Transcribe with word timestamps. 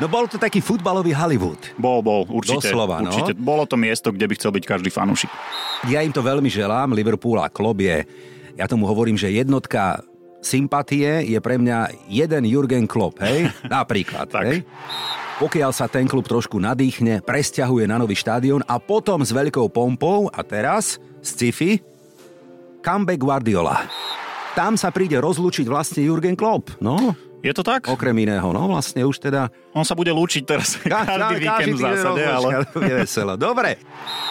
No 0.00 0.06
bol 0.10 0.26
to 0.26 0.36
taký 0.40 0.58
futbalový 0.58 1.14
Hollywood. 1.14 1.60
Bol, 1.78 2.00
bol, 2.02 2.26
určite. 2.28 2.70
Doslova, 2.72 3.00
no. 3.00 3.10
určite. 3.10 3.32
Bolo 3.36 3.64
to 3.68 3.76
miesto, 3.76 4.10
kde 4.10 4.26
by 4.28 4.34
chcel 4.36 4.52
byť 4.54 4.64
každý 4.64 4.90
fanúšik. 4.90 5.30
Ja 5.90 6.02
im 6.02 6.12
to 6.14 6.22
veľmi 6.22 6.48
želám. 6.48 6.94
Liverpool 6.94 7.40
a 7.40 7.50
Klopp 7.50 7.80
je, 7.82 8.04
ja 8.56 8.66
tomu 8.68 8.86
hovorím, 8.86 9.16
že 9.16 9.32
jednotka 9.32 10.02
sympatie 10.42 11.22
je 11.30 11.38
pre 11.38 11.56
mňa 11.56 12.10
jeden 12.10 12.42
Jurgen 12.44 12.86
Klopp, 12.90 13.22
hej? 13.22 13.48
Napríklad, 13.70 14.26
Tak. 14.28 14.44
hej? 14.44 14.66
Pokiaľ 15.42 15.70
sa 15.74 15.90
ten 15.90 16.06
klub 16.06 16.22
trošku 16.22 16.62
nadýchne, 16.62 17.18
presťahuje 17.24 17.90
na 17.90 17.98
nový 17.98 18.14
štadión 18.14 18.62
a 18.62 18.78
potom 18.78 19.26
s 19.26 19.34
veľkou 19.34 19.74
pompou 19.74 20.30
a 20.30 20.38
teraz 20.46 21.02
sci-fi 21.18 21.82
comeback 22.78 23.18
Guardiola. 23.18 23.90
Tam 24.54 24.76
sa 24.76 24.92
príde 24.94 25.18
rozlúčiť 25.18 25.66
vlastne 25.66 26.04
Jurgen 26.04 26.36
Klopp, 26.36 26.76
no, 26.78 27.16
Je 27.42 27.50
to 27.50 27.66
tak? 27.66 27.90
okrem 27.90 28.14
iného, 28.22 28.54
no 28.54 28.70
vlastne 28.70 29.02
už 29.02 29.18
teda 29.18 29.50
On 29.74 29.82
sa 29.82 29.98
bude 29.98 30.14
lúčiť 30.14 30.42
teraz 30.46 30.78
každý 30.78 31.42
víkend 31.42 31.74
v 31.74 31.80
zásade, 31.82 32.22
ale... 32.22 32.50
veselo. 33.02 33.34
Dobre. 33.34 33.82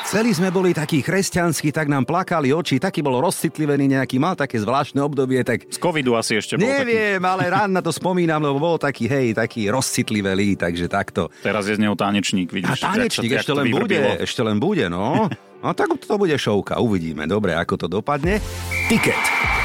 Celí 0.08 0.32
sme 0.32 0.48
boli 0.48 0.72
takí 0.72 1.04
kresťanskí, 1.04 1.76
tak 1.76 1.92
nám 1.92 2.08
plakali 2.08 2.56
oči, 2.56 2.80
taký 2.80 3.04
bol 3.04 3.20
rozcitlivený 3.20 4.00
nejaký, 4.00 4.16
mal 4.16 4.40
také 4.40 4.64
zvláštne 4.64 5.04
obdobie, 5.04 5.44
tak 5.44 5.68
Z 5.68 5.76
covidu 5.82 6.16
asi 6.16 6.40
ešte 6.40 6.56
bol 6.56 6.64
taký. 6.72 6.88
Neviem, 6.88 7.22
ale 7.28 7.44
rád 7.52 7.70
na 7.74 7.84
to 7.84 7.92
spomínam, 7.92 8.40
lebo 8.40 8.64
bol 8.64 8.80
taký, 8.80 9.12
hej, 9.12 9.36
taký 9.36 9.68
rozcitlivelý, 9.68 10.56
takže 10.56 10.88
takto. 10.88 11.28
Teraz 11.44 11.68
je 11.68 11.76
z 11.76 11.84
neho 11.84 12.00
tanečník, 12.00 12.48
A 12.48 12.56
vidíš. 12.56 12.80
sa- 12.80 12.96
jak 12.96 13.44
ešte 13.44 13.52
len 13.52 13.68
bude, 13.76 14.00
ešte 14.24 14.42
len 14.42 14.58
bude, 14.58 14.88
no. 14.88 15.28
No 15.62 15.78
tak 15.78 15.94
to 15.94 16.18
bude 16.18 16.34
šovka, 16.42 16.82
uvidíme, 16.82 17.30
dobre, 17.30 17.54
ako 17.54 17.86
to 17.86 17.86
dopadne. 17.86 18.42
Tiket. 18.90 19.61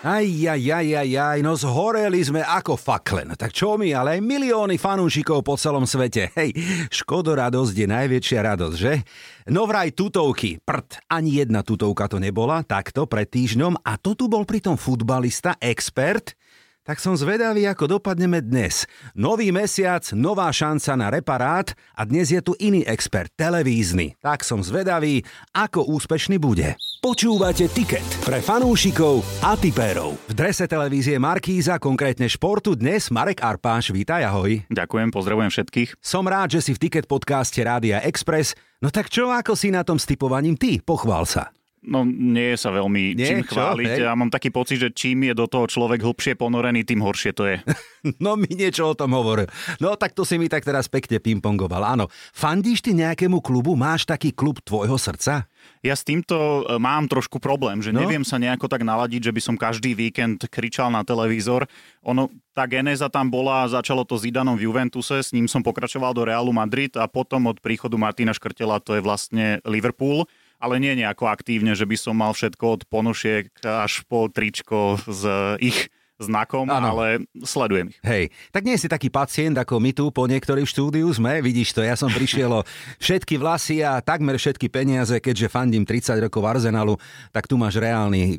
Aj, 0.00 0.24
aj, 0.24 0.64
aj, 0.64 0.88
aj, 0.96 1.10
aj, 1.12 1.38
no 1.44 1.52
zhoreli 1.60 2.24
sme 2.24 2.40
ako 2.40 2.72
fakle. 2.72 3.28
No 3.28 3.36
tak 3.36 3.52
čo 3.52 3.76
my, 3.76 3.92
ale 3.92 4.16
aj 4.16 4.24
milióny 4.24 4.80
fanúšikov 4.80 5.44
po 5.44 5.60
celom 5.60 5.84
svete. 5.84 6.32
Hej, 6.40 6.56
škodoradosť 6.88 7.76
je 7.76 7.84
najväčšia 7.84 8.40
radosť, 8.40 8.76
že? 8.80 9.04
No 9.52 9.68
vraj 9.68 9.92
tutovky, 9.92 10.56
prd, 10.64 11.04
ani 11.04 11.44
jedna 11.44 11.60
tutovka 11.60 12.08
to 12.08 12.16
nebola, 12.16 12.64
takto 12.64 13.04
pred 13.04 13.28
týždňom 13.28 13.76
a 13.84 14.00
to 14.00 14.16
tu 14.16 14.24
bol 14.24 14.48
pritom 14.48 14.80
futbalista, 14.80 15.60
expert, 15.60 16.32
tak 16.90 16.98
som 16.98 17.14
zvedavý, 17.14 17.70
ako 17.70 18.02
dopadneme 18.02 18.42
dnes. 18.42 18.82
Nový 19.14 19.54
mesiac, 19.54 20.02
nová 20.10 20.50
šanca 20.50 20.98
na 20.98 21.06
reparát 21.06 21.70
a 21.94 22.02
dnes 22.02 22.34
je 22.34 22.42
tu 22.42 22.58
iný 22.58 22.82
expert, 22.82 23.30
televízny. 23.38 24.18
Tak 24.18 24.42
som 24.42 24.58
zvedavý, 24.58 25.22
ako 25.54 25.86
úspešný 25.86 26.42
bude. 26.42 26.74
Počúvate 26.98 27.70
Tiket 27.70 28.26
pre 28.26 28.42
fanúšikov 28.42 29.22
a 29.38 29.54
tipérov. 29.54 30.18
V 30.26 30.34
drese 30.34 30.66
televízie 30.66 31.14
Markíza, 31.22 31.78
konkrétne 31.78 32.26
športu, 32.26 32.74
dnes 32.74 33.06
Marek 33.14 33.38
Arpáš. 33.38 33.94
Vítaj, 33.94 34.26
ahoj. 34.26 34.66
Ďakujem, 34.66 35.14
pozdravujem 35.14 35.54
všetkých. 35.54 36.02
Som 36.02 36.26
rád, 36.26 36.58
že 36.58 36.66
si 36.66 36.72
v 36.74 36.90
Tiket 36.90 37.06
podcaste 37.06 37.62
Rádia 37.62 38.02
Express. 38.02 38.58
No 38.82 38.90
tak 38.90 39.14
čo, 39.14 39.30
ako 39.30 39.54
si 39.54 39.70
na 39.70 39.86
tom 39.86 39.94
s 39.94 40.10
typovaním 40.10 40.58
ty? 40.58 40.82
Pochvál 40.82 41.22
sa. 41.22 41.54
No 41.80 42.04
nie 42.04 42.52
sa 42.54 42.68
veľmi 42.68 43.16
Nie, 43.16 43.24
čím 43.24 43.40
čo, 43.40 43.56
chváliť. 43.56 43.88
hej? 43.88 44.04
Ja 44.04 44.12
mám 44.12 44.28
taký 44.28 44.52
pocit, 44.52 44.76
že 44.76 44.92
čím 44.92 45.24
je 45.24 45.32
do 45.32 45.48
toho 45.48 45.64
človek 45.64 46.04
hlbšie 46.04 46.36
ponorený, 46.36 46.84
tým 46.84 47.00
horšie 47.00 47.32
to 47.32 47.48
je. 47.48 47.56
No 48.16 48.32
mi 48.32 48.48
niečo 48.48 48.88
o 48.88 48.96
tom 48.96 49.12
hovoril. 49.12 49.44
No 49.76 49.92
tak 49.92 50.16
to 50.16 50.24
si 50.24 50.40
mi 50.40 50.48
tak 50.48 50.64
teraz 50.64 50.88
pekne 50.88 51.20
pingpongoval. 51.20 51.84
Áno, 51.84 52.08
fandíš 52.32 52.80
ty 52.80 52.96
nejakému 52.96 53.44
klubu? 53.44 53.76
Máš 53.76 54.08
taký 54.08 54.32
klub 54.32 54.56
tvojho 54.60 54.96
srdca? 54.96 55.44
Ja 55.84 55.92
s 55.92 56.00
týmto 56.00 56.32
e, 56.64 56.80
mám 56.80 57.04
trošku 57.04 57.36
problém, 57.36 57.84
že 57.84 57.92
No. 57.92 58.00
neviem 58.00 58.24
sa 58.24 58.40
nejako 58.40 58.68
tak 58.68 58.80
naladiť, 58.80 59.28
že 59.28 59.32
by 59.32 59.40
som 59.44 59.52
každý 59.52 59.92
víkend 59.92 60.48
kričal 60.48 60.88
na 60.88 61.04
televízor. 61.04 61.68
Ono, 62.00 62.32
tá 62.56 62.64
genéza 62.64 63.12
tam 63.12 63.28
bola, 63.28 63.68
začalo 63.68 64.08
to 64.08 64.16
s 64.16 64.24
Idanom 64.24 64.56
v 64.56 64.64
Juventuse, 64.64 65.20
s 65.20 65.30
ním 65.30 65.44
som 65.44 65.60
pokračoval 65.60 66.16
do 66.16 66.24
Realu 66.24 66.56
Madrid 66.56 66.96
a 66.96 67.04
potom 67.04 67.52
od 67.52 67.60
príchodu 67.60 68.00
Martina 68.00 68.32
Škrtela 68.32 68.80
to 68.80 68.96
je 68.96 69.04
vlastne 69.04 69.60
Liverpool 69.68 70.24
ale 70.60 70.76
nie 70.76 70.92
nejako 70.94 71.32
aktívne, 71.32 71.72
že 71.72 71.88
by 71.88 71.96
som 71.96 72.14
mal 72.20 72.36
všetko 72.36 72.64
od 72.68 72.82
ponošiek 72.86 73.48
až 73.64 74.04
po 74.04 74.28
tričko 74.28 75.00
s 75.08 75.22
ich 75.58 75.88
znakom, 76.20 76.68
Áno. 76.68 76.94
ale 76.94 77.24
sledujem 77.40 77.88
ich. 77.88 77.98
Hej, 78.04 78.24
tak 78.52 78.62
nie 78.68 78.76
si 78.76 78.86
taký 78.86 79.08
pacient 79.08 79.56
ako 79.56 79.80
my 79.80 79.90
tu 79.96 80.12
po 80.12 80.28
niektorých 80.28 80.68
štúdiu 80.68 81.08
sme, 81.10 81.40
vidíš 81.40 81.72
to, 81.72 81.80
ja 81.80 81.96
som 81.96 82.12
prišiel 82.12 82.60
o 82.60 82.66
všetky 83.00 83.40
vlasy 83.40 83.80
a 83.80 84.04
takmer 84.04 84.36
všetky 84.36 84.68
peniaze, 84.68 85.16
keďže 85.16 85.48
fandím 85.48 85.88
30 85.88 86.20
rokov 86.20 86.44
Arsenalu, 86.44 87.00
tak 87.32 87.48
tu 87.48 87.56
máš 87.56 87.80
reálny 87.80 88.36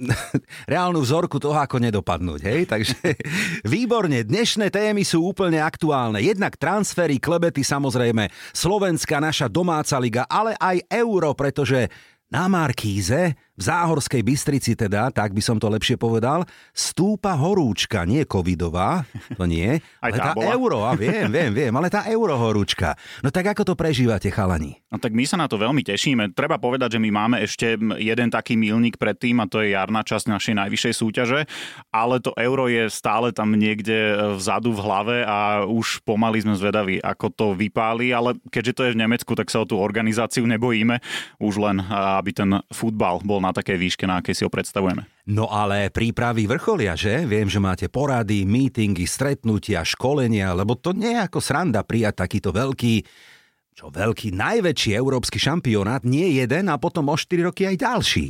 reálnu 0.72 1.00
vzorku 1.04 1.36
toho, 1.36 1.56
ako 1.56 1.76
nedopadnúť. 1.76 2.40
Hej? 2.40 2.60
Takže 2.68 2.96
výborne, 3.74 4.24
dnešné 4.24 4.72
témy 4.72 5.04
sú 5.04 5.20
úplne 5.24 5.60
aktuálne. 5.60 6.24
Jednak 6.24 6.56
transfery, 6.56 7.20
klebety 7.20 7.60
samozrejme, 7.60 8.32
Slovenská 8.56 9.20
naša 9.20 9.46
domáca 9.52 10.00
liga, 10.00 10.24
ale 10.24 10.56
aj 10.56 10.88
euro, 10.88 11.36
pretože 11.36 11.92
na 12.30 12.46
Markíze, 12.46 13.34
v 13.58 13.62
Záhorskej 13.62 14.22
Bystrici 14.24 14.72
teda, 14.72 15.12
tak 15.12 15.36
by 15.36 15.42
som 15.44 15.60
to 15.60 15.68
lepšie 15.68 16.00
povedal, 16.00 16.48
stúpa 16.72 17.36
horúčka, 17.36 18.08
nie 18.08 18.24
covidová, 18.24 19.04
to 19.36 19.44
nie, 19.44 19.76
ale 20.04 20.16
tá 20.16 20.32
tá 20.32 20.38
bola. 20.38 20.50
euro, 20.54 20.78
a 20.86 20.96
viem, 20.96 21.28
viem, 21.28 21.52
viem, 21.52 21.72
ale 21.74 21.92
tá 21.92 22.06
euro 22.08 22.34
horúčka. 22.38 22.96
No 23.20 23.28
tak 23.28 23.52
ako 23.52 23.72
to 23.72 23.74
prežívate, 23.76 24.32
chalani? 24.32 24.80
No 24.88 24.96
tak 24.96 25.12
my 25.12 25.22
sa 25.28 25.36
na 25.36 25.46
to 25.46 25.60
veľmi 25.60 25.84
tešíme. 25.84 26.32
Treba 26.34 26.58
povedať, 26.58 26.96
že 26.96 27.02
my 27.02 27.10
máme 27.12 27.36
ešte 27.44 27.78
jeden 28.00 28.28
taký 28.32 28.56
milník 28.56 28.98
predtým 28.98 29.38
a 29.38 29.46
to 29.46 29.62
je 29.62 29.76
jarná 29.76 30.02
časť 30.02 30.26
našej 30.30 30.54
najvyššej 30.56 30.94
súťaže, 30.96 31.40
ale 31.92 32.18
to 32.18 32.34
euro 32.40 32.66
je 32.66 32.90
stále 32.90 33.30
tam 33.30 33.54
niekde 33.54 33.94
e, 33.94 34.14
vzadu 34.40 34.74
v 34.74 34.82
hlave 34.82 35.16
a 35.22 35.68
už 35.68 36.02
pomaly 36.02 36.42
sme 36.42 36.56
zvedaví, 36.56 36.98
ako 36.98 37.26
to 37.30 37.46
vypáli, 37.54 38.10
ale 38.10 38.40
keďže 38.48 38.72
to 38.74 38.82
je 38.88 38.94
v 38.96 39.00
Nemecku, 39.04 39.32
tak 39.36 39.52
sa 39.52 39.62
o 39.62 39.68
tú 39.68 39.78
organizáciu 39.78 40.48
nebojíme, 40.48 40.98
už 41.38 41.54
len 41.60 41.82
aby 41.90 42.30
ten 42.34 42.50
futbal 42.74 43.22
bol 43.22 43.38
na 43.38 43.49
takej 43.52 43.76
výške, 43.76 44.04
na 44.08 44.22
akej 44.22 44.34
si 44.34 44.42
ho 44.46 44.50
predstavujeme. 44.50 45.06
No 45.30 45.50
ale 45.50 45.92
prípravy 45.92 46.48
vrcholia, 46.48 46.96
že? 46.96 47.26
Viem, 47.28 47.46
že 47.46 47.62
máte 47.62 47.86
porady, 47.86 48.48
mítingy, 48.48 49.04
stretnutia, 49.04 49.84
školenia, 49.84 50.54
lebo 50.56 50.74
to 50.74 50.94
nie 50.96 51.14
je 51.14 51.20
ako 51.26 51.38
sranda 51.42 51.84
prijať 51.84 52.26
takýto 52.26 52.50
veľký, 52.50 52.94
čo 53.74 53.88
veľký, 53.88 54.34
najväčší 54.34 54.90
európsky 54.92 55.40
šampionát, 55.40 56.04
nie 56.04 56.36
jeden 56.36 56.68
a 56.68 56.76
potom 56.76 57.08
o 57.08 57.16
4 57.16 57.48
roky 57.48 57.64
aj 57.64 57.76
ďalší. 57.80 58.26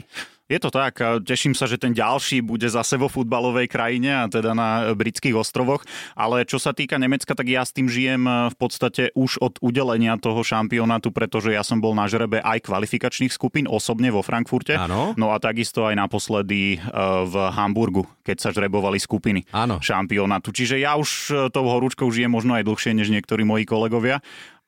Je 0.51 0.59
to 0.59 0.75
tak, 0.75 0.99
a 0.99 1.23
teším 1.23 1.55
sa, 1.55 1.71
že 1.71 1.79
ten 1.79 1.95
ďalší 1.95 2.43
bude 2.43 2.67
zase 2.67 2.99
vo 2.99 3.07
futbalovej 3.07 3.71
krajine 3.71 4.11
a 4.11 4.27
teda 4.27 4.51
na 4.51 4.99
britských 4.99 5.39
ostrovoch, 5.39 5.87
ale 6.19 6.43
čo 6.43 6.59
sa 6.59 6.75
týka 6.75 6.99
Nemecka, 6.99 7.39
tak 7.39 7.47
ja 7.47 7.63
s 7.63 7.71
tým 7.71 7.87
žijem 7.87 8.27
v 8.27 8.57
podstate 8.59 9.15
už 9.15 9.39
od 9.39 9.63
udelenia 9.63 10.19
toho 10.19 10.43
šampionátu, 10.43 11.15
pretože 11.15 11.55
ja 11.55 11.63
som 11.63 11.79
bol 11.79 11.95
na 11.95 12.11
žrebe 12.11 12.43
aj 12.43 12.67
kvalifikačných 12.67 13.31
skupín 13.31 13.71
osobne 13.71 14.11
vo 14.11 14.27
Frankfurte, 14.27 14.75
Áno. 14.75 15.15
no 15.15 15.31
a 15.31 15.39
takisto 15.39 15.87
aj 15.87 15.95
naposledy 15.95 16.75
e, 16.75 16.79
v 17.31 17.35
Hamburgu, 17.55 18.11
keď 18.27 18.37
sa 18.43 18.49
žrebovali 18.51 18.99
skupiny 18.99 19.47
Áno. 19.55 19.79
šampionátu. 19.79 20.51
Čiže 20.51 20.83
ja 20.83 20.99
už 20.99 21.11
e, 21.31 21.35
tou 21.55 21.63
horúčkou 21.63 22.11
žijem 22.11 22.35
možno 22.35 22.59
aj 22.59 22.67
dlhšie 22.67 22.99
než 22.99 23.15
niektorí 23.15 23.47
moji 23.47 23.71
kolegovia. 23.71 24.19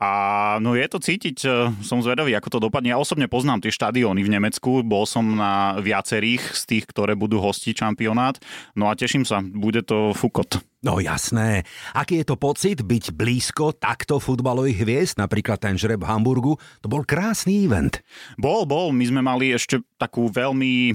A 0.03 0.11
no 0.59 0.75
je 0.75 0.83
to 0.91 0.99
cítiť, 0.99 1.37
e, 1.47 1.71
som 1.87 2.03
zvedavý, 2.03 2.35
ako 2.35 2.59
to 2.59 2.65
dopadne. 2.67 2.91
Ja 2.91 2.99
osobne 2.99 3.31
poznám 3.31 3.63
tie 3.63 3.71
štadióny 3.71 4.27
v 4.27 4.33
Nemecku, 4.35 4.83
bol 4.83 5.07
som 5.07 5.23
na 5.39 5.79
viacerých 5.79 6.59
z 6.59 6.63
tých, 6.67 6.85
ktoré 6.91 7.15
budú 7.15 7.39
hostiť 7.39 7.87
šampionát. 7.87 8.43
No 8.75 8.91
a 8.91 8.99
teším 8.99 9.23
sa, 9.23 9.39
bude 9.39 9.87
to 9.87 10.11
fukot. 10.11 10.59
No 10.83 10.99
jasné. 10.99 11.63
Aký 11.95 12.19
je 12.19 12.27
to 12.27 12.35
pocit 12.35 12.83
byť 12.83 13.15
blízko 13.15 13.71
takto 13.71 14.19
futbalových 14.19 14.83
hviezd, 14.83 15.15
napríklad 15.15 15.63
ten 15.63 15.79
žreb 15.79 16.03
Hamburgu? 16.03 16.59
To 16.83 16.91
bol 16.91 17.07
krásny 17.07 17.71
event. 17.71 18.03
Bol, 18.35 18.67
bol. 18.67 18.91
My 18.91 19.07
sme 19.07 19.23
mali 19.23 19.55
ešte 19.55 19.79
takú 19.95 20.27
veľmi, 20.27 20.91
e, 20.91 20.95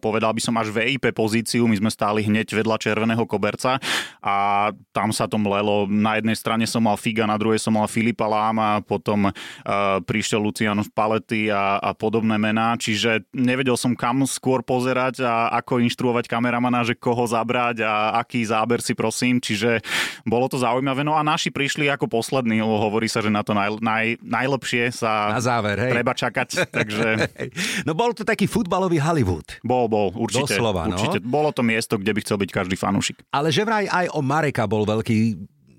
povedal 0.00 0.32
by 0.32 0.40
som 0.40 0.56
až 0.56 0.72
VIP 0.72 1.12
pozíciu. 1.12 1.68
My 1.68 1.76
sme 1.76 1.92
stáli 1.92 2.24
hneď 2.24 2.56
vedľa 2.56 2.80
červeného 2.80 3.28
koberca 3.28 3.76
a 4.24 4.36
tam 4.96 5.12
sa 5.12 5.28
to 5.28 5.36
mlelo. 5.36 5.84
Na 5.84 6.16
jednej 6.16 6.32
strane 6.32 6.64
som 6.64 6.88
mal 6.88 6.96
Figa, 6.96 7.28
na 7.28 7.36
druhej 7.36 7.60
som 7.60 7.76
mal 7.76 7.84
Filipa 7.84 8.24
Láma, 8.38 8.78
potom 8.86 9.28
e, 9.28 9.32
prišiel 10.06 10.38
Luciano 10.38 10.86
Spalletti 10.86 11.50
a, 11.50 11.82
a 11.82 11.90
podobné 11.90 12.38
mená, 12.38 12.78
čiže 12.78 13.26
nevedel 13.34 13.74
som 13.74 13.98
kam 13.98 14.22
skôr 14.30 14.62
pozerať 14.62 15.26
a 15.26 15.50
ako 15.58 15.82
inštruovať 15.82 16.30
kameramana, 16.30 16.86
že 16.86 16.94
koho 16.94 17.26
zabrať 17.26 17.82
a 17.82 18.22
aký 18.22 18.46
záber 18.46 18.78
si 18.78 18.94
prosím, 18.94 19.42
čiže 19.42 19.82
bolo 20.22 20.46
to 20.46 20.60
zaujímavé. 20.62 21.02
No 21.02 21.18
a 21.18 21.26
naši 21.26 21.50
prišli 21.50 21.90
ako 21.90 22.06
poslední, 22.06 22.62
hovorí 22.62 23.10
sa, 23.10 23.18
že 23.18 23.32
na 23.32 23.42
to 23.42 23.56
naj, 23.56 23.82
naj, 23.82 24.22
najlepšie 24.22 24.94
sa 24.94 25.34
Na 25.34 25.42
záver, 25.42 25.76
hej. 25.82 25.92
treba 25.98 26.12
čakať, 26.14 26.48
takže. 26.78 27.08
No 27.82 27.98
bol 27.98 28.14
to 28.14 28.22
taký 28.22 28.46
futbalový 28.46 29.02
Hollywood. 29.02 29.58
bol, 29.66 29.90
bol, 29.90 30.14
určite. 30.14 30.54
Doslova, 30.54 30.86
no. 30.86 30.94
určite. 30.94 31.18
Bolo 31.24 31.50
to 31.50 31.66
miesto, 31.66 31.98
kde 31.98 32.14
by 32.14 32.20
chcel 32.22 32.38
byť 32.38 32.50
každý 32.54 32.76
fanúšik. 32.78 33.18
Ale 33.34 33.50
že 33.50 33.66
vraj 33.66 33.88
aj 33.88 34.06
o 34.14 34.20
Mareka 34.22 34.68
bol 34.68 34.86
veľký 34.86 35.34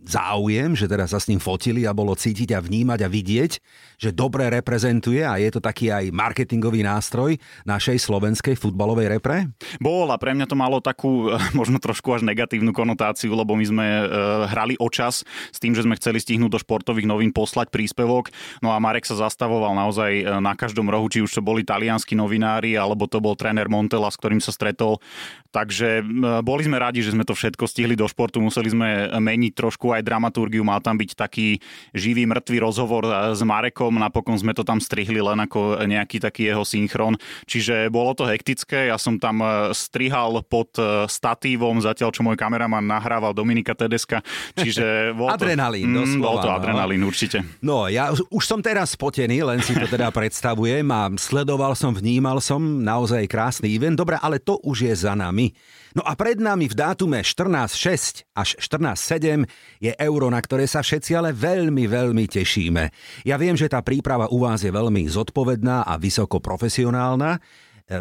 záujem, 0.05 0.73
že 0.73 0.87
teda 0.87 1.05
sa 1.05 1.19
s 1.19 1.27
ním 1.27 1.41
fotili 1.43 1.83
a 1.83 1.95
bolo 1.95 2.15
cítiť 2.15 2.55
a 2.55 2.63
vnímať 2.63 2.99
a 3.03 3.09
vidieť, 3.11 3.51
že 3.99 4.15
dobre 4.15 4.47
reprezentuje 4.47 5.21
a 5.27 5.35
je 5.37 5.49
to 5.51 5.59
taký 5.59 5.91
aj 5.91 6.15
marketingový 6.15 6.87
nástroj 6.87 7.35
našej 7.67 7.99
slovenskej 7.99 8.55
futbalovej 8.55 9.19
repre? 9.19 9.51
Bol 9.83 10.07
a 10.09 10.17
pre 10.17 10.31
mňa 10.31 10.47
to 10.47 10.55
malo 10.55 10.79
takú 10.79 11.27
možno 11.59 11.77
trošku 11.83 12.15
až 12.15 12.23
negatívnu 12.23 12.71
konotáciu, 12.71 13.35
lebo 13.35 13.59
my 13.59 13.65
sme 13.67 13.87
e, 13.87 14.03
hrali 14.47 14.79
o 14.79 14.87
čas 14.87 15.27
s 15.27 15.57
tým, 15.59 15.75
že 15.75 15.83
sme 15.83 15.99
chceli 15.99 16.23
stihnúť 16.23 16.51
do 16.55 16.59
športových 16.61 17.09
novín 17.09 17.35
poslať 17.35 17.67
príspevok. 17.69 18.31
No 18.63 18.71
a 18.71 18.79
Marek 18.79 19.03
sa 19.03 19.19
zastavoval 19.19 19.75
naozaj 19.75 20.11
e, 20.15 20.23
na 20.39 20.55
každom 20.55 20.87
rohu, 20.87 21.11
či 21.11 21.19
už 21.19 21.31
to 21.35 21.41
boli 21.43 21.67
talianskí 21.67 22.15
novinári, 22.15 22.79
alebo 22.79 23.05
to 23.05 23.19
bol 23.19 23.35
tréner 23.35 23.67
Montela, 23.67 24.07
s 24.07 24.17
ktorým 24.17 24.39
sa 24.39 24.55
stretol. 24.55 25.03
Takže 25.51 26.01
e, 26.01 26.03
boli 26.41 26.63
sme 26.63 26.79
radi, 26.79 27.03
že 27.03 27.11
sme 27.11 27.27
to 27.27 27.35
všetko 27.35 27.67
stihli 27.67 27.99
do 27.99 28.07
športu. 28.07 28.39
Museli 28.39 28.71
sme 28.71 29.11
meniť 29.19 29.53
trošku 29.53 29.88
aj 29.95 30.05
dramaturgiu. 30.05 30.61
Mal 30.65 30.81
tam 30.83 30.97
byť 30.97 31.11
taký 31.15 31.59
živý, 31.93 32.25
mŕtvý 32.29 32.57
rozhovor 32.63 33.07
s 33.33 33.41
Marekom. 33.41 33.97
Napokon 33.97 34.37
sme 34.37 34.53
to 34.55 34.63
tam 34.63 34.77
strihli 34.81 35.19
len 35.19 35.39
ako 35.43 35.83
nejaký 35.85 36.21
taký 36.21 36.49
jeho 36.49 36.63
synchron. 36.63 37.15
Čiže 37.45 37.89
bolo 37.91 38.13
to 38.13 38.27
hektické. 38.27 38.89
Ja 38.89 38.97
som 38.97 39.17
tam 39.17 39.41
strihal 39.71 40.41
pod 40.45 40.75
statívom, 41.09 41.81
zatiaľ 41.81 42.09
čo 42.13 42.21
môj 42.25 42.39
kameraman 42.39 42.85
nahrával 42.85 43.35
Dominika 43.35 43.73
Tedeska. 43.73 44.21
Čiže 44.55 44.85
bol 45.19 45.29
to, 45.33 45.35
adrenalín, 45.35 45.89
mm, 45.91 46.19
bol 46.19 46.41
to 46.41 46.49
no. 46.49 46.55
adrenalín 46.55 47.01
určite. 47.05 47.43
No, 47.59 47.85
ja 47.87 48.11
už 48.11 48.43
som 48.43 48.59
teraz 48.59 48.93
spotený, 48.95 49.45
len 49.45 49.59
si 49.63 49.75
to 49.75 49.85
teda 49.85 50.09
predstavujem 50.17 50.85
a 50.89 51.11
sledoval 51.15 51.73
som, 51.73 51.93
vnímal 51.95 52.39
som 52.39 52.61
naozaj 52.61 53.29
krásny 53.29 53.75
event. 53.75 53.95
Dobre, 53.99 54.17
ale 54.19 54.39
to 54.39 54.57
už 54.63 54.89
je 54.89 54.93
za 54.95 55.13
nami. 55.13 55.51
No 55.97 56.05
a 56.05 56.13
pred 56.13 56.37
nami 56.37 56.69
v 56.69 56.77
dátume 56.77 57.25
14.6 57.25 58.29
až 58.37 58.49
14.7 58.61 59.49
je 59.81 59.91
euro, 59.97 60.29
na 60.29 60.37
ktoré 60.37 60.69
sa 60.69 60.85
všetci 60.85 61.17
ale 61.17 61.33
veľmi, 61.33 61.89
veľmi 61.89 62.29
tešíme. 62.29 62.83
Ja 63.25 63.41
viem, 63.41 63.57
že 63.57 63.65
tá 63.65 63.81
príprava 63.81 64.29
u 64.29 64.45
vás 64.45 64.61
je 64.61 64.69
veľmi 64.69 65.09
zodpovedná 65.09 65.89
a 65.89 65.97
vysoko 65.97 66.37
profesionálna. 66.37 67.41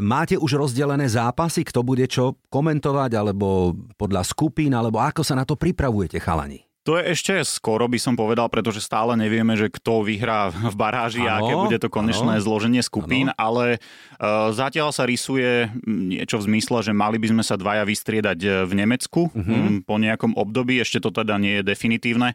Máte 0.05 0.37
už 0.37 0.61
rozdelené 0.61 1.08
zápasy, 1.08 1.64
kto 1.64 1.81
bude 1.81 2.05
čo 2.12 2.37
komentovať, 2.52 3.11
alebo 3.17 3.73
podľa 3.96 4.20
skupín, 4.20 4.76
alebo 4.76 5.00
ako 5.00 5.25
sa 5.25 5.32
na 5.32 5.49
to 5.49 5.56
pripravujete, 5.56 6.20
chalani? 6.20 6.68
To 6.86 6.96
je 6.96 7.12
ešte 7.12 7.34
skoro, 7.44 7.84
by 7.84 8.00
som 8.00 8.16
povedal, 8.16 8.48
pretože 8.48 8.80
stále 8.80 9.12
nevieme, 9.12 9.52
že 9.58 9.69
kto 9.69 10.06
vyhrá 10.06 10.48
v 10.48 10.75
baráži 10.78 11.20
ano, 11.20 11.28
a 11.28 11.34
aké 11.42 11.52
bude 11.58 11.78
to 11.82 11.92
konečné 11.92 12.40
ano, 12.40 12.44
zloženie 12.44 12.80
skupín, 12.80 13.28
ano. 13.28 13.36
ale 13.36 13.64
uh, 13.76 14.48
zatiaľ 14.54 14.94
sa 14.94 15.04
rysuje 15.04 15.69
niečo 15.84 16.40
v 16.40 16.46
zmysle, 16.54 16.80
že 16.80 16.96
mali 16.96 17.20
by 17.20 17.34
sme 17.34 17.44
sa 17.44 17.60
dvaja 17.60 17.84
vystriedať 17.84 18.38
e, 18.40 18.48
v 18.64 18.72
Nemecku 18.72 19.28
uh-huh. 19.28 19.84
po 19.84 20.00
nejakom 20.00 20.32
období, 20.38 20.80
ešte 20.80 21.02
to 21.02 21.12
teda 21.12 21.36
nie 21.36 21.60
je 21.60 21.66
definitívne 21.66 22.32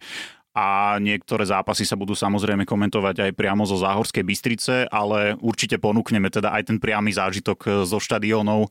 a 0.54 1.02
niektoré 1.02 1.50
zápasy 1.50 1.82
sa 1.82 1.98
budú 1.98 2.14
samozrejme 2.14 2.62
komentovať 2.70 3.26
aj 3.26 3.32
priamo 3.34 3.66
zo 3.66 3.82
Záhorskej 3.82 4.22
Bystrice, 4.22 4.86
ale 4.86 5.34
určite 5.42 5.82
ponúkneme 5.82 6.30
teda 6.30 6.54
aj 6.54 6.70
ten 6.70 6.78
priamy 6.78 7.10
zážitok 7.10 7.60
e, 7.66 7.70
zo 7.90 7.98
štadiónov 7.98 8.70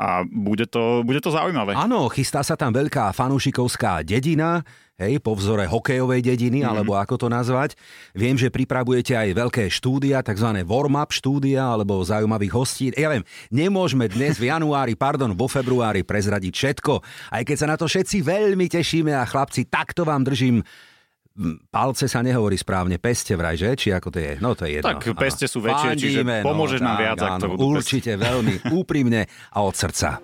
a 0.00 0.22
bude 0.24 0.70
to, 0.70 1.02
bude 1.02 1.18
to 1.20 1.34
zaujímavé. 1.34 1.74
Áno, 1.74 2.06
chystá 2.08 2.46
sa 2.46 2.54
tam 2.54 2.70
veľká 2.72 3.10
fanúšikovská 3.10 4.06
dedina, 4.06 4.62
hej, 5.00 5.18
po 5.24 5.32
vzore 5.32 5.64
hokejovej 5.64 6.20
dediny, 6.20 6.60
mm. 6.62 6.68
alebo 6.68 6.94
ako 6.94 7.16
to 7.16 7.28
nazvať. 7.32 7.74
Viem, 8.12 8.36
že 8.36 8.52
pripravujete 8.52 9.16
aj 9.16 9.28
veľké 9.32 9.64
štúdia, 9.72 10.20
tzv. 10.20 10.60
warm-up 10.68 11.10
štúdia, 11.10 11.64
alebo 11.64 12.04
zaujímavých 12.04 12.52
hostí. 12.52 12.92
Ja 12.92 13.08
viem, 13.08 13.24
nemôžeme 13.48 14.06
dnes 14.12 14.36
v 14.36 14.52
januári, 14.52 14.94
pardon, 14.94 15.32
vo 15.32 15.48
februári 15.48 16.04
prezradiť 16.04 16.52
všetko, 16.52 16.92
aj 17.32 17.42
keď 17.48 17.56
sa 17.56 17.66
na 17.66 17.76
to 17.80 17.88
všetci 17.88 18.20
veľmi 18.20 18.68
tešíme 18.68 19.16
a 19.16 19.24
chlapci, 19.24 19.66
takto 19.66 20.04
vám 20.04 20.28
držím 20.28 20.60
palce 21.70 22.10
sa 22.10 22.20
nehovorí 22.20 22.58
správne, 22.58 23.00
peste 23.00 23.32
vraj, 23.38 23.56
že? 23.56 23.72
Či 23.72 23.96
ako 23.96 24.08
to 24.12 24.18
je? 24.20 24.32
No 24.42 24.52
to 24.52 24.68
je 24.68 24.80
jedno. 24.80 24.92
Tak 24.92 25.14
peste 25.16 25.46
sú 25.48 25.62
väčšie, 25.64 25.96
Fandíme, 25.96 26.02
čiže 26.02 26.20
no, 26.26 26.44
pomôžeš 26.44 26.80
no, 26.82 26.86
nám 26.90 26.96
viac, 27.00 27.18
ak 27.22 27.32
to 27.40 27.46
budú 27.54 27.62
Určite 27.78 28.12
peste. 28.18 28.26
veľmi 28.26 28.54
úprimne 28.80 29.20
a 29.54 29.58
od 29.64 29.74
srdca. 29.74 30.20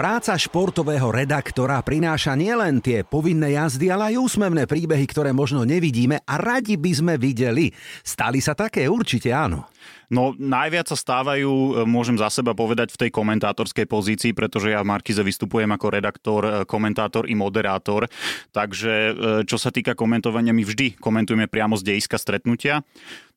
Práca 0.00 0.32
športového 0.32 1.12
redaktora 1.12 1.76
prináša 1.84 2.32
nielen 2.32 2.80
tie 2.80 3.04
povinné 3.04 3.52
jazdy, 3.52 3.92
ale 3.92 4.16
aj 4.16 4.32
úsmevné 4.32 4.64
príbehy, 4.64 5.04
ktoré 5.04 5.36
možno 5.36 5.68
nevidíme 5.68 6.24
a 6.24 6.40
radi 6.40 6.80
by 6.80 6.92
sme 6.96 7.14
videli. 7.20 7.68
Stali 8.00 8.40
sa 8.40 8.56
také? 8.56 8.88
Určite 8.88 9.28
áno. 9.28 9.68
No 10.10 10.34
najviac 10.34 10.90
sa 10.90 10.98
stávajú, 10.98 11.50
e, 11.50 11.70
môžem 11.86 12.18
za 12.18 12.26
seba 12.34 12.50
povedať, 12.50 12.90
v 12.90 13.06
tej 13.06 13.10
komentátorskej 13.14 13.86
pozícii, 13.86 14.34
pretože 14.34 14.74
ja 14.74 14.82
v 14.82 14.90
Markize 14.90 15.22
vystupujem 15.22 15.70
ako 15.70 15.86
redaktor, 15.86 16.42
e, 16.42 16.50
komentátor 16.66 17.30
i 17.30 17.38
moderátor. 17.38 18.10
Takže 18.50 18.92
e, 18.92 19.12
čo 19.46 19.54
sa 19.54 19.70
týka 19.70 19.94
komentovania, 19.94 20.50
my 20.50 20.66
vždy 20.66 20.98
komentujeme 20.98 21.46
priamo 21.46 21.78
z 21.78 21.94
dejiska 21.94 22.18
stretnutia. 22.18 22.82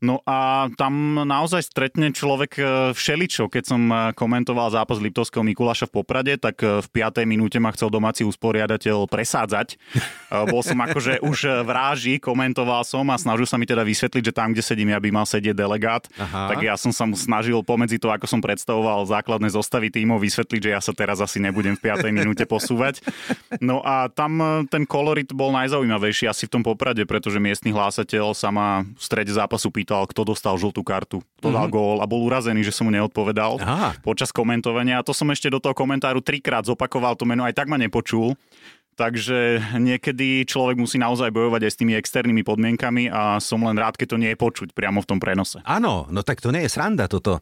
No 0.04 0.20
a 0.28 0.68
tam 0.76 1.24
naozaj 1.24 1.64
stretne 1.64 2.12
človek 2.12 2.60
všeličo. 2.92 3.48
Keď 3.48 3.64
som 3.64 3.88
komentoval 4.12 4.68
zápas 4.76 5.00
Liptovského 5.00 5.48
Mikuláša 5.48 5.88
v 5.88 5.96
Poprade, 6.04 6.36
tak 6.36 6.60
v 6.60 6.84
5. 6.92 7.24
minúte 7.24 7.56
ma 7.56 7.72
chcel 7.72 7.88
domáci 7.88 8.28
usporiadateľ 8.28 9.08
presádzať. 9.08 9.80
Bol 10.52 10.60
som 10.60 10.76
akože 10.84 11.24
už 11.24 11.64
v 11.64 11.70
ráži, 11.72 12.14
komentoval 12.20 12.84
som 12.84 13.08
a 13.08 13.16
snažil 13.16 13.48
sa 13.48 13.56
mi 13.56 13.64
teda 13.64 13.88
vysvetliť, 13.88 14.24
že 14.28 14.36
tam, 14.36 14.52
kde 14.52 14.68
sedím, 14.68 14.92
ja 14.92 15.00
by 15.00 15.08
mal 15.08 15.24
sedieť 15.24 15.56
delegát. 15.56 16.04
Aha. 16.20 16.33
Tak 16.34 16.60
ja 16.66 16.76
som 16.76 16.90
sa 16.90 17.06
mu 17.06 17.14
snažil 17.14 17.62
pomedzi 17.62 18.02
to, 18.02 18.10
ako 18.10 18.26
som 18.26 18.42
predstavoval 18.42 19.06
základné 19.06 19.54
zostavy 19.54 19.94
tímov, 19.94 20.18
vysvetliť, 20.20 20.62
že 20.66 20.72
ja 20.74 20.82
sa 20.82 20.92
teraz 20.92 21.22
asi 21.22 21.38
nebudem 21.38 21.78
v 21.78 21.94
5. 21.94 22.10
minúte 22.10 22.44
posúvať. 22.50 23.06
No 23.62 23.86
a 23.86 24.10
tam 24.10 24.42
e, 24.42 24.66
ten 24.68 24.84
kolorit 24.84 25.30
bol 25.32 25.54
najzaujímavejší 25.54 26.26
asi 26.26 26.50
v 26.50 26.60
tom 26.60 26.64
poprade, 26.66 27.06
pretože 27.06 27.38
miestny 27.38 27.70
hlásateľ 27.70 28.34
sa 28.34 28.50
ma 28.50 28.82
v 28.84 29.02
strede 29.02 29.30
zápasu 29.30 29.70
pýtal, 29.70 30.10
kto 30.10 30.26
dostal 30.26 30.58
žltú 30.58 30.82
kartu, 30.82 31.22
kto 31.40 31.48
dal 31.54 31.70
mm-hmm. 31.70 31.76
gól 31.76 31.98
a 32.02 32.10
bol 32.10 32.26
urazený, 32.26 32.66
že 32.66 32.74
som 32.74 32.90
mu 32.90 32.92
neodpovedal 32.92 33.62
Aha. 33.62 33.90
počas 34.02 34.34
komentovania. 34.34 35.00
A 35.00 35.06
to 35.06 35.14
som 35.14 35.30
ešte 35.30 35.54
do 35.54 35.62
toho 35.62 35.78
komentáru 35.78 36.20
trikrát 36.20 36.66
zopakoval 36.66 37.14
to 37.14 37.30
meno, 37.30 37.46
aj 37.46 37.54
tak 37.54 37.70
ma 37.70 37.78
nepočul. 37.78 38.34
Takže 38.94 39.74
niekedy 39.82 40.46
človek 40.46 40.78
musí 40.78 41.02
naozaj 41.02 41.34
bojovať 41.34 41.62
aj 41.66 41.72
s 41.74 41.80
tými 41.82 41.94
externými 41.98 42.46
podmienkami 42.46 43.10
a 43.10 43.42
som 43.42 43.66
len 43.66 43.78
rád, 43.78 43.98
keď 43.98 44.08
to 44.14 44.22
nie 44.22 44.30
je 44.34 44.38
počuť 44.38 44.70
priamo 44.78 45.02
v 45.02 45.10
tom 45.10 45.18
prenose. 45.18 45.62
Áno, 45.66 46.06
no 46.14 46.22
tak 46.22 46.40
to 46.40 46.54
nie 46.54 46.66
je 46.66 46.74
sranda 46.74 47.10
toto. 47.10 47.42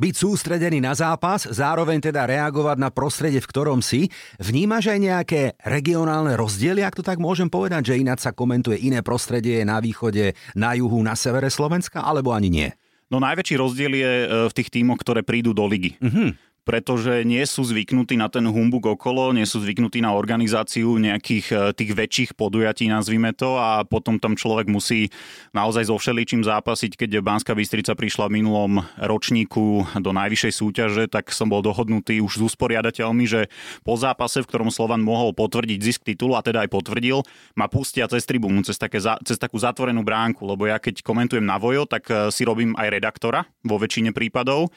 Byť 0.00 0.14
sústredený 0.16 0.80
na 0.80 0.96
zápas, 0.96 1.44
zároveň 1.44 2.00
teda 2.00 2.24
reagovať 2.24 2.76
na 2.80 2.88
prostredie, 2.88 3.36
v 3.36 3.50
ktorom 3.52 3.84
si. 3.84 4.08
Vnímaš 4.40 4.88
aj 4.88 4.98
nejaké 5.00 5.40
regionálne 5.60 6.40
rozdiely, 6.40 6.80
ak 6.80 6.96
to 6.96 7.04
tak 7.04 7.20
môžem 7.20 7.52
povedať, 7.52 7.92
že 7.92 8.00
ináč 8.00 8.24
sa 8.24 8.32
komentuje 8.32 8.80
iné 8.80 9.04
prostredie 9.04 9.60
na 9.60 9.76
východe, 9.76 10.32
na 10.56 10.72
juhu, 10.72 11.04
na 11.04 11.12
severe 11.12 11.52
Slovenska, 11.52 12.00
alebo 12.00 12.32
ani 12.32 12.48
nie? 12.48 12.68
No 13.12 13.20
najväčší 13.20 13.60
rozdiel 13.60 13.92
je 13.92 14.12
e, 14.24 14.26
v 14.48 14.56
tých 14.56 14.72
tímoch, 14.72 15.02
ktoré 15.02 15.20
prídu 15.20 15.52
do 15.52 15.68
ligy. 15.68 16.00
Mm-hmm 16.00 16.49
pretože 16.70 17.26
nie 17.26 17.42
sú 17.50 17.66
zvyknutí 17.66 18.14
na 18.14 18.30
ten 18.30 18.46
humbug 18.46 18.94
okolo, 18.94 19.34
nie 19.34 19.42
sú 19.42 19.58
zvyknutí 19.58 19.98
na 19.98 20.14
organizáciu 20.14 21.02
nejakých 21.02 21.46
e, 21.50 21.56
tých 21.74 21.90
väčších 21.98 22.30
podujatí, 22.38 22.86
nazvime 22.86 23.34
to, 23.34 23.58
a 23.58 23.82
potom 23.82 24.22
tam 24.22 24.38
človek 24.38 24.70
musí 24.70 25.10
naozaj 25.50 25.90
so 25.90 25.98
všeličím 25.98 26.46
zápasiť. 26.46 26.94
Keď 26.94 27.26
Banská 27.26 27.58
Bystrica 27.58 27.98
prišla 27.98 28.30
v 28.30 28.38
minulom 28.38 28.86
ročníku 29.02 29.82
do 29.98 30.14
najvyššej 30.14 30.52
súťaže, 30.54 31.04
tak 31.10 31.34
som 31.34 31.50
bol 31.50 31.58
dohodnutý 31.58 32.22
už 32.22 32.38
s 32.38 32.54
usporiadateľmi, 32.54 33.26
že 33.26 33.50
po 33.82 33.98
zápase, 33.98 34.38
v 34.38 34.46
ktorom 34.46 34.70
Slovan 34.70 35.02
mohol 35.02 35.34
potvrdiť 35.34 35.82
zisk 35.82 36.06
titulu, 36.06 36.38
a 36.38 36.46
teda 36.46 36.62
aj 36.62 36.70
potvrdil, 36.70 37.26
ma 37.58 37.66
pustia 37.66 38.06
cez 38.06 38.22
tribúnu, 38.22 38.62
cez, 38.62 38.78
také, 38.78 39.02
cez 39.02 39.42
takú 39.42 39.58
zatvorenú 39.58 40.06
bránku, 40.06 40.46
lebo 40.46 40.70
ja 40.70 40.78
keď 40.78 41.02
komentujem 41.02 41.42
na 41.42 41.58
vojo, 41.58 41.82
tak 41.82 42.06
e, 42.06 42.30
si 42.30 42.46
robím 42.46 42.78
aj 42.78 42.94
redaktora 42.94 43.42
vo 43.66 43.74
väčšine 43.74 44.14
prípadov 44.14 44.70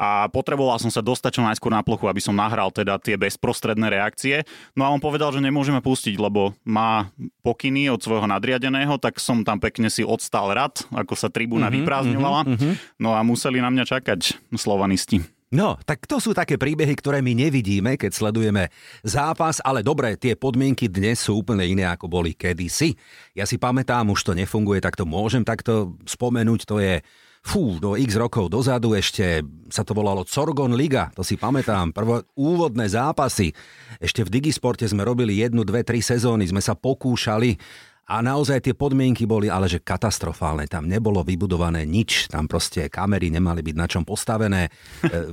a 0.00 0.24
potreboval 0.32 0.80
som 0.80 0.88
sa 0.88 1.04
dostať 1.04 1.36
čo 1.36 1.42
najskôr 1.44 1.68
na 1.68 1.84
plochu, 1.84 2.08
aby 2.08 2.24
som 2.24 2.32
nahral 2.32 2.72
teda 2.72 2.96
tie 2.96 3.20
bezprostredné 3.20 3.92
reakcie. 3.92 4.48
No 4.72 4.88
a 4.88 4.92
on 4.96 4.96
povedal, 4.96 5.28
že 5.28 5.44
nemôžeme 5.44 5.84
pustiť, 5.84 6.16
lebo 6.16 6.56
má 6.64 7.12
pokyny 7.44 7.92
od 7.92 8.00
svojho 8.00 8.24
nadriadeného, 8.24 8.96
tak 8.96 9.20
som 9.20 9.44
tam 9.44 9.60
pekne 9.60 9.92
si 9.92 10.00
odstal 10.00 10.56
rad, 10.56 10.80
ako 10.88 11.12
sa 11.12 11.28
tribúna 11.28 11.68
mm-hmm, 11.68 11.84
vyprázdňovala. 11.84 12.40
Mm-hmm. 12.48 12.72
No 12.96 13.12
a 13.12 13.20
museli 13.20 13.60
na 13.60 13.68
mňa 13.68 13.84
čakať 13.84 14.40
slovanisti. 14.56 15.20
No, 15.50 15.74
tak 15.82 16.06
to 16.06 16.22
sú 16.22 16.30
také 16.30 16.54
príbehy, 16.54 16.94
ktoré 16.94 17.18
my 17.26 17.34
nevidíme, 17.34 17.98
keď 17.98 18.14
sledujeme 18.14 18.70
zápas, 19.02 19.58
ale 19.66 19.82
dobre, 19.82 20.14
tie 20.14 20.38
podmienky 20.38 20.86
dnes 20.86 21.26
sú 21.26 21.42
úplne 21.42 21.66
iné, 21.66 21.90
ako 21.90 22.06
boli 22.06 22.38
kedysi. 22.38 22.94
Ja 23.34 23.42
si 23.50 23.58
pamätám, 23.58 24.14
už 24.14 24.30
to 24.30 24.32
nefunguje, 24.38 24.78
tak 24.78 24.94
to 24.94 25.02
môžem 25.02 25.42
takto 25.42 25.98
spomenúť, 26.06 26.60
to 26.70 26.78
je 26.78 27.02
fú, 27.40 27.80
do 27.80 27.96
x 27.96 28.14
rokov 28.16 28.52
dozadu 28.52 28.92
ešte 28.94 29.40
sa 29.72 29.86
to 29.86 29.96
volalo 29.96 30.26
Corgon 30.26 30.76
Liga, 30.76 31.08
to 31.14 31.24
si 31.24 31.40
pamätám, 31.40 31.94
prvo 31.94 32.26
úvodné 32.36 32.90
zápasy. 32.90 33.54
Ešte 34.02 34.26
v 34.26 34.32
Digisporte 34.40 34.84
sme 34.84 35.06
robili 35.06 35.40
jednu, 35.40 35.64
dve, 35.64 35.86
tri 35.86 36.04
sezóny, 36.04 36.46
sme 36.50 36.60
sa 36.60 36.74
pokúšali 36.76 37.56
a 38.10 38.18
naozaj 38.26 38.66
tie 38.66 38.74
podmienky 38.74 39.22
boli 39.22 39.46
ale 39.46 39.70
že 39.70 39.78
katastrofálne. 39.78 40.66
Tam 40.66 40.90
nebolo 40.90 41.22
vybudované 41.22 41.86
nič, 41.86 42.26
tam 42.26 42.50
proste 42.50 42.90
kamery 42.90 43.30
nemali 43.30 43.62
byť 43.62 43.76
na 43.78 43.86
čom 43.86 44.02
postavené. 44.02 44.66
E, 44.66 44.70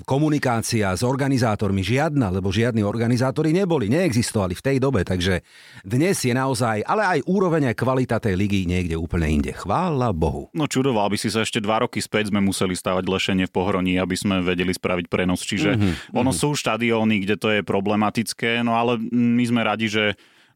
komunikácia 0.06 0.94
s 0.94 1.02
organizátormi 1.02 1.82
žiadna, 1.82 2.30
lebo 2.30 2.54
žiadni 2.54 2.86
organizátori 2.86 3.50
neboli, 3.50 3.90
neexistovali 3.90 4.54
v 4.54 4.62
tej 4.62 4.78
dobe, 4.78 5.02
takže 5.02 5.42
dnes 5.82 6.22
je 6.22 6.38
naozaj, 6.38 6.86
ale 6.86 7.18
aj 7.18 7.20
úroveň 7.26 7.74
a 7.74 7.78
kvalita 7.78 8.22
tej 8.22 8.38
ligy 8.38 8.70
niekde 8.70 8.94
úplne 8.94 9.26
inde. 9.26 9.58
Chvála 9.58 10.14
Bohu. 10.14 10.54
No 10.54 10.70
čudoval 10.70 11.10
by 11.10 11.18
si 11.18 11.34
sa 11.34 11.42
ešte 11.42 11.58
dva 11.58 11.82
roky 11.82 11.98
späť 11.98 12.30
sme 12.30 12.46
museli 12.46 12.78
stavať 12.78 13.10
lešenie 13.10 13.50
v 13.50 13.56
pohroní, 13.58 13.98
aby 13.98 14.14
sme 14.14 14.46
vedeli 14.46 14.70
spraviť 14.70 15.10
prenos. 15.10 15.42
Čiže 15.42 15.74
mm-hmm. 15.74 16.14
ono 16.14 16.30
sú 16.30 16.54
štadióny, 16.54 17.26
kde 17.26 17.36
to 17.42 17.48
je 17.50 17.62
problematické, 17.66 18.62
no 18.62 18.78
ale 18.78 19.02
my 19.10 19.44
sme 19.50 19.66
radi, 19.66 19.90
že 19.90 20.06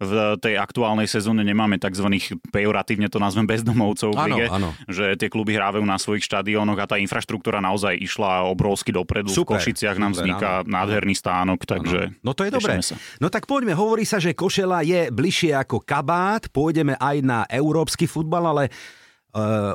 v 0.01 0.33
tej 0.41 0.57
aktuálnej 0.57 1.05
sezóne 1.05 1.45
nemáme 1.45 1.77
tzv. 1.77 2.09
pejoratívne 2.49 3.05
to 3.05 3.21
nazvem 3.21 3.45
bezdomovcov 3.45 4.17
v 4.17 4.33
lige, 4.33 4.45
áno, 4.49 4.73
že 4.89 5.13
tie 5.13 5.29
kluby 5.29 5.53
hrávajú 5.53 5.85
na 5.85 6.01
svojich 6.01 6.25
štadiónoch 6.25 6.81
a 6.81 6.89
tá 6.89 6.97
infraštruktúra 6.97 7.61
naozaj 7.61 8.01
išla 8.01 8.49
obrovsky 8.49 8.89
dopredu. 8.89 9.29
Super, 9.29 9.61
v 9.61 9.69
Košiciach 9.69 10.01
nám 10.01 10.17
vzniká 10.17 10.65
áno. 10.65 10.73
nádherný 10.73 11.13
stánok, 11.13 11.69
takže... 11.69 12.09
Áno. 12.09 12.25
No 12.25 12.31
to 12.33 12.49
je 12.49 12.51
dobré. 12.51 12.81
Sa. 12.81 12.97
No 13.21 13.29
tak 13.29 13.45
poďme, 13.45 13.77
hovorí 13.77 14.01
sa, 14.01 14.17
že 14.17 14.33
Košela 14.33 14.81
je 14.81 15.13
bližšie 15.13 15.53
ako 15.53 15.85
kabát, 15.85 16.49
pôjdeme 16.49 16.97
aj 16.97 17.17
na 17.21 17.39
európsky 17.45 18.09
futbal, 18.09 18.57
ale 18.57 18.73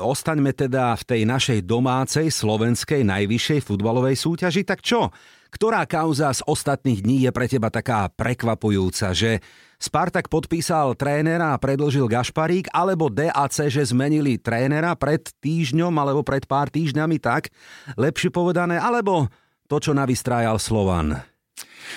ostaňme 0.03 0.53
teda 0.53 0.93
v 0.97 1.03
tej 1.03 1.21
našej 1.25 1.59
domácej 1.65 2.29
slovenskej 2.29 3.01
najvyššej 3.01 3.59
futbalovej 3.65 4.15
súťaži. 4.17 4.61
Tak 4.61 4.85
čo? 4.85 5.09
Ktorá 5.47 5.87
kauza 5.87 6.29
z 6.35 6.43
ostatných 6.43 7.01
dní 7.01 7.17
je 7.25 7.31
pre 7.31 7.47
teba 7.47 7.71
taká 7.71 8.11
prekvapujúca, 8.11 9.15
že 9.15 9.39
Spartak 9.77 10.25
podpísal 10.27 10.97
trénera 10.97 11.53
a 11.53 11.61
predlžil 11.61 12.09
Gašparík, 12.09 12.73
alebo 12.73 13.13
DAC, 13.13 13.69
že 13.69 13.85
zmenili 13.85 14.41
trénera 14.41 14.97
pred 14.97 15.21
týždňom 15.21 15.93
alebo 15.93 16.25
pred 16.25 16.49
pár 16.49 16.73
týždňami 16.73 17.21
tak, 17.21 17.53
lepšie 17.93 18.33
povedané, 18.33 18.81
alebo 18.81 19.29
to, 19.69 19.77
čo 19.77 19.93
navystrájal 19.93 20.57
Slovan. 20.57 21.21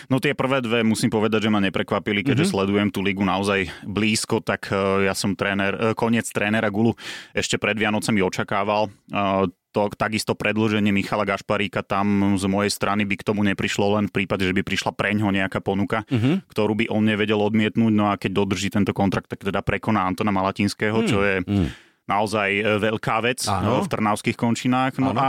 No 0.08 0.22
tie 0.22 0.36
prvé 0.36 0.60
dve 0.60 0.82
musím 0.82 1.10
povedať, 1.10 1.48
že 1.48 1.52
ma 1.52 1.60
neprekvapili, 1.62 2.24
keďže 2.24 2.48
mm-hmm. 2.48 2.54
sledujem 2.54 2.88
tú 2.90 3.00
ligu 3.04 3.22
naozaj 3.22 3.68
blízko, 3.86 4.42
tak 4.42 4.70
uh, 4.70 5.04
ja 5.04 5.14
som 5.14 5.34
tréner, 5.34 5.72
uh, 5.76 5.92
koniec 5.92 6.26
trénera 6.30 6.68
Gulu 6.68 6.94
ešte 7.34 7.56
pred 7.56 7.76
Vianocami 7.78 8.20
očakával. 8.22 8.88
Uh, 9.10 9.50
to 9.70 9.86
takisto 9.94 10.34
predlženie 10.34 10.90
Michala 10.90 11.22
Gašparíka 11.22 11.86
tam 11.86 12.34
z 12.34 12.44
mojej 12.50 12.74
strany 12.74 13.06
by 13.06 13.14
k 13.14 13.26
tomu 13.26 13.46
neprišlo 13.46 13.94
len 13.98 14.10
v 14.10 14.22
prípade, 14.22 14.42
že 14.42 14.50
by 14.50 14.66
prišla 14.66 14.90
preňho 14.90 15.30
nejaká 15.30 15.62
ponuka, 15.62 16.02
uh-huh. 16.10 16.42
ktorú 16.50 16.74
by 16.74 16.90
on 16.90 17.06
nevedel 17.06 17.38
odmietnúť, 17.38 17.92
no 17.94 18.10
a 18.10 18.18
keď 18.18 18.30
dodrží 18.34 18.74
tento 18.74 18.90
kontrakt, 18.90 19.30
tak 19.30 19.46
teda 19.46 19.62
prekoná 19.62 20.02
Antona 20.02 20.34
Malatinského, 20.34 20.98
uh-huh. 20.98 21.10
čo 21.10 21.18
je 21.22 21.36
uh-huh 21.46 21.88
naozaj 22.10 22.48
e, 22.50 22.62
veľká 22.82 23.16
vec 23.22 23.46
ano. 23.46 23.86
v 23.86 23.90
Trnavských 23.90 24.34
končinách. 24.34 24.98
No 24.98 25.14
ano. 25.14 25.20
a 25.22 25.28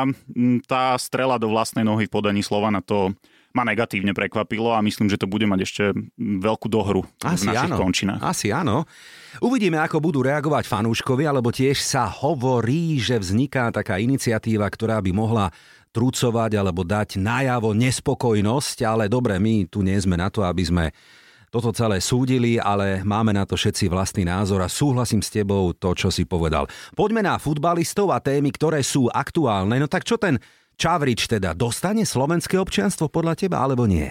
tá 0.66 0.98
strela 0.98 1.38
do 1.38 1.54
vlastnej 1.54 1.86
nohy 1.86 2.10
v 2.10 2.14
podaní 2.18 2.42
Slovana 2.42 2.82
to 2.82 3.14
ma 3.52 3.68
negatívne 3.68 4.16
prekvapilo 4.16 4.72
a 4.72 4.80
myslím, 4.84 5.12
že 5.12 5.20
to 5.20 5.28
bude 5.28 5.44
mať 5.44 5.60
ešte 5.64 5.84
veľkú 6.20 6.68
dohru 6.72 7.04
Asi 7.24 7.48
v 7.48 7.56
našich 7.56 7.74
áno. 7.76 7.80
končinách. 7.80 8.20
Asi 8.24 8.48
áno. 8.52 8.88
Uvidíme, 9.44 9.80
ako 9.80 10.00
budú 10.00 10.24
reagovať 10.24 10.68
fanúškovi, 10.68 11.24
alebo 11.28 11.52
tiež 11.52 11.80
sa 11.80 12.08
hovorí, 12.08 13.00
že 13.00 13.20
vzniká 13.20 13.72
taká 13.72 14.00
iniciatíva, 14.00 14.68
ktorá 14.68 15.00
by 15.04 15.12
mohla 15.12 15.52
trúcovať 15.92 16.56
alebo 16.56 16.88
dať 16.88 17.20
najavo 17.20 17.76
nespokojnosť, 17.76 18.78
ale 18.88 19.12
dobre, 19.12 19.36
my 19.38 19.68
tu 19.68 19.84
nie 19.84 20.00
sme 20.00 20.16
na 20.16 20.32
to, 20.32 20.48
aby 20.48 20.64
sme 20.64 20.86
toto 21.52 21.76
celé 21.76 22.00
súdili, 22.00 22.56
ale 22.56 23.04
máme 23.04 23.36
na 23.36 23.44
to 23.44 23.60
všetci 23.60 23.92
vlastný 23.92 24.24
názor 24.24 24.64
a 24.64 24.72
súhlasím 24.72 25.20
s 25.20 25.28
tebou 25.36 25.76
to, 25.76 25.92
čo 25.92 26.08
si 26.08 26.24
povedal. 26.24 26.64
Poďme 26.96 27.28
na 27.28 27.36
futbalistov 27.36 28.08
a 28.16 28.24
témy, 28.24 28.56
ktoré 28.56 28.80
sú 28.80 29.12
aktuálne. 29.12 29.76
No 29.76 29.92
tak 29.92 30.08
čo 30.08 30.16
ten 30.16 30.40
Čavrič 30.82 31.30
teda 31.30 31.54
dostane 31.54 32.02
slovenské 32.10 32.58
občianstvo 32.58 33.06
podľa 33.06 33.38
teba 33.38 33.62
alebo 33.62 33.86
nie? 33.86 34.10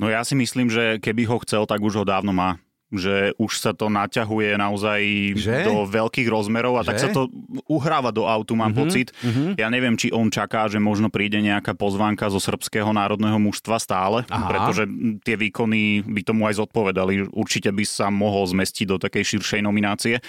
No 0.00 0.08
ja 0.08 0.24
si 0.24 0.32
myslím, 0.32 0.72
že 0.72 0.96
keby 0.96 1.28
ho 1.28 1.36
chcel, 1.44 1.68
tak 1.68 1.84
už 1.84 2.00
ho 2.00 2.04
dávno 2.08 2.32
má 2.32 2.56
že 2.86 3.34
už 3.34 3.58
sa 3.58 3.74
to 3.74 3.90
naťahuje 3.90 4.54
naozaj 4.54 5.02
že? 5.34 5.66
do 5.66 5.82
veľkých 5.90 6.30
rozmerov 6.30 6.78
a 6.78 6.86
že? 6.86 6.94
tak 6.94 6.96
sa 7.02 7.10
to 7.10 7.26
uhráva 7.66 8.14
do 8.14 8.30
autu, 8.30 8.54
mám 8.54 8.70
uh-huh, 8.70 8.86
pocit. 8.86 9.10
Uh-huh. 9.26 9.58
Ja 9.58 9.66
neviem, 9.66 9.98
či 9.98 10.14
on 10.14 10.30
čaká, 10.30 10.70
že 10.70 10.78
možno 10.78 11.10
príde 11.10 11.42
nejaká 11.42 11.74
pozvánka 11.74 12.30
zo 12.30 12.38
srbského 12.38 12.86
národného 12.94 13.42
mužstva 13.42 13.82
stále, 13.82 14.22
Aha. 14.30 14.46
pretože 14.46 14.86
tie 15.26 15.34
výkony 15.34 16.06
by 16.06 16.22
tomu 16.22 16.46
aj 16.46 16.62
zodpovedali. 16.62 17.26
Určite 17.34 17.74
by 17.74 17.82
sa 17.82 18.06
mohol 18.06 18.46
zmestiť 18.46 18.86
do 18.86 19.02
takej 19.02 19.34
širšej 19.34 19.60
nominácie 19.66 20.22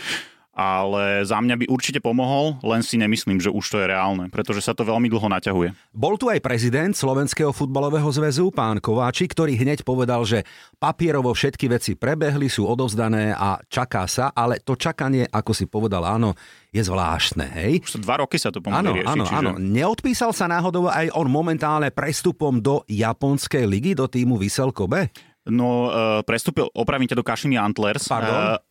ale 0.58 1.22
za 1.22 1.38
mňa 1.38 1.54
by 1.54 1.66
určite 1.70 2.02
pomohol, 2.02 2.58
len 2.66 2.82
si 2.82 2.98
nemyslím, 2.98 3.38
že 3.38 3.54
už 3.54 3.62
to 3.62 3.78
je 3.78 3.94
reálne, 3.94 4.26
pretože 4.34 4.66
sa 4.66 4.74
to 4.74 4.82
veľmi 4.82 5.06
dlho 5.06 5.30
naťahuje. 5.30 5.70
Bol 5.94 6.18
tu 6.18 6.34
aj 6.34 6.42
prezident 6.42 6.98
Slovenského 6.98 7.54
futbalového 7.54 8.10
zväzu, 8.10 8.50
pán 8.50 8.82
Kováčik, 8.82 9.38
ktorý 9.38 9.54
hneď 9.54 9.86
povedal, 9.86 10.26
že 10.26 10.42
papierovo 10.82 11.30
všetky 11.30 11.70
veci 11.70 11.94
prebehli, 11.94 12.50
sú 12.50 12.66
odovzdané 12.66 13.38
a 13.38 13.62
čaká 13.70 14.10
sa, 14.10 14.34
ale 14.34 14.58
to 14.58 14.74
čakanie, 14.74 15.30
ako 15.30 15.54
si 15.54 15.70
povedal, 15.70 16.02
áno, 16.02 16.34
je 16.74 16.82
zvláštne, 16.82 17.46
hej? 17.54 17.86
Už 17.86 18.02
dva 18.02 18.26
roky 18.26 18.42
sa 18.42 18.50
to 18.50 18.58
pomaly 18.58 19.06
rieši. 19.06 19.14
Áno, 19.14 19.24
čiže... 19.30 19.38
áno. 19.38 19.52
Neodpísal 19.62 20.34
sa 20.34 20.50
náhodou 20.50 20.90
aj 20.90 21.14
on 21.14 21.30
momentálne 21.30 21.94
prestupom 21.94 22.58
do 22.58 22.82
japonskej 22.90 23.70
ligy, 23.70 23.94
do 23.94 24.10
týmu 24.10 24.42
Vyselkobe? 24.42 25.14
No, 25.48 25.88
uh, 25.88 26.20
prestúpil, 26.28 26.68
opravím 26.76 27.08
ťa 27.08 27.16
do 27.16 27.24
Kašiny 27.24 27.56
Antlers. 27.56 28.04
Pardon? 28.04 28.36
Uh, 28.36 28.67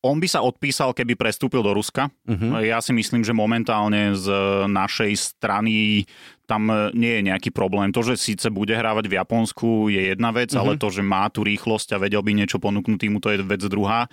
on 0.00 0.16
by 0.16 0.28
sa 0.28 0.40
odpísal, 0.40 0.96
keby 0.96 1.12
prestúpil 1.12 1.60
do 1.60 1.76
Ruska. 1.76 2.08
Uh-huh. 2.24 2.56
Ja 2.64 2.80
si 2.80 2.96
myslím, 2.96 3.20
že 3.20 3.36
momentálne 3.36 4.16
z 4.16 4.26
našej 4.64 5.12
strany 5.12 6.08
tam 6.48 6.72
nie 6.96 7.20
je 7.20 7.22
nejaký 7.28 7.52
problém. 7.52 7.92
To, 7.92 8.00
že 8.00 8.16
síce 8.16 8.48
bude 8.48 8.72
hrávať 8.72 9.06
v 9.06 9.16
Japonsku 9.20 9.92
je 9.92 10.10
jedna 10.10 10.32
vec, 10.32 10.56
uh-huh. 10.56 10.64
ale 10.64 10.80
to, 10.80 10.88
že 10.88 11.04
má 11.04 11.28
tú 11.28 11.44
rýchlosť 11.44 11.94
a 11.94 12.02
vedel 12.02 12.24
by 12.24 12.32
niečo 12.32 12.56
ponúknuť 12.56 12.96
týmu, 12.96 13.20
to 13.20 13.32
je 13.36 13.44
vec 13.44 13.62
druhá. 13.68 14.08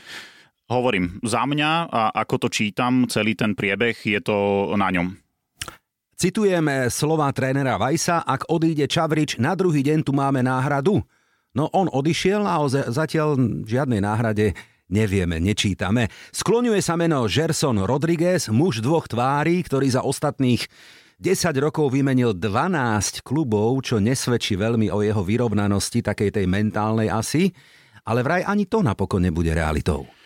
Hovorím, 0.67 1.23
za 1.23 1.47
mňa 1.47 1.87
a 1.87 2.01
ako 2.27 2.35
to 2.45 2.47
čítam, 2.51 3.07
celý 3.07 3.39
ten 3.39 3.55
priebeh 3.55 3.95
je 3.95 4.19
to 4.19 4.69
na 4.75 4.91
ňom. 4.91 5.15
Citujem 6.17 6.91
slova 6.91 7.31
trénera 7.31 7.79
Vajsa, 7.79 8.27
ak 8.27 8.51
odíde 8.51 8.89
Čavrič, 8.89 9.39
na 9.39 9.55
druhý 9.55 9.85
deň 9.85 10.03
tu 10.03 10.11
máme 10.11 10.43
náhradu. 10.43 10.99
No 11.55 11.71
on 11.71 11.87
odišiel 11.87 12.43
a 12.43 12.59
zatiaľ 12.69 13.37
žiadnej 13.63 14.03
náhrade 14.03 14.51
nevieme, 14.89 15.37
nečítame. 15.37 16.09
Skloňuje 16.33 16.81
sa 16.81 16.97
meno 16.97 17.27
Gerson 17.29 17.83
Rodriguez, 17.85 18.49
muž 18.49 18.81
dvoch 18.81 19.05
tvári, 19.05 19.61
ktorý 19.61 19.87
za 19.91 20.01
ostatných 20.01 20.65
10 21.17 21.49
rokov 21.61 21.93
vymenil 21.93 22.37
12 22.37 23.21
klubov, 23.25 23.81
čo 23.85 23.97
nesvedčí 23.97 24.57
veľmi 24.57 24.89
o 24.93 25.01
jeho 25.01 25.21
vyrovnanosti, 25.25 26.05
takej 26.05 26.29
tej 26.29 26.45
mentálnej 26.45 27.09
asi, 27.09 27.49
ale 28.07 28.23
vraj 28.23 28.47
ani 28.47 28.69
to 28.69 28.79
napokon 28.79 29.27
nebude 29.27 29.51
realitou. 29.51 30.16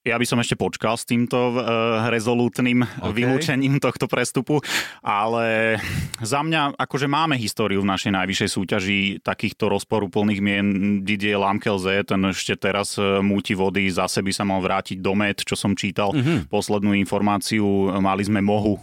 Ja 0.00 0.16
by 0.16 0.24
som 0.24 0.40
ešte 0.40 0.56
počkal 0.56 0.96
s 0.96 1.04
týmto 1.04 1.36
uh, 1.52 2.08
rezolútnym 2.08 2.80
okay. 2.80 3.12
vylúčením 3.12 3.76
tohto 3.76 4.08
prestupu, 4.08 4.64
ale 5.04 5.76
za 6.24 6.40
mňa, 6.40 6.72
akože 6.72 7.04
máme 7.04 7.36
históriu 7.36 7.84
v 7.84 7.92
našej 7.92 8.16
najvyššej 8.16 8.48
súťaži 8.48 9.00
takýchto 9.20 9.68
rozporúplných 9.68 10.40
mien 10.40 10.66
Didier 11.04 11.36
Lamkelze, 11.44 12.00
ten 12.08 12.16
ešte 12.32 12.56
teraz 12.56 12.96
uh, 12.96 13.20
múti 13.20 13.52
vody, 13.52 13.92
zase 13.92 14.24
by 14.24 14.32
sa 14.32 14.48
mal 14.48 14.64
vrátiť 14.64 15.04
do 15.04 15.12
Met, 15.12 15.44
čo 15.44 15.52
som 15.52 15.76
čítal. 15.76 16.16
Mm-hmm. 16.16 16.48
Poslednú 16.48 16.96
informáciu, 16.96 17.92
mali 18.00 18.24
sme 18.24 18.40
Mohu 18.40 18.80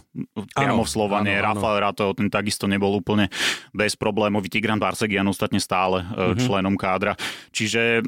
priamo 0.54 0.82
ano, 0.82 0.86
v 0.86 0.92
Slovane, 0.94 1.34
ano, 1.34 1.50
Rafael 1.50 1.82
Rato, 1.82 2.14
ten 2.14 2.30
takisto 2.30 2.70
nebol 2.70 2.94
úplne 2.94 3.26
bez 3.74 3.98
problémov. 3.98 4.46
Tigran 4.46 4.78
Barsegian 4.78 5.26
ostatne 5.26 5.58
stále 5.58 6.06
mm-hmm. 6.06 6.46
členom 6.46 6.78
kádra. 6.78 7.18
Čiže 7.50 8.06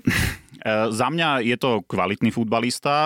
za 0.92 1.08
mňa 1.08 1.40
je 1.40 1.56
to 1.56 1.80
kvalitný 1.88 2.28
futbalista. 2.28 2.99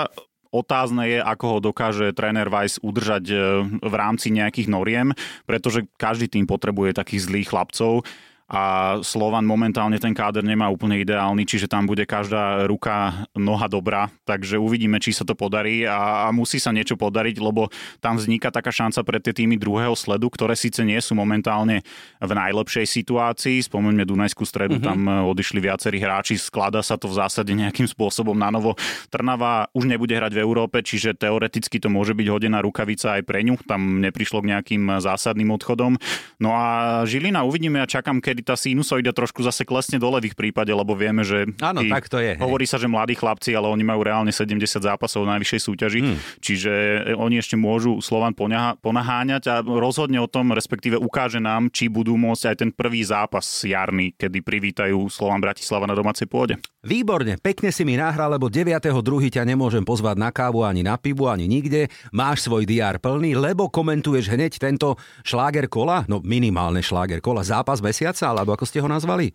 Otázne 0.54 1.10
je, 1.10 1.18
ako 1.18 1.44
ho 1.50 1.58
dokáže 1.58 2.14
tréner 2.14 2.46
Weiss 2.46 2.78
udržať 2.78 3.24
e, 3.26 3.36
v 3.82 3.94
rámci 3.98 4.30
nejakých 4.30 4.70
noriem, 4.70 5.10
pretože 5.50 5.90
každý 5.98 6.30
tým 6.30 6.46
potrebuje 6.46 6.94
takých 6.94 7.26
zlých 7.26 7.50
chlapcov 7.50 8.06
a 8.44 8.96
Slovan 9.00 9.48
momentálne 9.48 9.96
ten 9.96 10.12
káder 10.12 10.44
nemá 10.44 10.68
úplne 10.68 11.00
ideálny, 11.00 11.48
čiže 11.48 11.64
tam 11.64 11.88
bude 11.88 12.04
každá 12.04 12.68
ruka, 12.68 13.24
noha 13.32 13.64
dobrá, 13.72 14.12
takže 14.28 14.60
uvidíme, 14.60 15.00
či 15.00 15.16
sa 15.16 15.24
to 15.24 15.32
podarí 15.32 15.88
a, 15.88 16.24
a 16.24 16.32
musí 16.32 16.60
sa 16.60 16.68
niečo 16.68 16.96
podariť, 17.00 17.40
lebo 17.40 17.72
tam 18.04 18.20
vzniká 18.20 18.52
taká 18.52 18.68
šanca 18.68 19.00
pre 19.00 19.16
tie 19.16 19.32
týmy 19.32 19.56
druhého 19.56 19.96
sledu, 19.96 20.28
ktoré 20.28 20.52
síce 20.60 20.84
nie 20.84 21.00
sú 21.00 21.16
momentálne 21.16 21.80
v 22.20 22.32
najlepšej 22.36 22.84
situácii, 22.84 23.64
spomeňme 23.64 24.04
Dunajskú 24.04 24.44
stredu, 24.44 24.76
mm-hmm. 24.76 24.88
tam 24.92 24.98
e, 25.08 25.12
odišli 25.24 25.58
viacerí 25.64 25.96
hráči, 25.96 26.36
sklada 26.36 26.84
sa 26.84 27.00
to 27.00 27.08
v 27.08 27.16
zásade 27.24 27.52
nejakým 27.52 27.88
spôsobom 27.88 28.36
na 28.36 28.52
novo. 28.52 28.76
Trnava 29.08 29.72
už 29.72 29.88
nebude 29.88 30.12
hrať 30.12 30.36
v 30.36 30.42
Európe, 30.44 30.84
čiže 30.84 31.16
teoreticky 31.16 31.80
to 31.80 31.88
môže 31.88 32.12
byť 32.12 32.26
hodená 32.28 32.60
rukavica 32.60 33.16
aj 33.16 33.22
pre 33.24 33.40
ňu, 33.40 33.56
tam 33.64 34.04
neprišlo 34.04 34.44
k 34.44 34.50
nejakým 34.52 35.00
zásadným 35.00 35.48
odchodom. 35.54 35.96
No 36.38 36.50
a 36.52 36.64
Žilina 37.08 37.46
uvidíme, 37.46 37.80
ja 37.80 37.88
čakám, 37.88 38.20
keď 38.20 38.33
kedy 38.34 38.42
tá 38.42 38.58
sinusoida 38.58 39.14
trošku 39.14 39.46
zase 39.46 39.62
klesne 39.62 40.02
dole 40.02 40.18
v 40.18 40.34
ich 40.34 40.34
prípade, 40.34 40.74
lebo 40.74 40.98
vieme, 40.98 41.22
že... 41.22 41.46
Áno, 41.62 41.86
tak 41.86 42.10
to 42.10 42.18
je. 42.18 42.34
Hovorí 42.42 42.66
sa, 42.66 42.82
že 42.82 42.90
mladí 42.90 43.14
chlapci, 43.14 43.54
ale 43.54 43.70
oni 43.70 43.86
majú 43.86 44.02
reálne 44.02 44.34
70 44.34 44.58
zápasov 44.66 45.22
v 45.22 45.38
najvyššej 45.38 45.60
súťaži, 45.62 46.00
hmm. 46.02 46.16
čiže 46.42 46.72
oni 47.14 47.38
ešte 47.38 47.54
môžu 47.54 48.02
Slovan 48.02 48.34
ponaháňať 48.82 49.42
a 49.46 49.54
rozhodne 49.62 50.18
o 50.18 50.26
tom, 50.26 50.50
respektíve 50.50 50.98
ukáže 50.98 51.38
nám, 51.38 51.70
či 51.70 51.86
budú 51.86 52.18
môcť 52.18 52.50
aj 52.50 52.56
ten 52.58 52.70
prvý 52.74 53.06
zápas 53.06 53.46
jarný, 53.62 54.10
kedy 54.18 54.42
privítajú 54.42 55.06
Slovan 55.06 55.38
Bratislava 55.38 55.86
na 55.86 55.94
domácej 55.94 56.26
pôde. 56.26 56.58
Výborne, 56.84 57.40
pekne 57.40 57.72
si 57.72 57.80
mi 57.86 57.96
nahral, 57.96 58.36
lebo 58.36 58.52
9.2. 58.52 59.00
ťa 59.32 59.46
nemôžem 59.48 59.80
pozvať 59.86 60.20
na 60.20 60.28
kávu 60.28 60.66
ani 60.66 60.84
na 60.84 61.00
pivu, 61.00 61.30
ani 61.30 61.48
nikde. 61.48 61.88
Máš 62.12 62.44
svoj 62.44 62.68
DR 62.68 63.00
plný, 63.00 63.38
lebo 63.38 63.72
komentuješ 63.72 64.28
hneď 64.28 64.60
tento 64.60 65.00
šláger 65.24 65.70
kola, 65.72 66.04
no 66.10 66.20
minimálne 66.20 66.84
šláger 66.84 67.24
kola, 67.24 67.40
zápas 67.40 67.80
mesiaca, 67.80 68.23
alebo 68.24 68.56
ako 68.56 68.64
ste 68.64 68.80
ho 68.80 68.88
nazvali? 68.88 69.28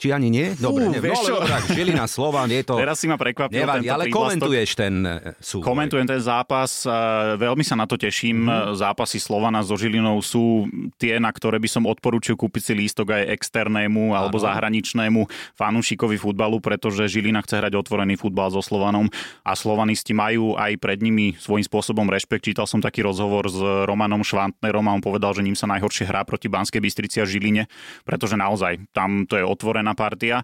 Či 0.00 0.16
ani 0.16 0.32
nie? 0.32 0.56
Dobre, 0.56 0.88
Fú, 0.88 0.96
neviem. 0.96 1.12
No, 1.12 1.44
ale 1.44 1.60
Žilina, 1.76 2.08
Slovan, 2.08 2.48
je 2.48 2.64
to... 2.64 2.80
Teraz 2.80 2.96
si 2.96 3.04
ma 3.04 3.20
prekvapil 3.20 3.60
Nevadí, 3.60 3.84
ale 3.92 4.08
komentuješ 4.08 4.72
ten 4.72 5.04
e, 5.04 5.36
súboj. 5.36 5.68
Komentujem 5.68 6.08
ten 6.08 6.16
zápas, 6.16 6.88
e, 6.88 6.92
veľmi 7.36 7.60
sa 7.60 7.76
na 7.76 7.84
to 7.84 8.00
teším. 8.00 8.48
Mm. 8.48 8.80
Zápasy 8.80 9.20
Slovana 9.20 9.60
so 9.60 9.76
Žilinou 9.76 10.24
sú 10.24 10.64
tie, 10.96 11.20
na 11.20 11.28
ktoré 11.28 11.60
by 11.60 11.68
som 11.68 11.84
odporúčil 11.84 12.32
kúpiť 12.32 12.62
si 12.64 12.72
lístok 12.72 13.12
aj 13.12 13.28
externému 13.36 14.16
alebo 14.16 14.40
zahraničnému 14.40 15.28
fanúšikovi 15.60 16.16
futbalu, 16.16 16.64
pretože 16.64 17.04
Žilina 17.04 17.44
chce 17.44 17.60
hrať 17.60 17.76
otvorený 17.76 18.16
futbal 18.16 18.48
so 18.48 18.64
Slovanom 18.64 19.12
a 19.44 19.52
Slovanisti 19.52 20.16
majú 20.16 20.56
aj 20.56 20.80
pred 20.80 21.04
nimi 21.04 21.36
svojím 21.36 21.68
spôsobom 21.68 22.08
rešpekt. 22.08 22.48
Čítal 22.48 22.64
som 22.64 22.80
taký 22.80 23.04
rozhovor 23.04 23.52
s 23.52 23.60
Romanom 23.84 24.24
Švantnerom 24.24 24.88
a 24.88 24.96
on 24.96 25.04
povedal, 25.04 25.36
že 25.36 25.44
ním 25.44 25.52
sa 25.52 25.68
najhoršie 25.68 26.08
hrá 26.08 26.24
proti 26.24 26.48
Banskej 26.48 26.80
Bystrici 26.80 27.20
a 27.20 27.28
Žiline, 27.28 27.68
pretože 28.08 28.40
naozaj 28.40 28.80
tam 28.96 29.28
to 29.28 29.36
je 29.36 29.44
otvorená 29.44 29.89
otvorená 29.90 29.94
partia. 29.98 30.42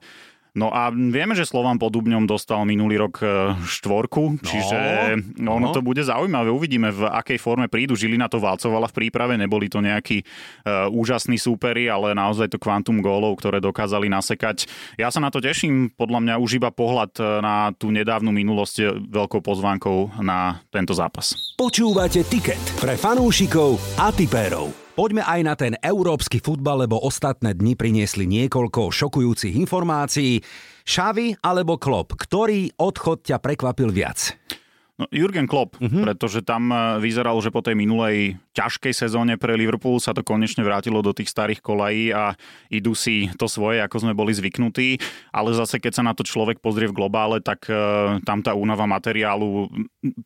No 0.56 0.72
a 0.72 0.88
vieme, 0.88 1.36
že 1.36 1.44
Slovan 1.44 1.76
pod 1.76 1.92
Dubňom 1.92 2.24
dostal 2.24 2.64
minulý 2.64 2.96
rok 2.96 3.20
e, 3.20 3.52
štvorku, 3.60 4.40
no, 4.40 4.46
čiže 4.48 4.78
no. 5.36 5.60
ono 5.60 5.68
to 5.68 5.84
bude 5.84 6.00
zaujímavé. 6.00 6.48
Uvidíme, 6.48 6.88
v 6.96 7.04
akej 7.12 7.36
forme 7.36 7.68
prídu. 7.68 7.92
Žilina 7.92 8.24
to 8.24 8.40
valcovala 8.40 8.88
v 8.88 8.96
príprave, 9.04 9.36
neboli 9.36 9.68
to 9.68 9.84
nejakí 9.84 10.24
uh, 10.24 10.88
úžasní 10.88 11.36
súperi, 11.36 11.92
ale 11.92 12.16
naozaj 12.16 12.48
to 12.48 12.56
kvantum 12.56 13.04
gólov, 13.04 13.36
ktoré 13.36 13.60
dokázali 13.60 14.08
nasekať. 14.08 14.64
Ja 14.96 15.12
sa 15.12 15.20
na 15.20 15.28
to 15.28 15.44
teším, 15.44 15.92
podľa 15.92 16.24
mňa 16.24 16.34
už 16.40 16.56
iba 16.56 16.72
pohľad 16.72 17.12
e, 17.20 17.44
na 17.44 17.76
tú 17.76 17.92
nedávnu 17.92 18.32
minulosť 18.32 19.04
veľkou 19.12 19.44
pozvánkou 19.44 20.24
na 20.24 20.64
tento 20.72 20.96
zápas. 20.96 21.36
Počúvate 21.60 22.24
tiket 22.24 22.64
pre 22.80 22.96
fanúšikov 22.96 23.76
a 24.00 24.08
tipérov. 24.08 24.85
Poďme 24.96 25.28
aj 25.28 25.40
na 25.44 25.52
ten 25.60 25.76
európsky 25.84 26.40
futbal, 26.40 26.88
lebo 26.88 26.96
ostatné 26.96 27.52
dni 27.52 27.76
priniesli 27.76 28.24
niekoľko 28.24 28.88
šokujúcich 28.88 29.52
informácií. 29.52 30.40
Šavy 30.88 31.36
alebo 31.44 31.76
Klop, 31.76 32.16
ktorý 32.16 32.72
odchod 32.80 33.20
ťa 33.20 33.36
prekvapil 33.36 33.92
viac? 33.92 34.32
No, 34.96 35.04
Jurgen 35.12 35.44
Klopp, 35.44 35.76
uh-huh. 35.76 36.08
pretože 36.08 36.40
tam 36.40 36.72
e, 36.72 36.96
vyzeralo, 37.04 37.36
že 37.44 37.52
po 37.52 37.60
tej 37.60 37.76
minulej 37.76 38.40
ťažkej 38.56 38.96
sezóne 38.96 39.36
pre 39.36 39.52
Liverpool 39.52 40.00
sa 40.00 40.16
to 40.16 40.24
konečne 40.24 40.64
vrátilo 40.64 41.04
do 41.04 41.12
tých 41.12 41.28
starých 41.28 41.60
kolají 41.60 42.16
a 42.16 42.32
idú 42.72 42.96
si 42.96 43.28
to 43.36 43.44
svoje, 43.44 43.84
ako 43.84 44.08
sme 44.08 44.16
boli 44.16 44.32
zvyknutí. 44.32 44.96
Ale 45.36 45.52
zase, 45.52 45.84
keď 45.84 46.00
sa 46.00 46.02
na 46.02 46.16
to 46.16 46.24
človek 46.24 46.64
pozrie 46.64 46.88
v 46.88 46.96
globále, 46.96 47.44
tak 47.44 47.68
uh, 47.68 48.24
tam 48.24 48.40
tá 48.40 48.56
únava 48.56 48.88
materiálu 48.88 49.68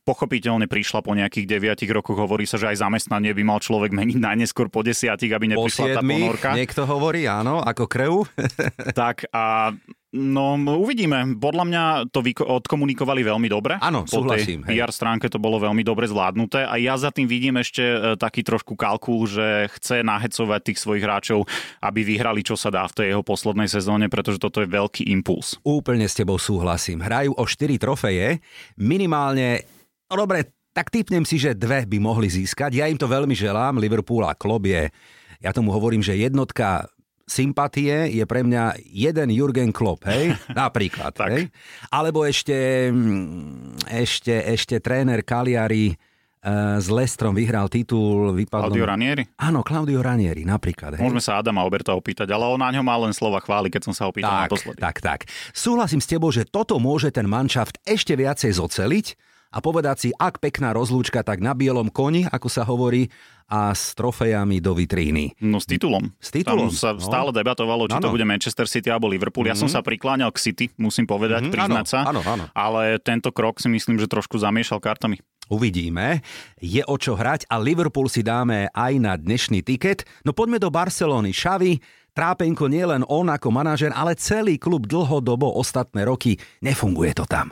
pochopiteľne 0.07 0.71
prišla 0.71 1.03
po 1.03 1.19
nejakých 1.19 1.51
deviatich 1.51 1.91
rokoch. 1.91 2.23
Hovorí 2.23 2.47
sa, 2.47 2.55
že 2.55 2.71
aj 2.71 2.87
zamestnanie 2.87 3.35
by 3.35 3.43
mal 3.43 3.59
človek 3.59 3.91
meniť 3.91 4.23
najneskôr 4.23 4.71
po 4.71 4.87
desiatich, 4.87 5.35
aby 5.35 5.51
neprišla 5.51 5.87
po 5.91 5.97
tá 5.99 6.03
ponorka. 6.07 6.49
Niekto 6.55 6.87
hovorí, 6.87 7.27
áno, 7.27 7.59
ako 7.59 7.91
kreu. 7.91 8.23
tak 8.95 9.27
a 9.35 9.75
No, 10.11 10.59
uvidíme. 10.59 11.39
Podľa 11.39 11.65
mňa 11.71 11.83
to 12.11 12.19
vyko- 12.19 12.43
odkomunikovali 12.43 13.23
veľmi 13.23 13.47
dobre. 13.47 13.79
Áno, 13.79 14.11
súhlasím. 14.11 14.67
Po 14.67 14.75
tej 14.75 14.83
PR 14.83 14.91
stránke 14.91 15.31
to 15.31 15.39
bolo 15.39 15.63
veľmi 15.63 15.87
dobre 15.87 16.11
zvládnuté 16.11 16.67
a 16.67 16.75
ja 16.83 16.99
za 16.99 17.15
tým 17.15 17.31
vidím 17.31 17.63
ešte 17.63 17.79
e, 17.79 17.99
taký 18.19 18.43
trošku 18.43 18.75
kalkul, 18.75 19.31
že 19.31 19.71
chce 19.79 20.03
nahecovať 20.03 20.61
tých 20.67 20.83
svojich 20.83 21.07
hráčov, 21.07 21.47
aby 21.79 22.03
vyhrali, 22.03 22.43
čo 22.43 22.59
sa 22.59 22.75
dá 22.75 22.91
v 22.91 22.97
tej 22.99 23.07
jeho 23.15 23.23
poslednej 23.23 23.71
sezóne, 23.71 24.11
pretože 24.11 24.43
toto 24.43 24.59
je 24.59 24.67
veľký 24.67 25.07
impuls. 25.15 25.63
Úplne 25.63 26.11
s 26.11 26.19
tebou 26.19 26.43
súhlasím. 26.43 27.07
Hrajú 27.07 27.31
o 27.39 27.45
4 27.47 27.79
trofeje, 27.79 28.43
minimálne, 28.83 29.63
no 30.11 30.27
dobre, 30.27 30.59
tak 30.75 30.91
typnem 30.91 31.23
si, 31.23 31.39
že 31.39 31.55
dve 31.55 31.87
by 31.87 32.03
mohli 32.03 32.27
získať. 32.27 32.83
Ja 32.83 32.91
im 32.91 32.99
to 32.99 33.07
veľmi 33.07 33.35
želám. 33.35 33.79
Liverpool 33.79 34.27
a 34.27 34.35
Klob 34.35 34.67
je, 34.67 34.91
ja 35.39 35.51
tomu 35.55 35.71
hovorím, 35.71 36.03
že 36.03 36.19
jednotka 36.19 36.91
sympatie 37.31 38.11
je 38.11 38.25
pre 38.27 38.43
mňa 38.43 38.83
jeden 38.91 39.31
Jurgen 39.31 39.71
Klopp, 39.71 40.03
hej? 40.11 40.35
Napríklad, 40.59 41.15
hej? 41.31 41.47
Alebo 41.95 42.27
ešte, 42.27 42.91
mm, 42.91 43.87
ešte, 43.87 44.35
ešte 44.51 44.83
tréner 44.83 45.23
Kaliari 45.23 45.95
uh, 45.95 46.83
s 46.83 46.91
Lestrom 46.91 47.33
vyhral 47.39 47.71
titul. 47.71 48.35
Vypadlo... 48.35 48.75
Claudio 48.75 48.91
Ranieri? 48.91 49.23
Áno, 49.39 49.63
Claudio 49.63 50.03
Ranieri, 50.03 50.43
napríklad. 50.43 50.99
Hej? 50.99 51.07
Môžeme 51.07 51.23
sa 51.23 51.39
Adama 51.39 51.63
Oberta 51.63 51.95
opýtať, 51.95 52.27
ale 52.35 52.51
on 52.51 52.59
na 52.59 52.75
ňo 52.75 52.83
má 52.83 52.99
len 52.99 53.15
slova 53.15 53.39
chvály, 53.39 53.71
keď 53.71 53.87
som 53.87 53.95
sa 53.95 54.11
opýtal 54.11 54.35
tak, 54.35 54.51
naposledy. 54.51 54.79
Tak, 54.83 54.97
tak. 54.99 55.21
Súhlasím 55.55 56.03
s 56.03 56.11
tebou, 56.11 56.35
že 56.35 56.43
toto 56.43 56.83
môže 56.83 57.15
ten 57.15 57.31
manšaft 57.31 57.79
ešte 57.87 58.19
viacej 58.19 58.59
zoceliť, 58.59 59.07
a 59.51 59.59
povedať 59.59 59.97
si, 59.99 60.09
ak 60.15 60.39
pekná 60.39 60.71
rozlúčka, 60.71 61.27
tak 61.27 61.43
na 61.43 61.59
bielom 61.59 61.91
koni, 61.91 62.27
ako 62.31 62.49
sa 62.49 62.63
hovorí, 62.63 63.11
a 63.51 63.75
s 63.75 63.99
trofejami 63.99 64.63
do 64.63 64.79
vitríny. 64.79 65.35
No 65.43 65.59
s 65.59 65.67
titulom. 65.67 66.15
S 66.23 66.31
titulom. 66.31 66.71
Tam 66.71 66.79
sa 66.79 66.95
no. 66.95 67.03
stále 67.03 67.35
debatovalo, 67.35 67.91
či 67.91 67.99
ano. 67.99 68.07
to 68.07 68.15
bude 68.15 68.23
Manchester 68.23 68.71
City 68.71 68.95
alebo 68.95 69.11
Liverpool. 69.11 69.43
Ja 69.43 69.59
mm-hmm. 69.59 69.67
som 69.67 69.69
mhm. 69.69 69.75
sa 69.75 69.81
prikláňal 69.83 70.31
k 70.31 70.39
City, 70.39 70.65
musím 70.79 71.11
povedať, 71.11 71.51
mm-hmm. 71.51 71.55
priznať 71.59 71.87
ano, 71.87 71.91
sa. 71.91 72.01
Ano, 72.07 72.21
ano. 72.23 72.45
Ale 72.55 73.03
tento 73.03 73.35
krok 73.35 73.59
si 73.59 73.67
myslím, 73.67 73.99
že 73.99 74.07
trošku 74.07 74.39
zamiešal 74.39 74.79
kartami. 74.79 75.19
Uvidíme. 75.51 76.23
Je 76.63 76.79
o 76.87 76.95
čo 76.95 77.19
hrať 77.19 77.51
a 77.51 77.59
Liverpool 77.59 78.07
si 78.07 78.23
dáme 78.23 78.71
aj 78.71 78.93
na 79.03 79.19
dnešný 79.19 79.67
tiket. 79.67 80.07
No 80.23 80.31
poďme 80.31 80.63
do 80.63 80.71
Barcelony. 80.71 81.35
Šavi, 81.35 81.83
trápenko 82.15 82.71
nielen 82.71 83.03
on 83.11 83.27
ako 83.27 83.51
manažer, 83.51 83.91
ale 83.91 84.15
celý 84.15 84.63
klub 84.63 84.87
dlhodobo 84.87 85.51
ostatné 85.59 86.07
roky. 86.07 86.39
Nefunguje 86.63 87.19
to 87.19 87.27
tam. 87.27 87.51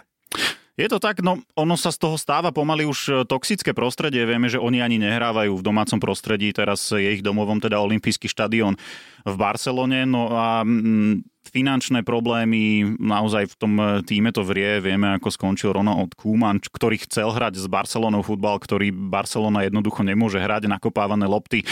Je 0.79 0.87
to 0.87 1.03
tak, 1.03 1.27
no 1.27 1.43
ono 1.59 1.75
sa 1.75 1.91
z 1.91 1.99
toho 1.99 2.15
stáva 2.15 2.55
pomaly 2.55 2.87
už 2.87 2.99
e, 3.11 3.13
toxické 3.27 3.75
prostredie. 3.75 4.23
Vieme, 4.23 4.47
že 4.47 4.63
oni 4.63 4.79
ani 4.79 5.03
nehrávajú 5.03 5.59
v 5.59 5.67
domácom 5.67 5.99
prostredí. 5.99 6.55
Teraz 6.55 6.95
je 6.95 7.19
ich 7.19 7.19
domovom 7.19 7.59
teda 7.59 7.83
olimpijský 7.83 8.31
štadión 8.31 8.79
v 9.27 9.35
Barcelone. 9.35 10.07
No 10.07 10.31
a 10.31 10.63
mm, 10.63 11.27
finančné 11.51 12.07
problémy 12.07 12.95
naozaj 12.95 13.51
v 13.51 13.55
tom 13.59 13.73
e, 13.75 14.07
týme 14.07 14.31
to 14.31 14.47
vrie. 14.47 14.79
Vieme, 14.79 15.19
ako 15.19 15.35
skončil 15.35 15.75
Ronald 15.75 16.15
Koeman, 16.15 16.63
ktorý 16.63 17.03
chcel 17.03 17.35
hrať 17.35 17.59
s 17.59 17.67
Barcelonou 17.67 18.23
futbal, 18.23 18.63
ktorý 18.63 18.95
Barcelona 18.95 19.67
jednoducho 19.67 20.07
nemôže 20.07 20.39
hrať, 20.39 20.71
nakopávané 20.71 21.27
lopty 21.27 21.67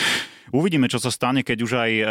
Uvidíme, 0.55 0.87
čo 0.87 1.03
sa 1.03 1.11
stane, 1.11 1.43
keď 1.43 1.59
už 1.63 1.73
aj 1.75 1.93
e, 1.93 2.05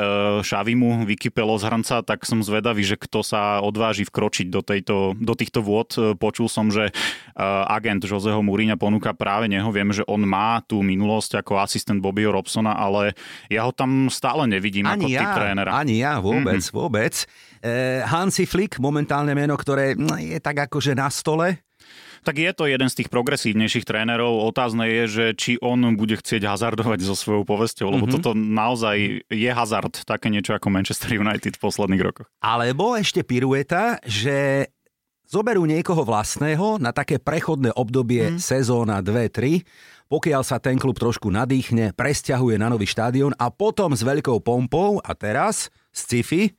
Šavimu 0.43 1.07
vykypelo 1.07 1.55
z 1.55 1.63
hrnca, 1.71 1.95
tak 2.03 2.27
som 2.27 2.43
zvedavý, 2.43 2.83
že 2.83 2.99
kto 2.99 3.23
sa 3.23 3.63
odváži 3.63 4.03
vkročiť 4.03 4.47
do, 4.51 4.59
tejto, 4.59 5.15
do 5.15 5.33
týchto 5.39 5.63
vôd. 5.63 5.89
E, 5.95 5.99
počul 6.19 6.51
som, 6.51 6.67
že 6.67 6.91
e, 6.91 6.93
agent 7.71 8.03
Joseho 8.03 8.43
Múriňa 8.43 8.75
ponúka 8.75 9.15
práve 9.15 9.47
neho. 9.47 9.71
Viem, 9.71 9.95
že 9.95 10.03
on 10.05 10.23
má 10.27 10.59
tú 10.67 10.83
minulosť 10.83 11.39
ako 11.41 11.63
asistent 11.63 12.03
Bobbyho 12.03 12.35
Robsona, 12.35 12.75
ale 12.75 13.15
ja 13.47 13.63
ho 13.63 13.71
tam 13.71 14.11
stále 14.11 14.43
nevidím 14.51 14.85
ani 14.85 15.09
ako 15.09 15.15
ja, 15.15 15.21
typ 15.23 15.31
trénera. 15.39 15.71
Ani 15.71 15.95
ja, 16.03 16.19
vôbec, 16.19 16.59
mm-hmm. 16.59 16.77
vôbec. 16.77 17.13
Hansi 18.05 18.45
Flick, 18.45 18.77
momentálne 18.77 19.33
meno, 19.33 19.57
ktoré 19.57 19.97
no, 19.97 20.13
je 20.21 20.37
tak 20.37 20.69
akože 20.69 20.93
na 20.93 21.09
stole, 21.09 21.64
tak 22.25 22.41
je 22.41 22.51
to 22.57 22.65
jeden 22.65 22.89
z 22.89 22.97
tých 22.97 23.13
progresívnejších 23.13 23.85
trénerov. 23.85 24.49
Otázne 24.49 24.89
je, 24.89 25.03
že 25.05 25.25
či 25.37 25.51
on 25.61 25.93
bude 25.93 26.17
chcieť 26.17 26.41
hazardovať 26.41 27.05
so 27.05 27.13
svojou 27.13 27.45
povesťou, 27.45 27.93
lebo 27.93 28.09
mm-hmm. 28.09 28.25
toto 28.25 28.33
naozaj 28.33 29.29
je 29.29 29.51
hazard, 29.53 29.93
také 30.09 30.33
niečo 30.33 30.57
ako 30.57 30.73
Manchester 30.73 31.13
United 31.13 31.55
v 31.55 31.61
posledných 31.61 32.01
rokoch. 32.01 32.27
Alebo 32.41 32.97
ešte 32.97 33.21
pirueta, 33.21 34.01
že 34.01 34.67
zoberú 35.29 35.69
niekoho 35.69 36.01
vlastného 36.01 36.81
na 36.81 36.89
také 36.89 37.21
prechodné 37.21 37.73
obdobie 37.77 38.33
mm. 38.33 38.41
sezóna 38.41 39.05
2-3, 39.05 39.61
pokiaľ 40.09 40.41
sa 40.45 40.61
ten 40.61 40.77
klub 40.77 40.97
trošku 40.97 41.33
nadýchne, 41.33 41.93
presťahuje 41.97 42.61
na 42.61 42.69
nový 42.69 42.85
štádion 42.85 43.33
a 43.37 43.49
potom 43.49 43.93
s 43.93 44.05
veľkou 44.05 44.41
pompou, 44.41 45.01
a 45.01 45.11
teraz 45.17 45.73
sci-fi, 45.89 46.53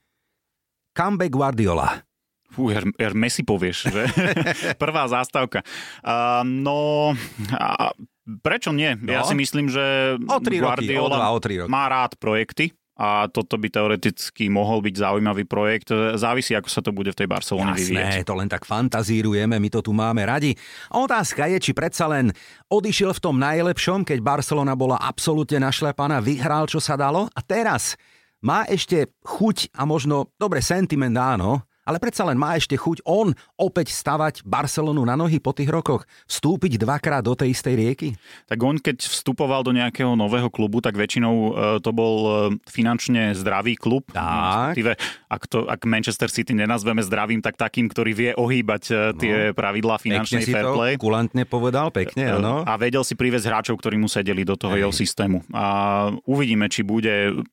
comeback 0.95 1.31
Guardiola. 1.31 2.06
Fú, 2.57 2.73
her, 2.73 2.89
her 2.97 3.13
Messi 3.13 3.45
povieš, 3.45 3.93
že? 3.93 4.03
Prvá 4.83 5.05
zástavka. 5.13 5.61
Uh, 6.01 6.41
no, 6.41 7.13
a 7.53 7.93
prečo 8.41 8.73
nie? 8.73 8.97
No. 8.97 9.13
Ja 9.13 9.23
si 9.29 9.37
myslím, 9.37 9.69
že 9.69 10.17
o 10.17 10.39
tri 10.41 10.57
Guardiola 10.57 10.97
roky, 10.97 10.97
o 10.97 11.09
dva, 11.13 11.29
o 11.37 11.39
tri 11.39 11.55
roky. 11.61 11.69
má 11.69 11.85
rád 11.93 12.17
projekty 12.17 12.73
a 12.97 13.29
toto 13.29 13.61
by 13.61 13.69
teoreticky 13.69 14.49
mohol 14.49 14.81
byť 14.81 14.95
zaujímavý 14.97 15.45
projekt. 15.45 15.93
Závisí, 16.17 16.57
ako 16.57 16.73
sa 16.73 16.81
to 16.81 16.97
bude 16.97 17.13
v 17.13 17.19
tej 17.21 17.29
Barcelone 17.29 17.77
Jasné, 17.77 17.93
vyvieť. 17.93 18.25
to 18.25 18.33
len 18.33 18.49
tak 18.49 18.65
fantazírujeme, 18.65 19.61
my 19.61 19.69
to 19.69 19.85
tu 19.85 19.93
máme 19.93 20.25
radi. 20.25 20.57
Otázka 20.97 21.45
je, 21.53 21.61
či 21.61 21.77
predsa 21.77 22.09
len 22.09 22.33
odišiel 22.73 23.13
v 23.13 23.21
tom 23.21 23.37
najlepšom, 23.37 24.09
keď 24.09 24.19
Barcelona 24.25 24.73
bola 24.73 24.97
absolútne 24.97 25.61
našlepaná, 25.61 26.25
vyhral, 26.25 26.65
čo 26.65 26.81
sa 26.81 26.97
dalo 26.97 27.29
a 27.37 27.41
teraz 27.45 28.01
má 28.41 28.65
ešte 28.65 29.13
chuť 29.29 29.77
a 29.77 29.85
možno, 29.85 30.33
dobre, 30.41 30.65
sentiment 30.65 31.13
áno, 31.21 31.69
ale 31.87 32.03
predsa 32.03 32.27
len 32.27 32.35
má 32.35 32.59
ešte 32.59 32.75
chuť 32.75 33.07
on 33.07 33.31
opäť 33.55 33.95
stavať 33.95 34.43
Barcelonu 34.43 35.07
na 35.07 35.15
nohy 35.15 35.39
po 35.39 35.55
tých 35.55 35.71
rokoch, 35.71 36.03
vstúpiť 36.27 36.83
dvakrát 36.83 37.23
do 37.23 37.39
tej 37.39 37.55
istej 37.55 37.75
rieky? 37.79 38.09
Tak 38.51 38.59
on, 38.59 38.83
keď 38.83 39.07
vstupoval 39.07 39.63
do 39.63 39.71
nejakého 39.71 40.19
nového 40.19 40.51
klubu, 40.51 40.83
tak 40.83 40.99
väčšinou 40.99 41.35
e, 41.35 41.51
to 41.79 41.95
bol 41.95 42.15
e, 42.19 42.31
finančne 42.67 43.33
zdravý 43.39 43.79
klub. 43.79 44.11
Tak. 44.11 44.75
Ak, 45.31 45.43
to, 45.47 45.71
ak 45.71 45.87
Manchester 45.87 46.27
City 46.27 46.53
nenazveme 46.59 47.01
zdravým, 47.07 47.39
tak 47.39 47.55
takým, 47.55 47.87
ktorý 47.87 48.13
vie 48.13 48.31
ohýbať 48.35 48.83
e, 48.91 48.95
tie 49.15 49.37
no. 49.51 49.55
pravidlá 49.55 50.03
finančnej 50.03 50.43
pekne 50.43 50.55
fair 50.59 50.67
play. 50.75 50.93
kulantne 50.99 51.47
povedal, 51.47 51.95
pekne, 51.95 52.35
áno. 52.35 52.67
A 52.67 52.75
vedel 52.75 53.07
si 53.07 53.15
priviesť 53.15 53.47
hráčov, 53.47 53.79
ktorí 53.79 53.95
mu 53.95 54.11
sedeli 54.11 54.43
do 54.43 54.59
toho 54.59 54.75
Ej. 54.75 54.81
jeho 54.83 54.93
systému. 54.93 55.47
A 55.55 55.65
uvidíme, 56.27 56.67
či 56.67 56.83
bude 56.83 57.47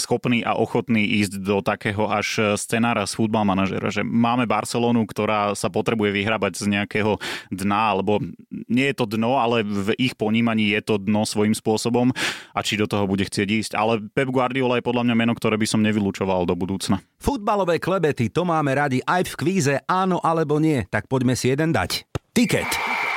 schopný 0.00 0.42
a 0.42 0.56
ochotný 0.56 1.04
ísť 1.22 1.42
do 1.42 1.60
takého 1.60 2.08
až 2.08 2.58
scenára 2.58 3.04
z 3.04 3.12
futbal 3.16 3.44
manažera, 3.44 3.92
že 3.92 4.02
máme 4.02 4.48
Barcelonu, 4.48 5.04
ktorá 5.04 5.52
sa 5.52 5.68
potrebuje 5.68 6.12
vyhrabať 6.16 6.52
z 6.56 6.64
nejakého 6.72 7.20
dna, 7.52 7.80
alebo 7.96 8.18
nie 8.66 8.86
je 8.90 8.96
to 8.96 9.06
dno, 9.06 9.38
ale 9.38 9.62
v 9.62 9.94
ich 10.00 10.16
ponímaní 10.16 10.72
je 10.72 10.80
to 10.82 10.94
dno 10.96 11.22
svojím 11.28 11.52
spôsobom 11.52 12.10
a 12.56 12.60
či 12.64 12.80
do 12.80 12.88
toho 12.88 13.04
bude 13.04 13.24
chcieť 13.26 13.48
ísť. 13.48 13.72
Ale 13.76 14.00
Pep 14.12 14.32
Guardiola 14.32 14.80
je 14.80 14.86
podľa 14.86 15.06
mňa 15.06 15.16
meno, 15.16 15.32
ktoré 15.36 15.60
by 15.60 15.66
som 15.68 15.84
nevylúčoval 15.84 16.48
do 16.48 16.56
budúcna. 16.56 17.02
Futbalové 17.20 17.78
klebety, 17.82 18.32
to 18.32 18.46
máme 18.48 18.72
radi 18.72 19.04
aj 19.04 19.28
v 19.32 19.34
kvíze 19.38 19.74
áno 19.84 20.22
alebo 20.22 20.56
nie, 20.56 20.84
tak 20.88 21.10
poďme 21.10 21.36
si 21.36 21.52
jeden 21.52 21.74
dať. 21.74 22.08
Tiket. 22.36 22.68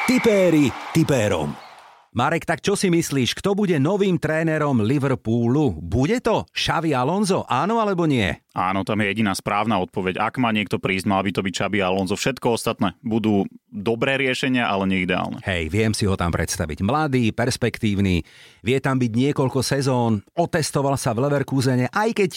Tipéri 0.07 0.71
tipérom. 0.95 1.68
Marek, 2.09 2.41
tak 2.41 2.65
čo 2.65 2.73
si 2.73 2.89
myslíš, 2.89 3.37
kto 3.37 3.53
bude 3.53 3.77
novým 3.77 4.17
trénerom 4.17 4.81
Liverpoolu? 4.81 5.77
Bude 5.77 6.17
to 6.17 6.41
Xavi 6.49 6.89
Alonso, 6.89 7.45
áno 7.45 7.77
alebo 7.77 8.09
nie? 8.09 8.33
Áno, 8.57 8.81
tam 8.81 9.05
je 9.05 9.13
jediná 9.13 9.37
správna 9.37 9.77
odpoveď. 9.77 10.17
Ak 10.17 10.41
má 10.41 10.49
niekto 10.49 10.81
prísť, 10.81 11.05
mal 11.05 11.21
by 11.21 11.29
to 11.29 11.45
byť 11.45 11.53
Xavi 11.53 11.85
Alonso. 11.85 12.17
Všetko 12.17 12.57
ostatné 12.57 12.97
budú 13.05 13.45
dobré 13.69 14.17
riešenia, 14.17 14.65
ale 14.65 14.89
neideálne. 14.89 15.37
Hej, 15.45 15.69
viem 15.69 15.93
si 15.93 16.09
ho 16.09 16.17
tam 16.17 16.33
predstaviť. 16.33 16.81
Mladý, 16.81 17.29
perspektívny, 17.29 18.25
vie 18.65 18.77
tam 18.81 18.97
byť 18.97 19.11
niekoľko 19.13 19.61
sezón, 19.61 20.25
otestoval 20.33 20.97
sa 20.97 21.13
v 21.13 21.29
Leverkusene, 21.29 21.93
aj 21.93 22.09
keď... 22.17 22.29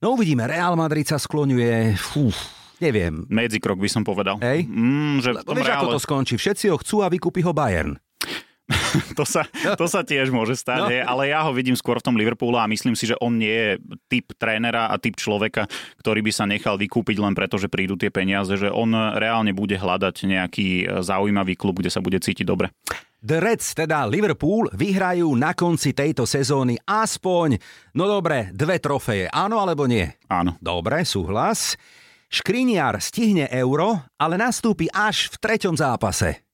No 0.00 0.16
uvidíme, 0.16 0.48
Real 0.48 0.72
Madrid 0.72 1.04
sa 1.04 1.20
skloňuje... 1.20 2.00
Fú, 2.00 2.32
neviem. 2.80 3.28
Medzikrok 3.28 3.76
by 3.76 3.92
som 3.92 4.08
povedal. 4.08 4.40
Hej? 4.40 4.64
Mm, 4.64 5.20
že 5.20 5.36
tom 5.44 5.52
Vieš, 5.52 5.68
reále... 5.68 5.84
ako 5.84 5.86
to 5.92 6.00
skončí? 6.00 6.34
Všetci 6.40 6.72
ho 6.72 6.80
chcú 6.80 7.04
a 7.04 7.12
vykúpi 7.12 7.44
ho 7.44 7.52
Bayern. 7.52 8.00
to, 9.18 9.24
sa, 9.26 9.46
to 9.76 9.86
sa 9.90 10.06
tiež 10.06 10.30
môže 10.30 10.58
stať, 10.58 10.80
no. 10.80 10.88
ale 10.90 11.32
ja 11.32 11.42
ho 11.44 11.52
vidím 11.52 11.74
skôr 11.74 11.98
v 11.98 12.06
tom 12.06 12.16
Liverpoolu 12.18 12.58
a 12.58 12.70
myslím 12.70 12.94
si, 12.94 13.10
že 13.10 13.18
on 13.18 13.36
nie 13.36 13.52
je 13.52 13.70
typ 14.08 14.32
trénera 14.38 14.90
a 14.90 14.98
typ 15.00 15.18
človeka, 15.18 15.66
ktorý 16.00 16.20
by 16.22 16.32
sa 16.32 16.44
nechal 16.46 16.78
vykúpiť 16.78 17.16
len 17.18 17.34
preto, 17.34 17.58
že 17.58 17.70
prídu 17.70 17.98
tie 17.98 18.08
peniaze, 18.08 18.54
že 18.54 18.70
on 18.70 18.94
reálne 18.94 19.50
bude 19.52 19.74
hľadať 19.74 20.16
nejaký 20.26 20.68
e, 20.82 20.84
zaujímavý 21.02 21.54
klub, 21.58 21.82
kde 21.82 21.90
sa 21.90 22.00
bude 22.02 22.18
cítiť 22.18 22.46
dobre. 22.46 22.70
The 23.24 23.40
Reds, 23.40 23.72
teda 23.72 24.04
Liverpool, 24.04 24.68
vyhrajú 24.76 25.32
na 25.32 25.56
konci 25.56 25.96
tejto 25.96 26.28
sezóny 26.28 26.76
aspoň, 26.84 27.56
no 27.96 28.04
dobre, 28.04 28.52
dve 28.52 28.76
trofeje. 28.76 29.32
Áno 29.32 29.64
alebo 29.64 29.88
nie? 29.88 30.04
Áno. 30.28 30.60
Dobre, 30.60 31.08
súhlas. 31.08 31.80
Škriniar 32.28 33.00
stihne 33.00 33.48
euro, 33.48 34.04
ale 34.20 34.36
nastúpi 34.36 34.92
až 34.92 35.32
v 35.32 35.40
treťom 35.40 35.72
zápase. 35.72 36.44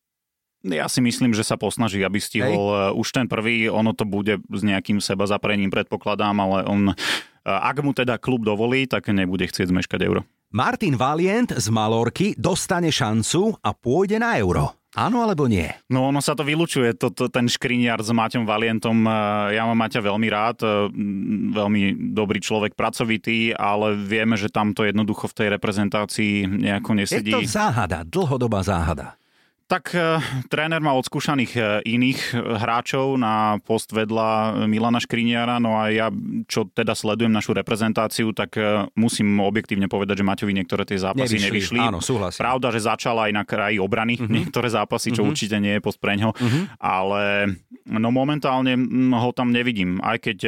Ja 0.61 0.93
si 0.93 1.01
myslím, 1.01 1.33
že 1.33 1.41
sa 1.41 1.57
posnaží, 1.57 2.05
aby 2.05 2.21
stihol 2.21 2.67
Hej. 2.69 2.93
Eh, 2.93 3.01
už 3.01 3.09
ten 3.17 3.27
prvý. 3.27 3.73
Ono 3.73 3.97
to 3.97 4.05
bude 4.05 4.45
s 4.45 4.63
nejakým 4.63 5.01
seba 5.01 5.25
zaprením, 5.25 5.73
predpokladám, 5.73 6.37
ale 6.37 6.59
on, 6.69 6.93
eh, 6.93 6.97
ak 7.45 7.81
mu 7.81 7.97
teda 7.97 8.21
klub 8.21 8.45
dovolí, 8.45 8.85
tak 8.85 9.09
nebude 9.09 9.49
chcieť 9.49 9.73
zmeškať 9.73 10.01
euro. 10.05 10.23
Martin 10.51 10.99
Valient 10.99 11.55
z 11.55 11.67
Malorky 11.71 12.35
dostane 12.35 12.91
šancu 12.91 13.55
a 13.63 13.71
pôjde 13.71 14.19
na 14.19 14.37
euro. 14.37 14.75
Áno 14.99 15.23
alebo 15.23 15.47
nie? 15.47 15.71
No 15.87 16.11
ono 16.11 16.19
sa 16.19 16.35
to 16.35 16.43
vylučuje, 16.43 16.99
to, 16.99 17.15
to, 17.15 17.31
ten 17.31 17.47
škriniar 17.47 18.03
s 18.03 18.11
Maťom 18.11 18.43
Valientom. 18.43 19.07
Eh, 19.07 19.57
ja 19.57 19.65
mám 19.65 19.81
Maťa 19.81 20.03
veľmi 20.05 20.29
rád, 20.29 20.61
veľmi 21.57 22.13
dobrý 22.13 22.43
človek, 22.43 22.77
pracovitý, 22.77 23.57
ale 23.57 23.97
vieme, 23.97 24.37
že 24.37 24.53
tam 24.53 24.77
to 24.77 24.85
jednoducho 24.85 25.31
v 25.31 25.37
tej 25.41 25.49
reprezentácii 25.57 26.45
nejako 26.45 27.01
nesedí. 27.01 27.33
Je 27.33 27.39
to 27.39 27.49
záhada, 27.49 28.05
dlhodobá 28.05 28.61
záhada. 28.67 29.20
Tak 29.71 29.95
e, 29.95 30.19
tréner 30.51 30.83
má 30.83 30.91
odskúšaných 30.99 31.53
e, 31.55 31.61
iných 31.87 32.35
e, 32.35 32.59
hráčov 32.59 33.15
na 33.15 33.63
post 33.63 33.95
vedľa 33.95 34.67
Milana 34.67 34.99
Škriniara, 34.99 35.63
no 35.63 35.79
a 35.79 35.95
ja, 35.95 36.11
čo 36.51 36.67
teda 36.67 36.99
sledujem 36.99 37.31
našu 37.31 37.55
reprezentáciu, 37.55 38.35
tak 38.35 38.59
musím 38.99 39.39
objektívne 39.39 39.87
povedať, 39.87 40.21
že 40.21 40.27
Maťovi 40.27 40.53
niektoré 40.59 40.83
tie 40.83 40.99
zápasy 40.99 41.39
nevyšli. 41.39 41.79
nevyšli. 41.79 41.79
Áno, 41.79 42.03
súhlasím. 42.03 42.43
Pravda, 42.43 42.75
že 42.75 42.83
začal 42.83 43.15
aj 43.15 43.31
na 43.31 43.47
kraji 43.47 43.79
obrany 43.79 44.19
uh-huh. 44.19 44.27
niektoré 44.27 44.67
zápasy, 44.67 45.15
čo 45.15 45.23
uh-huh. 45.23 45.31
určite 45.31 45.63
nie 45.63 45.79
je 45.79 45.85
post 45.85 46.03
preňho, 46.03 46.35
uh-huh. 46.35 46.63
ale 46.83 47.55
no 47.87 48.11
momentálne 48.11 48.75
ho 49.15 49.31
tam 49.31 49.55
nevidím, 49.55 50.03
aj 50.03 50.19
keď 50.19 50.39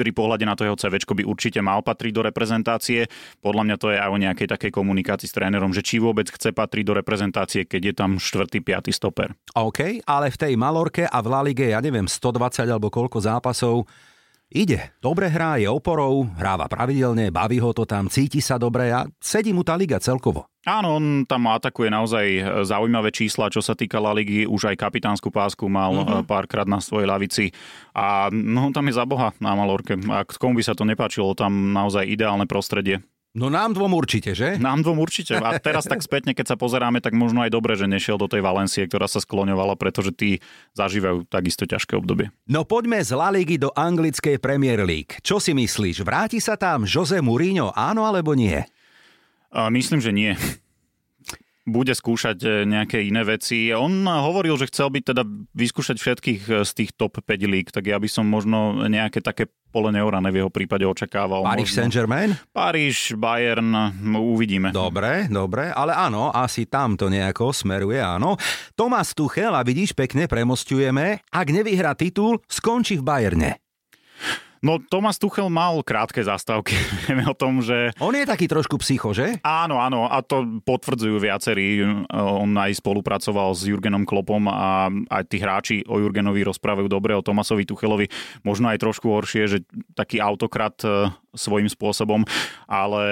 pri 0.00 0.16
pohľade 0.16 0.48
na 0.48 0.56
to 0.56 0.64
jeho 0.64 0.80
CV 0.80 0.96
by 1.04 1.24
určite 1.28 1.60
mal 1.60 1.84
patriť 1.84 2.12
do 2.16 2.24
reprezentácie. 2.24 3.04
Podľa 3.44 3.62
mňa 3.68 3.76
to 3.76 3.92
je 3.92 3.98
aj 4.00 4.08
o 4.08 4.16
nejakej 4.16 4.48
takej 4.48 4.72
komunikácii 4.72 5.28
s 5.28 5.36
trénerom, 5.36 5.76
že 5.76 5.84
či 5.84 6.00
vôbec 6.00 6.32
chce 6.32 6.56
patriť 6.56 6.84
do 6.88 6.96
reprezentácie, 6.96 7.68
keď 7.68 7.92
je 7.92 7.94
tam 7.94 8.10
4. 8.16 8.48
5. 8.48 8.88
stoper. 8.88 9.36
OK, 9.52 10.00
ale 10.08 10.32
v 10.32 10.40
tej 10.40 10.52
Malorke 10.56 11.04
a 11.04 11.18
v 11.20 11.26
La 11.28 11.40
Lige, 11.44 11.68
ja 11.68 11.84
neviem, 11.84 12.08
120 12.08 12.64
alebo 12.64 12.88
koľko 12.88 13.20
zápasov, 13.20 13.84
Ide, 14.50 14.98
dobre 14.98 15.30
hrá, 15.30 15.62
je 15.62 15.70
oporou, 15.70 16.26
hráva 16.34 16.66
pravidelne, 16.66 17.30
baví 17.30 17.62
ho 17.62 17.70
to 17.70 17.86
tam, 17.86 18.10
cíti 18.10 18.42
sa 18.42 18.58
dobre 18.58 18.90
a 18.90 19.06
sedí 19.22 19.54
mu 19.54 19.62
tá 19.62 19.78
liga 19.78 20.02
celkovo. 20.02 20.42
Áno, 20.66 20.98
on 20.98 21.22
tam 21.22 21.46
atakuje 21.46 21.86
naozaj 21.86 22.26
e, 22.26 22.42
zaujímavé 22.66 23.14
čísla, 23.14 23.46
čo 23.46 23.62
sa 23.62 23.78
týka 23.78 24.02
La 24.02 24.10
Ligy, 24.10 24.50
už 24.50 24.74
aj 24.74 24.82
kapitánsku 24.82 25.30
pásku 25.30 25.70
mal 25.70 25.94
uh-huh. 25.94 26.26
párkrát 26.26 26.66
na 26.66 26.82
svojej 26.82 27.06
lavici 27.06 27.54
a 27.94 28.26
no 28.34 28.74
tam 28.74 28.90
je 28.90 28.98
za 28.98 29.06
boha 29.06 29.30
na 29.38 29.54
Malorke. 29.54 29.94
A 30.10 30.26
komu 30.26 30.58
by 30.58 30.66
sa 30.66 30.74
to 30.74 30.82
nepáčilo, 30.82 31.30
tam 31.38 31.70
naozaj 31.70 32.10
ideálne 32.10 32.50
prostredie. 32.50 33.06
No 33.30 33.46
nám 33.46 33.78
dvom 33.78 33.94
určite, 33.94 34.34
že? 34.34 34.58
Nám 34.58 34.82
dvom 34.82 34.98
určite. 34.98 35.38
A 35.38 35.54
teraz 35.62 35.86
tak 35.86 36.02
spätne, 36.02 36.34
keď 36.34 36.50
sa 36.50 36.56
pozeráme, 36.58 36.98
tak 36.98 37.14
možno 37.14 37.46
aj 37.46 37.54
dobre, 37.54 37.78
že 37.78 37.86
nešiel 37.86 38.18
do 38.18 38.26
tej 38.26 38.42
Valencie, 38.42 38.82
ktorá 38.90 39.06
sa 39.06 39.22
skloňovala, 39.22 39.78
pretože 39.78 40.10
tí 40.10 40.42
zažívajú 40.74 41.30
takisto 41.30 41.62
ťažké 41.62 41.94
obdobie. 41.94 42.34
No 42.50 42.66
poďme 42.66 42.98
z 42.98 43.14
La 43.14 43.30
Ligy 43.30 43.54
do 43.54 43.70
anglickej 43.70 44.42
Premier 44.42 44.82
League. 44.82 45.22
Čo 45.22 45.38
si 45.38 45.54
myslíš? 45.54 46.02
Vráti 46.02 46.42
sa 46.42 46.58
tam 46.58 46.82
Jose 46.82 47.22
Mourinho, 47.22 47.70
áno 47.70 48.02
alebo 48.02 48.34
nie? 48.34 48.66
Myslím, 49.50 50.02
že 50.02 50.10
nie 50.10 50.34
bude 51.70 51.94
skúšať 51.94 52.38
e, 52.42 52.48
nejaké 52.66 53.00
iné 53.06 53.22
veci. 53.22 53.70
On 53.70 53.90
hovoril, 54.04 54.58
že 54.58 54.68
chcel 54.68 54.90
byť 54.90 55.04
teda 55.14 55.22
vyskúšať 55.54 55.96
všetkých 55.96 56.42
e, 56.50 56.54
z 56.66 56.70
tých 56.74 56.90
top 56.98 57.22
5 57.22 57.30
líg, 57.46 57.70
tak 57.70 57.86
ja 57.86 57.96
by 57.96 58.10
som 58.10 58.26
možno 58.26 58.84
nejaké 58.90 59.22
také 59.22 59.46
pole 59.70 59.94
neorané 59.94 60.34
v 60.34 60.42
jeho 60.42 60.50
prípade 60.50 60.82
očakával. 60.82 61.46
Paris 61.46 61.70
Saint-Germain? 61.70 62.34
Paríž, 62.50 63.14
Bayern, 63.14 63.94
uvidíme. 64.18 64.74
Dobre, 64.74 65.30
dobre, 65.30 65.70
ale 65.70 65.94
áno, 65.94 66.34
asi 66.34 66.66
tam 66.66 66.98
to 66.98 67.06
nejako 67.06 67.54
smeruje, 67.54 68.02
áno. 68.02 68.34
Tomás 68.74 69.14
Tuchel, 69.14 69.54
a 69.54 69.62
vidíš, 69.62 69.94
pekne 69.94 70.26
premostujeme, 70.26 71.22
ak 71.30 71.46
nevyhrá 71.54 71.94
titul, 71.94 72.42
skončí 72.50 72.98
v 72.98 73.06
Bayerne. 73.06 73.59
No 74.60 74.76
Thomas 74.76 75.16
Tuchel 75.16 75.48
mal 75.48 75.80
krátke 75.80 76.20
zastávky. 76.20 76.76
Vieme 77.08 77.24
o 77.24 77.36
tom, 77.36 77.64
že... 77.64 77.96
On 77.96 78.12
je 78.12 78.28
taký 78.28 78.44
trošku 78.44 78.76
psycho, 78.84 79.16
že? 79.16 79.40
Áno, 79.40 79.80
áno, 79.80 80.04
a 80.04 80.20
to 80.20 80.60
potvrdzujú 80.64 81.16
viacerí. 81.16 81.80
On 82.12 82.50
aj 82.60 82.76
spolupracoval 82.76 83.56
s 83.56 83.64
Jurgenom 83.64 84.04
Klopom 84.04 84.44
a 84.52 84.92
aj 84.92 85.24
tí 85.32 85.40
hráči 85.40 85.76
o 85.88 85.96
Jurgenovi 85.96 86.44
rozprávajú 86.44 86.88
dobre, 86.92 87.16
o 87.16 87.24
Tomasovi 87.24 87.64
Tuchelovi 87.64 88.12
možno 88.44 88.68
aj 88.68 88.84
trošku 88.84 89.08
horšie, 89.08 89.48
že 89.48 89.58
taký 89.96 90.20
autokrat 90.20 90.76
e, 90.84 91.08
svojím 91.32 91.68
spôsobom, 91.68 92.24
ale 92.68 93.04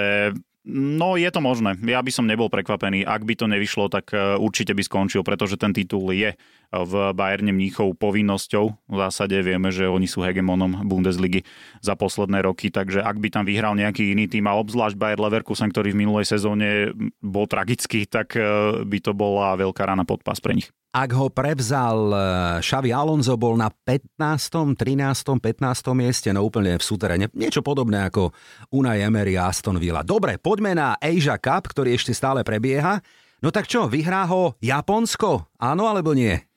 No, 0.67 1.15
je 1.15 1.31
to 1.31 1.39
možné. 1.39 1.79
Ja 1.87 2.03
by 2.03 2.11
som 2.11 2.27
nebol 2.27 2.51
prekvapený. 2.51 3.07
Ak 3.07 3.23
by 3.23 3.31
to 3.39 3.47
nevyšlo, 3.47 3.87
tak 3.87 4.11
e, 4.11 4.35
určite 4.35 4.75
by 4.75 4.83
skončil, 4.83 5.23
pretože 5.23 5.55
ten 5.55 5.71
titul 5.71 6.11
je 6.11 6.35
v 6.69 6.93
Bayerne 7.15 7.55
Mníchov 7.55 7.95
povinnosťou. 7.95 8.91
V 8.91 8.95
zásade 8.99 9.39
vieme, 9.39 9.71
že 9.71 9.87
oni 9.87 10.05
sú 10.05 10.19
hegemonom 10.19 10.83
Bundesligy 10.83 11.47
za 11.79 11.95
posledné 11.95 12.43
roky, 12.43 12.69
takže 12.69 12.99
ak 12.99 13.17
by 13.23 13.31
tam 13.31 13.47
vyhral 13.47 13.73
nejaký 13.73 14.11
iný 14.11 14.27
tým 14.27 14.51
a 14.51 14.59
obzvlášť 14.59 14.99
Bayer 14.99 15.17
Leverkusen, 15.23 15.71
ktorý 15.71 15.95
v 15.95 16.01
minulej 16.05 16.27
sezóne 16.27 16.91
bol 17.23 17.47
tragický, 17.47 18.03
tak 18.03 18.35
e, 18.35 18.83
by 18.83 18.99
to 18.99 19.15
bola 19.15 19.55
veľká 19.55 19.87
rana 19.87 20.03
pod 20.03 20.27
pás 20.27 20.43
pre 20.43 20.59
nich. 20.59 20.69
Ak 20.89 21.13
ho 21.13 21.29
prevzal 21.29 22.09
e, 22.09 22.17
Xavi 22.65 22.89
Alonso, 22.89 23.37
bol 23.37 23.53
na 23.53 23.69
15., 23.69 24.73
13., 24.73 25.37
15. 25.37 25.93
mieste, 25.93 26.33
no 26.33 26.41
úplne 26.41 26.81
v 26.81 26.83
súterene. 26.83 27.29
Niečo 27.37 27.61
podobné 27.61 28.09
ako 28.09 28.33
Unai 28.73 29.05
Emery 29.05 29.37
a 29.37 29.53
Aston 29.53 29.77
Villa. 29.77 30.01
Dobre, 30.01 30.41
poďme 30.41 30.73
na 30.73 30.97
Asia 30.97 31.37
Cup, 31.37 31.69
ktorý 31.69 31.93
ešte 31.93 32.09
stále 32.17 32.41
prebieha. 32.41 33.05
No 33.37 33.53
tak 33.53 33.69
čo, 33.69 33.85
vyhrá 33.85 34.25
ho 34.33 34.57
Japonsko? 34.57 35.53
Áno 35.61 35.85
alebo 35.85 36.17
nie? 36.17 36.48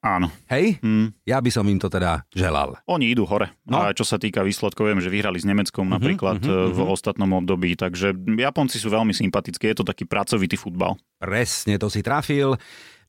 Áno. 0.00 0.32
Hej? 0.48 0.80
Hm. 0.80 1.12
Ja 1.28 1.44
by 1.44 1.50
som 1.52 1.68
im 1.68 1.76
to 1.76 1.92
teda 1.92 2.24
želal. 2.32 2.80
Oni 2.88 3.12
idú 3.12 3.28
hore. 3.28 3.52
No. 3.68 3.84
A 3.84 3.92
čo 3.92 4.08
sa 4.08 4.16
týka 4.16 4.40
výsledkov, 4.40 4.88
viem, 4.88 5.00
že 5.04 5.12
vyhrali 5.12 5.36
s 5.36 5.44
Nemeckom 5.44 5.90
Mhm, 5.90 5.92
napríklad 5.92 6.38
mhm, 6.40 6.48
uh-huh, 6.48 6.72
v 6.72 6.80
mhm. 6.80 6.88
ostatnom 6.88 7.30
období, 7.36 7.74
takže 7.74 8.14
Japonci 8.14 8.78
sú 8.78 8.88
veľmi 8.88 9.12
sympatickí, 9.12 9.68
je 9.74 9.76
to 9.82 9.86
taký 9.86 10.06
pracovitý 10.06 10.54
futbal. 10.54 10.94
Presne, 11.18 11.76
to 11.76 11.90
si 11.90 12.00
trafil. 12.00 12.54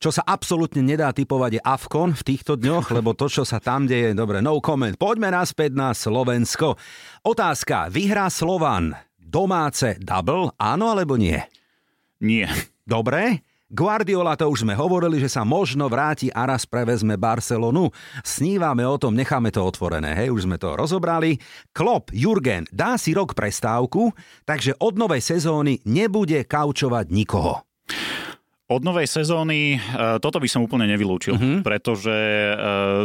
Čo 0.01 0.10
sa 0.10 0.25
absolútne 0.25 0.82
nedá 0.82 1.13
typovať 1.13 1.51
je 1.58 1.62
Afkon 1.62 2.17
v 2.17 2.25
týchto 2.25 2.58
dňoch, 2.58 2.89
lebo 2.97 3.13
to, 3.13 3.30
čo 3.30 3.45
sa 3.45 3.62
tam 3.62 3.86
deje, 3.86 4.17
dobre, 4.17 4.41
no 4.41 4.58
comment. 4.58 4.97
Poďme 4.97 5.30
naspäť 5.30 5.77
na 5.77 5.93
Slovensko. 5.93 6.73
Otázka, 7.21 7.88
vyhrá 7.93 8.27
Slovan 8.34 8.97
domáce 9.15 9.95
double, 10.01 10.51
áno 10.60 10.91
alebo 10.91 11.15
nie? 11.15 11.39
Nie. 12.19 12.51
Dobre. 12.84 13.45
Guardiola, 13.72 14.36
to 14.36 14.52
už 14.52 14.68
sme 14.68 14.76
hovorili, 14.76 15.16
že 15.24 15.32
sa 15.32 15.48
možno 15.48 15.88
vráti 15.88 16.28
a 16.28 16.44
raz 16.44 16.68
prevezme 16.68 17.16
Barcelonu. 17.16 17.88
Snívame 18.20 18.84
o 18.84 19.00
tom, 19.00 19.16
necháme 19.16 19.48
to 19.48 19.64
otvorené, 19.64 20.12
hej, 20.12 20.28
už 20.28 20.44
sme 20.44 20.60
to 20.60 20.76
rozobrali. 20.76 21.40
Klopp, 21.72 22.12
Jurgen, 22.12 22.68
dá 22.68 23.00
si 23.00 23.16
rok 23.16 23.32
prestávku, 23.32 24.12
takže 24.44 24.76
od 24.76 25.00
novej 25.00 25.24
sezóny 25.24 25.80
nebude 25.88 26.44
kaučovať 26.44 27.16
nikoho. 27.16 27.64
Od 28.72 28.88
novej 28.88 29.04
sezóny 29.04 29.76
e, 29.76 29.80
toto 30.24 30.40
by 30.40 30.48
som 30.48 30.64
úplne 30.64 30.88
nevylúčil, 30.88 31.36
uh-huh. 31.36 31.60
pretože 31.60 32.08
e, 32.08 32.56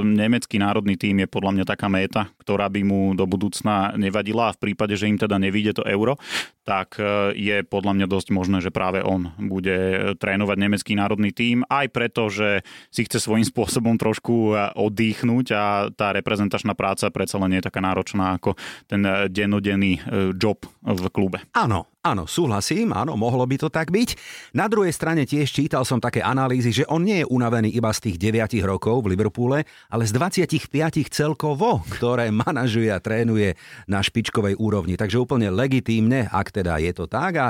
nemecký 0.07 0.63
národný 0.63 0.95
tím 0.95 1.27
je 1.27 1.29
podľa 1.29 1.59
mňa 1.59 1.65
taká 1.67 1.91
méta, 1.91 2.31
ktorá 2.39 2.71
by 2.71 2.87
mu 2.87 3.19
do 3.19 3.27
budúcna 3.27 3.91
nevadila 3.99 4.47
a 4.47 4.55
v 4.55 4.63
prípade, 4.63 4.95
že 4.95 5.11
im 5.11 5.19
teda 5.19 5.43
nevíde 5.43 5.75
to 5.75 5.83
euro, 5.83 6.23
tak 6.63 7.03
e, 7.03 7.35
je 7.35 7.67
podľa 7.67 7.99
mňa 7.99 8.07
dosť 8.07 8.29
možné, 8.31 8.63
že 8.63 8.71
práve 8.71 9.03
on 9.03 9.35
bude 9.43 10.15
trénovať 10.23 10.55
nemecký 10.55 10.95
národný 10.95 11.35
tím, 11.35 11.67
aj 11.67 11.91
preto, 11.91 12.31
že 12.31 12.63
si 12.95 13.03
chce 13.03 13.19
svojím 13.19 13.43
spôsobom 13.51 13.99
trošku 13.99 14.55
oddychnúť 14.79 15.47
a 15.51 15.91
tá 15.91 16.15
reprezentačná 16.15 16.79
práca 16.79 17.11
predsa 17.11 17.43
len 17.43 17.59
nie 17.59 17.59
je 17.59 17.67
taká 17.67 17.83
náročná 17.83 18.39
ako 18.39 18.55
ten 18.87 19.03
dennodenný 19.35 19.99
job 20.39 20.63
v 20.87 21.03
klube. 21.11 21.43
Áno, 21.59 21.91
Áno, 22.07 22.23
súhlasím, 22.31 22.95
áno, 22.95 23.19
mohlo 23.19 23.43
by 23.43 23.59
to 23.59 23.67
tak 23.67 23.91
byť. 23.91 24.15
Na 24.55 24.71
druhej 24.71 24.95
strane 24.95 25.27
tiež 25.27 25.51
čítal 25.51 25.83
som 25.83 25.99
také 25.99 26.23
analýzy, 26.23 26.71
že 26.71 26.87
on 26.87 27.03
nie 27.03 27.19
je 27.19 27.27
unavený 27.27 27.75
iba 27.75 27.91
z 27.91 28.07
tých 28.07 28.31
9 28.31 28.63
rokov 28.63 29.03
v 29.03 29.11
Liverpoole, 29.11 29.67
ale 29.91 30.07
z 30.07 30.15
25 30.15 30.71
celkovo, 31.11 31.83
ktoré 31.91 32.31
manažuje 32.47 32.95
a 32.95 33.03
trénuje 33.03 33.59
na 33.91 34.07
špičkovej 34.07 34.55
úrovni. 34.55 34.95
Takže 34.95 35.19
úplne 35.19 35.51
legitímne, 35.51 36.31
ak 36.31 36.55
teda 36.55 36.79
je 36.79 36.95
to 36.95 37.11
tak. 37.11 37.33
A 37.43 37.47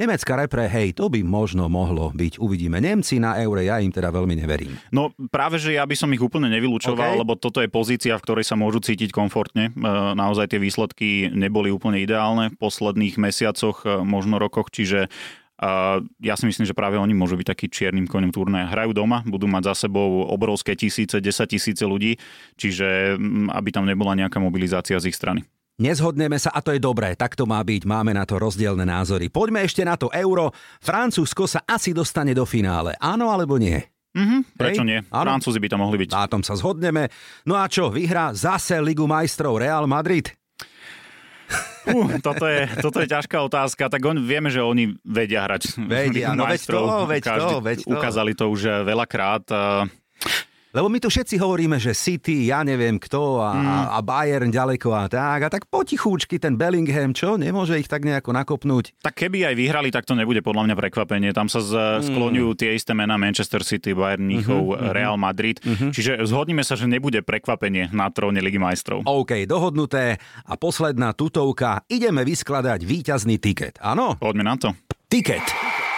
Nemecká 0.00 0.32
repre, 0.32 0.64
hej, 0.64 0.96
to 0.96 1.12
by 1.12 1.20
možno 1.20 1.68
mohlo 1.68 2.08
byť. 2.16 2.40
Uvidíme. 2.40 2.80
Nemci 2.80 3.20
na 3.20 3.36
eure, 3.36 3.68
ja 3.68 3.84
im 3.84 3.92
teda 3.92 4.08
veľmi 4.08 4.32
neverím. 4.32 4.80
No 4.88 5.12
práve, 5.28 5.60
že 5.60 5.76
ja 5.76 5.84
by 5.84 5.92
som 5.92 6.08
ich 6.16 6.24
úplne 6.24 6.48
nevylúčoval, 6.48 7.12
okay. 7.12 7.20
lebo 7.20 7.36
toto 7.36 7.60
je 7.60 7.68
pozícia, 7.68 8.16
v 8.16 8.24
ktorej 8.24 8.48
sa 8.48 8.56
môžu 8.56 8.80
cítiť 8.80 9.12
komfortne. 9.12 9.68
E, 9.68 9.72
naozaj 10.16 10.56
tie 10.56 10.60
výsledky 10.62 11.28
neboli 11.28 11.68
úplne 11.68 12.00
ideálne 12.00 12.48
v 12.48 12.56
posledných 12.56 13.20
mesiacoch, 13.20 13.84
e, 13.84 14.00
možno 14.00 14.40
rokoch, 14.40 14.72
čiže 14.72 15.12
Uh, 15.60 16.00
ja 16.24 16.40
si 16.40 16.48
myslím, 16.48 16.64
že 16.64 16.72
práve 16.72 16.96
oni 16.96 17.12
môžu 17.12 17.36
byť 17.36 17.52
taký 17.52 17.68
čiernym 17.68 18.08
koňom 18.08 18.32
turnaja. 18.32 18.72
Hrajú 18.72 18.96
doma, 18.96 19.20
budú 19.28 19.44
mať 19.44 19.68
za 19.68 19.84
sebou 19.84 20.24
obrovské 20.24 20.72
tisíce, 20.72 21.20
desať 21.20 21.60
tisíce 21.60 21.84
ľudí, 21.84 22.16
čiže 22.56 23.20
aby 23.52 23.68
tam 23.68 23.84
nebola 23.84 24.16
nejaká 24.16 24.40
mobilizácia 24.40 24.96
z 24.96 25.12
ich 25.12 25.16
strany. 25.20 25.44
Nezhodneme 25.80 26.36
sa 26.36 26.52
a 26.52 26.60
to 26.60 26.76
je 26.76 26.80
dobré, 26.80 27.16
tak 27.16 27.32
to 27.32 27.48
má 27.48 27.56
byť, 27.64 27.88
máme 27.88 28.12
na 28.12 28.28
to 28.28 28.36
rozdielne 28.36 28.84
názory. 28.84 29.32
Poďme 29.32 29.64
ešte 29.64 29.80
na 29.80 29.96
to 29.96 30.12
euro. 30.12 30.52
Francúzsko 30.84 31.48
sa 31.48 31.64
asi 31.64 31.96
dostane 31.96 32.36
do 32.36 32.44
finále, 32.44 32.92
áno 33.00 33.32
alebo 33.32 33.56
nie? 33.56 33.80
Mm-hmm, 34.12 34.40
prečo 34.60 34.84
nie? 34.84 35.00
Áno. 35.08 35.40
Francúzi 35.40 35.56
by 35.56 35.68
tam 35.72 35.80
mohli 35.80 36.04
byť. 36.04 36.12
Na 36.12 36.28
tom 36.28 36.44
sa 36.44 36.52
zhodneme. 36.52 37.08
No 37.48 37.56
a 37.56 37.64
čo, 37.64 37.88
vyhrá 37.88 38.36
zase 38.36 38.76
Ligu 38.82 39.08
majstrov 39.08 39.56
Real 39.56 39.88
Madrid? 39.88 40.28
Uh, 41.88 42.20
toto, 42.20 42.44
je, 42.44 42.68
toto 42.84 43.00
je 43.00 43.08
ťažká 43.08 43.40
otázka. 43.40 43.88
Tak 43.88 44.04
on, 44.04 44.20
vieme, 44.20 44.52
že 44.52 44.60
oni 44.60 45.00
vedia 45.00 45.48
hrať 45.48 45.80
vedia, 45.88 46.36
no 46.36 46.44
veď 46.44 46.60
to, 46.68 46.80
veď 47.08 47.22
to, 47.24 47.48
veď 47.64 47.78
to. 47.86 47.96
Ukázali 47.96 48.32
to 48.36 48.52
už 48.52 48.84
veľakrát. 48.84 49.48
Lebo 50.70 50.86
my 50.86 51.02
tu 51.02 51.10
všetci 51.10 51.34
hovoríme, 51.42 51.82
že 51.82 51.90
City, 51.98 52.46
ja 52.46 52.62
neviem 52.62 52.94
kto 52.94 53.42
a, 53.42 53.50
mm. 53.58 53.78
a 53.90 53.98
Bayern 54.06 54.54
ďaleko 54.54 54.94
a 54.94 55.10
tak. 55.10 55.40
A 55.42 55.48
tak 55.50 55.66
potichúčky 55.66 56.38
ten 56.38 56.54
Bellingham, 56.54 57.10
čo? 57.10 57.34
Nemôže 57.34 57.74
ich 57.74 57.90
tak 57.90 58.06
nejako 58.06 58.30
nakopnúť? 58.30 59.02
Tak 59.02 59.18
keby 59.18 59.50
aj 59.50 59.54
vyhrali, 59.58 59.90
tak 59.90 60.06
to 60.06 60.14
nebude 60.14 60.38
podľa 60.46 60.70
mňa 60.70 60.76
prekvapenie. 60.78 61.34
Tam 61.34 61.50
sa 61.50 61.58
mm. 61.58 62.06
skloňujú 62.06 62.50
tie 62.54 62.78
isté 62.78 62.94
mená 62.94 63.18
Manchester 63.18 63.66
City, 63.66 63.98
Bayern 63.98 64.22
Mníchov, 64.22 64.78
mm-hmm, 64.78 64.94
Real 64.94 65.18
Madrid. 65.18 65.58
Mm-hmm. 65.58 65.90
Čiže 65.90 66.12
zhodnime 66.22 66.62
sa, 66.62 66.78
že 66.78 66.86
nebude 66.86 67.18
prekvapenie 67.26 67.90
na 67.90 68.06
tróne 68.14 68.38
Ligy 68.38 68.62
majstrov. 68.62 69.02
OK, 69.02 69.42
dohodnuté. 69.50 70.22
A 70.46 70.54
posledná 70.54 71.18
tutovka. 71.18 71.82
Ideme 71.90 72.22
vyskladať 72.22 72.86
víťazný 72.86 73.42
tiket. 73.42 73.82
Áno? 73.82 74.14
Poďme 74.22 74.46
na 74.46 74.54
to. 74.54 74.70
Tiket. 75.10 75.42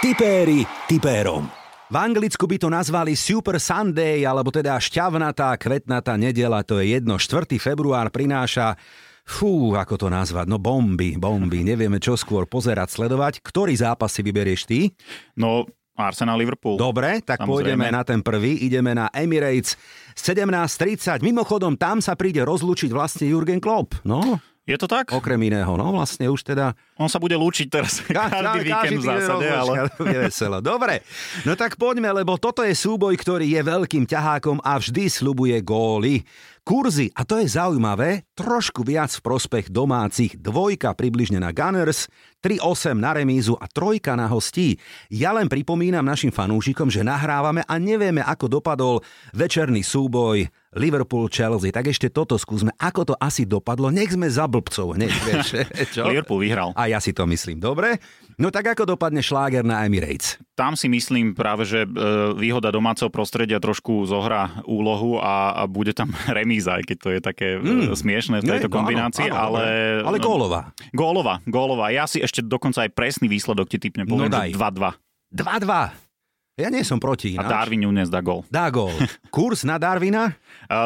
Tipéri 0.00 0.64
tipérom. 0.88 1.61
V 1.92 2.00
Anglicku 2.00 2.48
by 2.48 2.56
to 2.56 2.72
nazvali 2.72 3.12
Super 3.12 3.60
Sunday, 3.60 4.24
alebo 4.24 4.48
teda 4.48 4.80
šťavnatá, 4.80 5.52
kvetnatá 5.60 6.16
nedela, 6.16 6.64
to 6.64 6.80
je 6.80 6.96
jedno. 6.96 7.20
4. 7.20 7.44
február 7.60 8.08
prináša 8.08 8.80
Fú, 9.28 9.76
ako 9.76 10.00
to 10.00 10.08
nazvať? 10.08 10.48
No 10.48 10.56
bomby, 10.56 11.20
bomby. 11.20 11.60
Nevieme 11.60 12.00
čo 12.00 12.16
skôr 12.16 12.48
pozerať, 12.48 12.96
sledovať. 12.96 13.44
Ktorý 13.44 13.76
zápas 13.76 14.08
si 14.08 14.24
vyberieš 14.24 14.64
ty? 14.64 14.88
No, 15.36 15.68
Arsenal 15.92 16.40
Liverpool. 16.40 16.80
Dobre, 16.80 17.20
tak 17.20 17.44
Samozrejme. 17.44 17.76
pôjdeme 17.76 17.86
na 17.92 18.02
ten 18.08 18.24
prvý. 18.24 18.56
Ideme 18.64 18.96
na 18.96 19.12
Emirates 19.12 19.76
17.30. 20.16 21.20
Mimochodom, 21.20 21.76
tam 21.76 22.00
sa 22.00 22.16
príde 22.16 22.40
rozlúčiť 22.40 22.88
vlastne 22.88 23.28
Jurgen 23.28 23.60
Klopp. 23.60 24.00
No, 24.08 24.40
je 24.62 24.76
to 24.78 24.86
tak? 24.86 25.10
Okrem 25.10 25.42
iného, 25.42 25.74
no 25.74 25.90
vlastne 25.90 26.30
už 26.30 26.46
teda... 26.46 26.78
On 26.94 27.10
sa 27.10 27.18
bude 27.18 27.34
lúčiť 27.34 27.66
teraz 27.66 27.98
Ka- 28.06 28.30
každý 28.30 28.70
víkend 28.70 29.02
v 29.02 29.06
zásade, 29.10 29.46
ale... 29.50 29.74
Je 29.98 30.18
veselo. 30.30 30.58
Dobre, 30.62 31.02
no 31.42 31.58
tak 31.58 31.74
poďme, 31.74 32.14
lebo 32.14 32.38
toto 32.38 32.62
je 32.62 32.70
súboj, 32.70 33.18
ktorý 33.18 33.50
je 33.50 33.62
veľkým 33.62 34.06
ťahákom 34.06 34.62
a 34.62 34.78
vždy 34.78 35.10
slubuje 35.10 35.58
góly. 35.66 36.22
Kurzy, 36.62 37.10
a 37.18 37.26
to 37.26 37.42
je 37.42 37.50
zaujímavé, 37.50 38.22
trošku 38.38 38.86
viac 38.86 39.10
v 39.10 39.24
prospech 39.26 39.66
domácich, 39.66 40.38
dvojka 40.38 40.94
približne 40.94 41.42
na 41.42 41.50
Gunners, 41.50 42.06
3-8 42.42 42.98
na 42.98 43.14
remízu 43.14 43.54
a 43.54 43.70
trojka 43.70 44.18
na 44.18 44.26
hostí. 44.26 44.74
Ja 45.06 45.30
len 45.30 45.46
pripomínam 45.46 46.02
našim 46.02 46.34
fanúšikom, 46.34 46.90
že 46.90 47.06
nahrávame 47.06 47.62
a 47.62 47.78
nevieme, 47.78 48.18
ako 48.18 48.58
dopadol 48.58 48.98
večerný 49.30 49.86
súboj 49.86 50.50
Liverpool-Chelsea. 50.72 51.68
Tak 51.68 51.92
ešte 51.92 52.08
toto 52.08 52.40
skúsme, 52.40 52.72
ako 52.80 53.12
to 53.12 53.14
asi 53.20 53.44
dopadlo. 53.44 53.92
Nech 53.92 54.16
sme 54.16 54.24
za 54.32 54.48
blbcov, 54.48 54.96
nech 54.96 55.12
vieš. 55.28 55.60
Čo? 55.94 56.08
Liverpool 56.08 56.40
vyhral. 56.40 56.72
A 56.72 56.88
ja 56.88 56.96
si 56.96 57.12
to 57.12 57.28
myslím. 57.28 57.60
Dobre? 57.60 58.00
No 58.40 58.48
tak 58.48 58.72
ako 58.72 58.96
dopadne 58.96 59.20
šláger 59.20 59.60
na 59.60 59.84
Emirates? 59.84 60.40
Tam 60.56 60.72
si 60.72 60.88
myslím 60.88 61.36
práve, 61.36 61.68
že 61.68 61.84
e, 61.84 61.88
výhoda 62.32 62.72
domáceho 62.72 63.12
prostredia 63.12 63.60
trošku 63.60 64.08
zohrá 64.08 64.64
úlohu 64.64 65.20
a, 65.20 65.52
a 65.60 65.62
bude 65.68 65.92
tam 65.92 66.16
remíza, 66.38 66.80
aj 66.80 66.84
keď 66.88 66.96
to 66.96 67.08
je 67.12 67.20
také 67.20 67.48
mm. 67.60 67.92
smiešné 67.92 68.40
v 68.40 68.44
tejto 68.48 68.72
kombinácii, 68.72 69.28
áno, 69.28 69.36
áno, 69.36 69.44
ale... 69.52 69.62
Ale 70.08 70.16
gólová. 70.16 70.72
Gólová, 70.96 71.44
gólová. 71.44 71.92
Ja 71.92 72.08
si 72.08 72.24
ešte 72.24 72.31
dokonca 72.40 72.88
aj 72.88 72.96
presný 72.96 73.28
výsledok 73.28 73.68
ti 73.68 73.76
typne, 73.76 74.08
poviem, 74.08 74.32
no 74.32 74.32
daj. 74.32 74.56
2-2. 74.56 74.96
2-2. 75.36 76.12
Ja 76.60 76.68
nie 76.68 76.84
som 76.84 77.00
proti. 77.00 77.36
Ináč. 77.36 77.48
A 77.48 77.52
Darwin 77.64 77.80
Nunes 77.84 78.12
dá 78.12 78.20
gol. 78.20 78.44
Dá 78.52 78.68
gol. 78.68 78.92
Kurs 79.34 79.64
na 79.64 79.80
Darwina? 79.80 80.36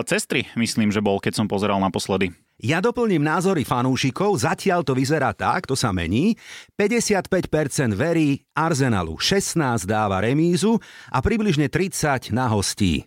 Cez 0.06 0.22
3, 0.26 0.54
myslím, 0.54 0.94
že 0.94 1.02
bol, 1.02 1.18
keď 1.18 1.42
som 1.42 1.46
pozeral 1.50 1.82
naposledy. 1.82 2.30
Ja 2.56 2.80
doplním 2.80 3.20
názory 3.20 3.68
fanúšikov, 3.68 4.40
zatiaľ 4.40 4.80
to 4.80 4.96
vyzerá 4.96 5.36
tak, 5.36 5.68
to 5.68 5.76
sa 5.76 5.92
mení. 5.92 6.40
55% 6.80 7.92
verí 7.92 8.40
Arsenalu, 8.56 9.20
16 9.20 9.84
dáva 9.84 10.24
remízu 10.24 10.80
a 11.12 11.20
približne 11.20 11.68
30 11.68 12.32
na 12.32 12.48
hostí. 12.48 13.04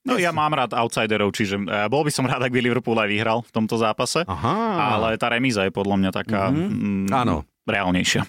No 0.00 0.16
ja 0.16 0.32
mám 0.32 0.56
rád 0.56 0.72
outsiderov, 0.72 1.36
čiže 1.36 1.60
uh, 1.60 1.84
bol 1.92 2.02
by 2.04 2.12
som 2.12 2.24
rád, 2.24 2.48
ak 2.48 2.52
by 2.52 2.60
Liverpool 2.64 2.96
aj 2.96 3.08
vyhral 3.08 3.44
v 3.44 3.52
tomto 3.52 3.76
zápase. 3.76 4.24
Aha. 4.24 4.56
Ale 4.96 5.20
tá 5.20 5.28
remíza 5.28 5.68
je 5.68 5.72
podľa 5.72 5.96
mňa 6.00 6.10
taká 6.10 6.48
mm-hmm. 6.48 7.08
mm, 7.08 7.12
Áno. 7.12 7.44
reálnejšia. 7.68 8.24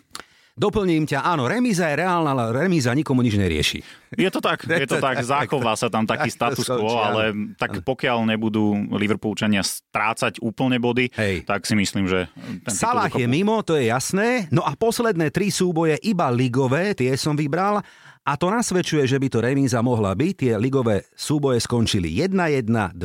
Doplním 0.51 1.07
ťa, 1.07 1.23
áno, 1.23 1.47
remíza 1.47 1.87
je 1.87 2.03
reálna, 2.03 2.35
ale 2.35 2.67
remíza 2.67 2.91
nikomu 2.91 3.23
nič 3.23 3.39
nerieši. 3.39 3.79
Je 4.19 4.27
to 4.27 4.43
tak, 4.43 4.67
je 4.67 4.83
to 4.83 4.99
tak, 4.99 5.23
zachová 5.31 5.79
sa 5.79 5.87
tam 5.87 6.03
taký 6.03 6.27
status 6.37 6.67
quo, 6.67 6.99
ale 6.99 7.55
tak 7.55 7.79
pokiaľ 7.87 8.27
nebudú 8.35 8.91
Liverpoolčania 8.91 9.63
strácať 9.63 10.43
úplne 10.43 10.75
body, 10.75 11.07
Hej. 11.15 11.47
tak 11.47 11.63
si 11.63 11.73
myslím, 11.79 12.05
že... 12.05 12.27
Ten 12.67 12.75
Salah 12.75 13.07
je 13.07 13.23
mimo, 13.31 13.63
to 13.63 13.79
je 13.79 13.87
jasné. 13.87 14.51
No 14.51 14.67
a 14.67 14.75
posledné 14.75 15.31
tri 15.31 15.55
súboje 15.55 15.95
iba 16.03 16.27
ligové, 16.27 16.91
tie 16.99 17.15
som 17.15 17.33
vybral. 17.33 17.79
A 18.21 18.37
to 18.37 18.53
nasvedčuje, 18.53 19.01
že 19.09 19.17
by 19.17 19.27
to 19.33 19.39
remíza 19.41 19.81
mohla 19.81 20.13
byť. 20.13 20.33
Tie 20.37 20.53
ligové 20.61 21.09
súboje 21.17 21.57
skončili 21.57 22.21
1-1, 22.21 22.93
2-2 22.93 23.01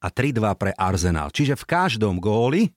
a 0.00 0.06
3-2 0.08 0.60
pre 0.60 0.72
Arsenal. 0.72 1.28
Čiže 1.28 1.60
v 1.60 1.64
každom 1.68 2.16
góli 2.16 2.72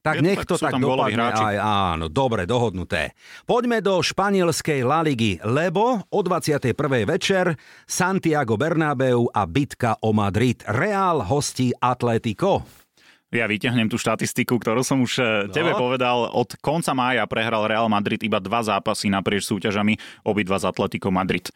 Tak 0.00 0.16
to 0.16 0.24
nech 0.24 0.40
tak, 0.40 0.48
to 0.48 0.56
tak 0.56 0.80
góloví 0.80 1.12
dopadne 1.12 1.44
aj 1.44 1.56
áno, 1.60 2.06
dobre, 2.08 2.48
dohodnuté. 2.48 3.12
Poďme 3.44 3.84
do 3.84 4.00
španielskej 4.00 4.80
La 4.80 5.04
Ligy, 5.04 5.44
lebo 5.44 6.00
o 6.08 6.20
21. 6.24 6.72
večer 7.04 7.52
Santiago 7.84 8.56
Bernabeu 8.56 9.28
a 9.28 9.44
bitka 9.44 10.00
o 10.00 10.16
Madrid. 10.16 10.64
Real 10.64 11.20
hostí 11.20 11.76
Atletico. 11.76 12.64
Ja 13.30 13.46
vyťahnem 13.46 13.86
tú 13.86 13.94
štatistiku, 13.94 14.58
ktorú 14.58 14.82
som 14.82 15.06
už 15.06 15.12
no. 15.46 15.54
tebe 15.54 15.70
povedal. 15.78 16.26
Od 16.34 16.50
konca 16.58 16.90
mája 16.98 17.22
prehral 17.30 17.70
Real 17.70 17.86
Madrid 17.86 18.18
iba 18.26 18.42
dva 18.42 18.66
zápasy 18.66 19.06
naprieč 19.06 19.46
súťažami, 19.46 19.94
obidva 20.26 20.58
z 20.58 20.66
Atletico 20.66 21.14
Madrid. 21.14 21.46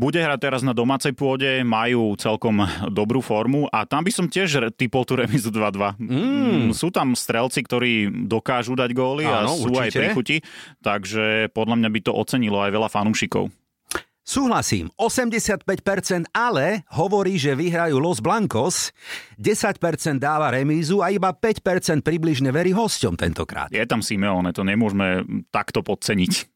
Bude 0.00 0.16
hrať 0.16 0.40
teraz 0.40 0.60
na 0.64 0.72
domácej 0.72 1.12
pôde, 1.12 1.60
majú 1.60 2.16
celkom 2.16 2.64
dobrú 2.88 3.20
formu 3.20 3.68
a 3.68 3.84
tam 3.84 4.00
by 4.00 4.08
som 4.08 4.32
tiež 4.32 4.72
typol 4.72 5.04
tú 5.04 5.12
remizu 5.12 5.52
2-2. 5.52 6.00
Mm. 6.00 6.72
Sú 6.72 6.88
tam 6.88 7.12
strelci, 7.12 7.60
ktorí 7.60 8.08
dokážu 8.24 8.72
dať 8.80 8.96
góly 8.96 9.28
a 9.28 9.44
Áno, 9.44 9.60
sú 9.60 9.68
aj 9.76 9.92
určite. 9.92 9.98
pri 10.00 10.06
chuti, 10.16 10.36
takže 10.80 11.52
podľa 11.52 11.84
mňa 11.84 11.88
by 11.92 12.00
to 12.00 12.12
ocenilo 12.16 12.64
aj 12.64 12.72
veľa 12.72 12.88
fanúšikov. 12.88 13.52
Súhlasím, 14.20 14.92
85%, 15.00 16.28
ale 16.30 16.84
hovorí, 16.92 17.40
že 17.40 17.56
vyhrajú 17.56 17.96
Los 17.98 18.20
Blancos, 18.20 18.92
10% 19.40 19.80
dáva 20.20 20.52
remízu 20.52 21.00
a 21.00 21.08
iba 21.10 21.32
5% 21.32 22.04
približne 22.04 22.52
verí 22.52 22.70
hosťom 22.70 23.16
tentokrát. 23.16 23.72
Je 23.72 23.82
tam 23.88 24.04
Simeone, 24.04 24.52
to 24.52 24.62
nemôžeme 24.62 25.24
takto 25.48 25.80
podceniť. 25.80 26.46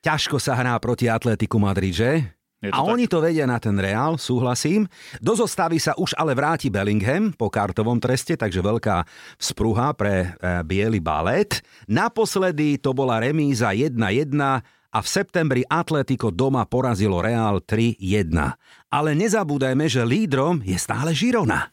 Ťažko 0.00 0.40
sa 0.40 0.56
hrá 0.56 0.80
proti 0.80 1.12
Atletiku 1.12 1.60
Madrid, 1.60 1.92
že? 1.92 2.40
A 2.60 2.76
tak. 2.76 2.92
oni 2.92 3.08
to 3.08 3.24
vedia 3.24 3.48
na 3.48 3.56
ten 3.56 3.72
Real, 3.80 4.20
súhlasím. 4.20 4.84
Do 5.16 5.32
zostavy 5.32 5.80
sa 5.80 5.96
už 5.96 6.12
ale 6.12 6.36
vráti 6.36 6.68
Bellingham 6.68 7.32
po 7.32 7.48
kartovom 7.48 7.96
treste, 7.96 8.36
takže 8.36 8.60
veľká 8.60 9.00
vzpruha 9.40 9.96
pre 9.96 10.36
e, 10.36 10.60
biely 10.68 11.00
balet. 11.00 11.64
Naposledy 11.88 12.76
to 12.76 12.92
bola 12.92 13.16
remíza 13.16 13.72
1-1 13.72 13.96
a 14.90 14.98
v 14.98 15.06
septembri 15.06 15.62
Atletico 15.66 16.34
doma 16.34 16.66
porazilo 16.66 17.22
Real 17.22 17.62
3-1. 17.62 18.34
Ale 18.90 19.14
nezabúdajme, 19.14 19.86
že 19.86 20.02
lídrom 20.02 20.66
je 20.66 20.74
stále 20.74 21.14
Žirona. 21.14 21.70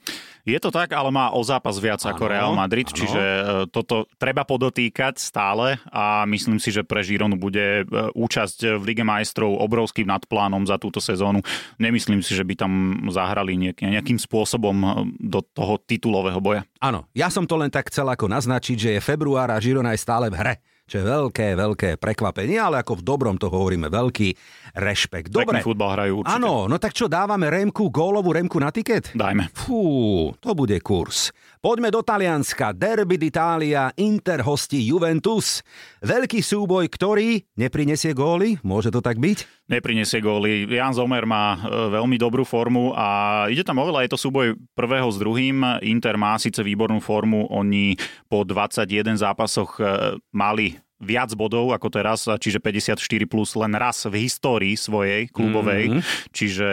Je 0.48 0.56
to 0.64 0.72
tak, 0.72 0.96
ale 0.96 1.12
má 1.12 1.28
o 1.36 1.44
zápas 1.44 1.76
viac 1.76 2.00
ako 2.08 2.24
Áno, 2.24 2.32
Real 2.32 2.54
Madrid, 2.56 2.88
áno. 2.88 2.96
čiže 2.96 3.20
e, 3.20 3.44
toto 3.68 4.08
treba 4.16 4.48
podotýkať 4.48 5.20
stále 5.20 5.76
a 5.92 6.24
myslím 6.24 6.56
si, 6.56 6.72
že 6.72 6.88
pre 6.88 7.04
Gironu 7.04 7.36
bude 7.36 7.84
e, 7.84 7.86
účasť 8.16 8.80
v 8.80 8.84
Lige 8.88 9.04
majstrov 9.04 9.60
obrovským 9.60 10.08
nadplánom 10.08 10.64
za 10.64 10.80
túto 10.80 11.04
sezónu. 11.04 11.44
Nemyslím 11.84 12.24
si, 12.24 12.32
že 12.32 12.48
by 12.48 12.64
tam 12.64 12.72
zahrali 13.12 13.60
nejaký, 13.60 13.92
nejakým 13.92 14.16
spôsobom 14.16 14.78
e, 14.80 14.88
do 15.20 15.44
toho 15.44 15.84
titulového 15.84 16.40
boja. 16.40 16.64
Áno, 16.80 17.04
ja 17.12 17.28
som 17.28 17.44
to 17.44 17.60
len 17.60 17.68
tak 17.68 17.92
chcel 17.92 18.08
ako 18.08 18.32
naznačiť, 18.32 18.78
že 18.80 18.90
je 18.96 19.02
február 19.04 19.52
a 19.52 19.60
Žirona 19.60 19.92
je 19.92 20.00
stále 20.00 20.32
v 20.32 20.40
hre. 20.40 20.56
Čo 20.88 21.04
je 21.04 21.06
veľké, 21.06 21.48
veľké 21.60 21.90
prekvapenie, 22.00 22.56
ale 22.56 22.80
ako 22.80 23.00
v 23.00 23.04
dobrom 23.04 23.36
to 23.36 23.52
hovoríme, 23.52 23.92
veľký 23.92 24.32
rešpekt. 24.72 25.28
Dobre, 25.36 25.60
Pekný 25.60 25.68
futbal 25.68 26.00
hrajú 26.00 26.24
určite. 26.24 26.40
áno, 26.40 26.72
no 26.72 26.80
tak 26.80 26.96
čo, 26.96 27.12
dávame 27.12 27.52
Remku, 27.52 27.92
gólovú 27.92 28.32
Remku 28.32 28.56
na 28.56 28.72
tiket? 28.72 29.12
Dajme. 29.12 29.52
Fú, 29.52 30.32
to 30.40 30.56
bude 30.56 30.80
kurz. 30.80 31.36
Poďme 31.58 31.90
do 31.90 32.06
Talianska. 32.06 32.70
Derby 32.70 33.18
d'Italia, 33.18 33.90
Inter 33.98 34.46
hostí 34.46 34.78
Juventus. 34.86 35.66
Veľký 36.06 36.46
súboj, 36.46 36.86
ktorý 36.86 37.42
neprinesie 37.58 38.14
góly? 38.14 38.62
Môže 38.62 38.94
to 38.94 39.02
tak 39.02 39.18
byť? 39.18 39.66
Neprinesie 39.66 40.22
góly. 40.22 40.70
Jan 40.70 40.94
Zomer 40.94 41.26
má 41.26 41.58
e, 41.58 41.98
veľmi 41.98 42.14
dobrú 42.22 42.46
formu 42.46 42.94
a 42.94 43.50
ide 43.50 43.66
tam 43.66 43.82
oveľa, 43.82 44.06
je 44.06 44.12
to 44.14 44.22
súboj 44.22 44.54
prvého 44.78 45.10
s 45.10 45.18
druhým. 45.18 45.82
Inter 45.82 46.14
má 46.14 46.38
síce 46.38 46.62
výbornú 46.62 47.02
formu, 47.02 47.50
oni 47.50 47.98
po 48.30 48.46
21 48.46 49.18
zápasoch 49.18 49.82
e, 49.82 50.22
mali 50.30 50.78
viac 51.02 51.34
bodov 51.34 51.74
ako 51.74 51.90
teraz, 51.90 52.26
čiže 52.26 52.62
54 52.62 53.02
plus 53.26 53.54
len 53.58 53.74
raz 53.74 54.06
v 54.06 54.30
histórii 54.30 54.74
svojej 54.74 55.30
klubovej, 55.30 55.94
mm-hmm. 55.94 56.04
čiže 56.34 56.70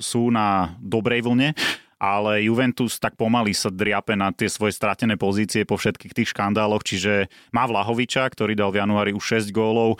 sú 0.00 0.32
na 0.32 0.76
dobrej 0.80 1.24
vlne 1.24 1.52
ale 1.96 2.44
Juventus 2.44 3.00
tak 3.00 3.16
pomaly 3.16 3.56
sa 3.56 3.72
driape 3.72 4.12
na 4.16 4.32
tie 4.32 4.48
svoje 4.48 4.76
stratené 4.76 5.16
pozície 5.16 5.64
po 5.64 5.80
všetkých 5.80 6.12
tých 6.12 6.30
škandáloch, 6.36 6.84
čiže 6.84 7.28
má 7.52 7.64
Vlahoviča, 7.64 8.28
ktorý 8.28 8.52
dal 8.52 8.72
v 8.72 8.84
januári 8.84 9.12
už 9.16 9.48
6 9.48 9.52
gólov, 9.52 9.96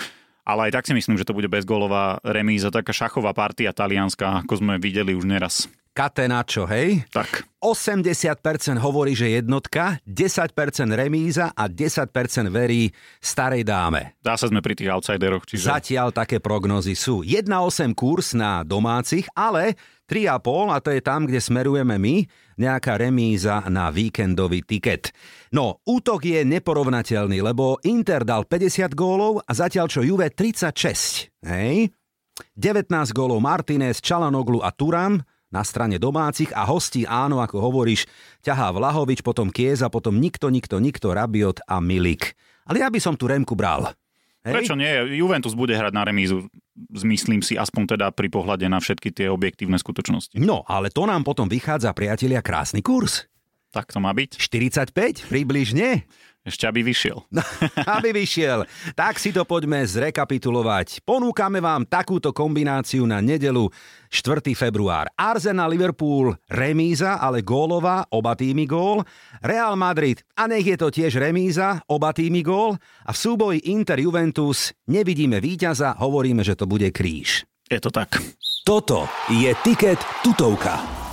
ale 0.47 0.71
aj 0.71 0.79
tak 0.79 0.85
si 0.87 0.95
myslím, 0.95 1.19
že 1.19 1.27
to 1.27 1.35
bude 1.35 1.51
bezgólová 1.51 2.23
remíza, 2.23 2.71
taká 2.71 2.95
šachová 2.95 3.35
partia 3.35 3.75
talianská, 3.75 4.47
ako 4.47 4.63
sme 4.63 4.79
videli 4.79 5.17
už 5.17 5.27
neraz. 5.27 5.67
Catenaccio, 5.97 6.69
hej? 6.69 7.09
Tak, 7.09 7.49
80% 7.57 8.37
hovorí, 8.85 9.17
že 9.17 9.33
jednotka, 9.41 9.97
10% 10.05 10.53
remíza 10.93 11.57
a 11.57 11.73
10% 11.73 12.13
verí 12.53 12.93
starej 13.17 13.65
dáme. 13.65 14.13
dá 14.21 14.37
sa 14.37 14.45
sme 14.45 14.61
pri 14.61 14.77
tých 14.77 14.93
outsideroch, 14.93 15.49
čiže... 15.49 15.73
Zatiaľ 15.73 16.13
také 16.13 16.37
prognozy 16.37 16.93
sú. 16.93 17.25
1,8 17.25 17.97
kurz 17.97 18.37
na 18.37 18.61
domácich, 18.61 19.25
ale 19.33 19.73
3,5 20.07 20.71
a 20.71 20.79
to 20.79 20.91
je 20.95 21.03
tam, 21.03 21.27
kde 21.27 21.43
smerujeme 21.43 21.99
my, 21.99 22.23
nejaká 22.57 22.97
remíza 22.97 23.67
na 23.67 23.91
víkendový 23.91 24.63
tiket. 24.63 25.11
No, 25.51 25.83
útok 25.83 26.25
je 26.25 26.47
neporovnateľný, 26.47 27.43
lebo 27.43 27.83
Inter 27.85 28.23
dal 28.23 28.47
50 28.47 28.95
gólov 28.95 29.43
a 29.43 29.53
zatiaľ 29.53 29.87
čo 29.91 30.07
Juve 30.07 30.31
36. 30.31 31.29
Hej? 31.43 31.91
19 32.55 32.89
gólov 33.11 33.43
Martinez, 33.43 33.99
Čalanoglu 33.99 34.63
a 34.63 34.71
Turam 34.71 35.21
na 35.51 35.63
strane 35.63 35.97
domácich 35.97 36.51
a 36.53 36.67
hostí 36.67 37.07
áno, 37.07 37.41
ako 37.41 37.63
hovoríš, 37.63 38.05
ťahá 38.43 38.75
Vlahovič, 38.75 39.23
potom 39.23 39.49
Kieza, 39.49 39.89
potom 39.89 40.19
nikto, 40.19 40.51
nikto, 40.51 40.83
nikto, 40.83 41.15
Rabiot 41.15 41.65
a 41.65 41.79
Milik. 41.81 42.35
Ale 42.67 42.83
ja 42.83 42.89
by 42.91 42.99
som 42.99 43.15
tu 43.15 43.31
Remku 43.31 43.55
bral. 43.55 43.95
Hej? 44.47 44.55
Prečo 44.55 44.79
nie? 44.79 45.19
Juventus 45.19 45.59
bude 45.59 45.75
hrať 45.75 45.91
na 45.91 46.07
remízu, 46.07 46.47
myslím 47.03 47.43
si, 47.43 47.59
aspoň 47.59 47.99
teda 47.99 48.07
pri 48.15 48.31
pohľade 48.31 48.71
na 48.71 48.79
všetky 48.79 49.11
tie 49.11 49.27
objektívne 49.27 49.75
skutočnosti. 49.75 50.39
No, 50.39 50.63
ale 50.71 50.95
to 50.95 51.03
nám 51.03 51.27
potom 51.27 51.51
vychádza, 51.51 51.91
priatelia, 51.91 52.39
krásny 52.47 52.79
kurz. 52.79 53.27
Tak 53.75 53.91
to 53.91 53.99
má 53.99 54.15
byť. 54.15 54.39
45 54.39 55.27
približne, 55.27 56.07
Ešte 56.47 56.71
aby 56.71 56.87
vyšiel. 56.87 57.27
aby 57.99 58.15
vyšiel. 58.15 58.63
Tak 58.95 59.19
si 59.19 59.35
to 59.35 59.43
poďme 59.43 59.83
zrekapitulovať. 59.83 61.03
Ponúkame 61.03 61.59
vám 61.59 61.83
takúto 61.83 62.31
kombináciu 62.31 63.03
na 63.03 63.19
nedelu 63.19 63.67
4. 64.15 64.55
február. 64.55 65.11
Arsenal 65.19 65.75
Liverpool 65.75 66.39
remíza, 66.47 67.19
ale 67.19 67.43
gólová, 67.43 68.07
oba 68.15 68.39
týmy 68.39 68.63
gól. 68.63 69.03
Real 69.43 69.75
Madrid 69.75 70.23
a 70.39 70.47
nech 70.47 70.63
je 70.63 70.79
to 70.79 70.95
tiež 70.95 71.19
remíza, 71.19 71.83
oba 71.91 72.15
týmy 72.15 72.47
gól. 72.47 72.79
A 73.03 73.11
v 73.11 73.19
súboji 73.19 73.67
Inter 73.75 73.99
Juventus 73.99 74.71
nevidíme 74.87 75.43
víťaza, 75.43 75.99
hovoríme, 75.99 76.47
že 76.47 76.55
to 76.55 76.71
bude 76.71 76.95
kríž. 76.95 77.43
Je 77.67 77.83
to 77.83 77.91
tak. 77.91 78.23
Toto 78.63 79.11
je 79.35 79.51
Tiket 79.67 79.99
tutovka. 80.23 81.06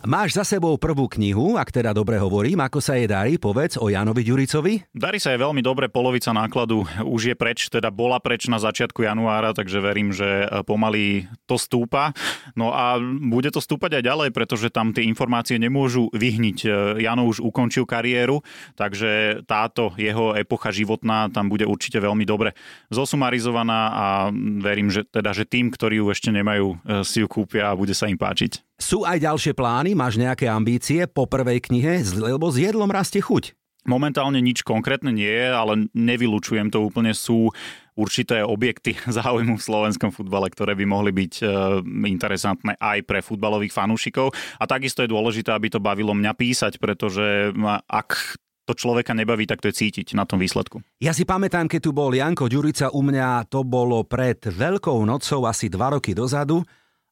Máš 0.00 0.32
za 0.32 0.48
sebou 0.48 0.80
prvú 0.80 1.12
knihu, 1.12 1.60
ak 1.60 1.76
teda 1.76 1.92
dobre 1.92 2.16
hovorím, 2.16 2.64
ako 2.64 2.80
sa 2.80 2.96
jej 2.96 3.04
darí, 3.04 3.36
povedz 3.36 3.76
o 3.76 3.92
Janovi 3.92 4.24
Ďuricovi. 4.24 4.96
Darí 4.96 5.20
sa 5.20 5.36
aj 5.36 5.44
veľmi 5.44 5.60
dobre, 5.60 5.92
polovica 5.92 6.32
nákladu 6.32 6.88
už 7.04 7.20
je 7.28 7.36
preč, 7.36 7.68
teda 7.68 7.92
bola 7.92 8.16
preč 8.16 8.48
na 8.48 8.56
začiatku 8.56 9.04
januára, 9.04 9.52
takže 9.52 9.76
verím, 9.76 10.08
že 10.08 10.48
e, 10.48 10.64
pomaly 10.64 11.28
to 11.44 11.60
stúpa. 11.60 12.16
No 12.56 12.72
a 12.72 12.96
bude 13.04 13.52
to 13.52 13.60
stúpať 13.60 14.00
aj 14.00 14.08
ďalej, 14.08 14.28
pretože 14.32 14.72
tam 14.72 14.96
tie 14.96 15.04
informácie 15.04 15.60
nemôžu 15.60 16.08
vyhniť. 16.16 16.58
E, 16.64 16.68
Jano 17.04 17.28
už 17.28 17.44
ukončil 17.44 17.84
kariéru, 17.84 18.40
takže 18.80 19.44
táto 19.44 19.92
jeho 20.00 20.32
epocha 20.32 20.72
životná 20.72 21.28
tam 21.28 21.52
bude 21.52 21.68
určite 21.68 22.00
veľmi 22.00 22.24
dobre 22.24 22.56
zosumarizovaná 22.88 23.80
a 23.92 24.06
verím, 24.64 24.88
že, 24.88 25.04
teda, 25.04 25.36
že 25.36 25.44
tým, 25.44 25.68
ktorí 25.68 26.00
ju 26.00 26.08
ešte 26.08 26.32
nemajú, 26.32 26.80
e, 26.88 27.04
si 27.04 27.20
ju 27.20 27.28
kúpia 27.28 27.68
a 27.68 27.76
bude 27.76 27.92
sa 27.92 28.08
im 28.08 28.16
páčiť. 28.16 28.69
Sú 28.80 29.04
aj 29.04 29.20
ďalšie 29.20 29.52
plány, 29.52 29.92
máš 29.92 30.16
nejaké 30.16 30.48
ambície 30.48 31.04
po 31.04 31.28
prvej 31.28 31.60
knihe, 31.60 32.00
lebo 32.16 32.48
s 32.48 32.56
jedlom 32.56 32.88
rastie 32.88 33.20
chuť. 33.20 33.52
Momentálne 33.84 34.40
nič 34.40 34.64
konkrétne 34.64 35.12
nie 35.12 35.28
je, 35.28 35.48
ale 35.52 35.88
nevylučujem 35.92 36.72
to 36.72 36.84
úplne. 36.84 37.12
Sú 37.12 37.52
určité 37.92 38.40
objekty 38.40 38.96
záujmu 39.20 39.60
v 39.60 39.66
slovenskom 39.68 40.12
futbale, 40.12 40.48
ktoré 40.48 40.72
by 40.76 40.84
mohli 40.88 41.12
byť 41.12 41.32
e, 41.40 41.44
interesantné 42.08 42.80
aj 42.80 42.98
pre 43.04 43.20
futbalových 43.20 43.76
fanúšikov. 43.76 44.32
A 44.56 44.64
takisto 44.64 45.04
je 45.04 45.12
dôležité, 45.12 45.52
aby 45.52 45.68
to 45.68 45.80
bavilo 45.80 46.16
mňa 46.16 46.32
písať, 46.32 46.80
pretože 46.80 47.52
ak 47.84 48.40
to 48.68 48.72
človeka 48.76 49.12
nebaví, 49.12 49.44
tak 49.44 49.60
to 49.60 49.72
je 49.72 49.76
cítiť 49.76 50.14
na 50.16 50.24
tom 50.24 50.40
výsledku. 50.40 50.80
Ja 51.02 51.10
si 51.10 51.26
pamätám, 51.28 51.66
keď 51.66 51.80
tu 51.84 51.90
bol 51.90 52.12
Janko 52.12 52.46
Ďurica 52.46 52.92
u 52.94 53.02
mňa, 53.02 53.50
to 53.50 53.66
bolo 53.66 54.06
pred 54.06 54.40
Veľkou 54.40 55.02
nocou 55.02 55.44
asi 55.44 55.66
dva 55.66 55.98
roky 55.98 56.14
dozadu 56.14 56.62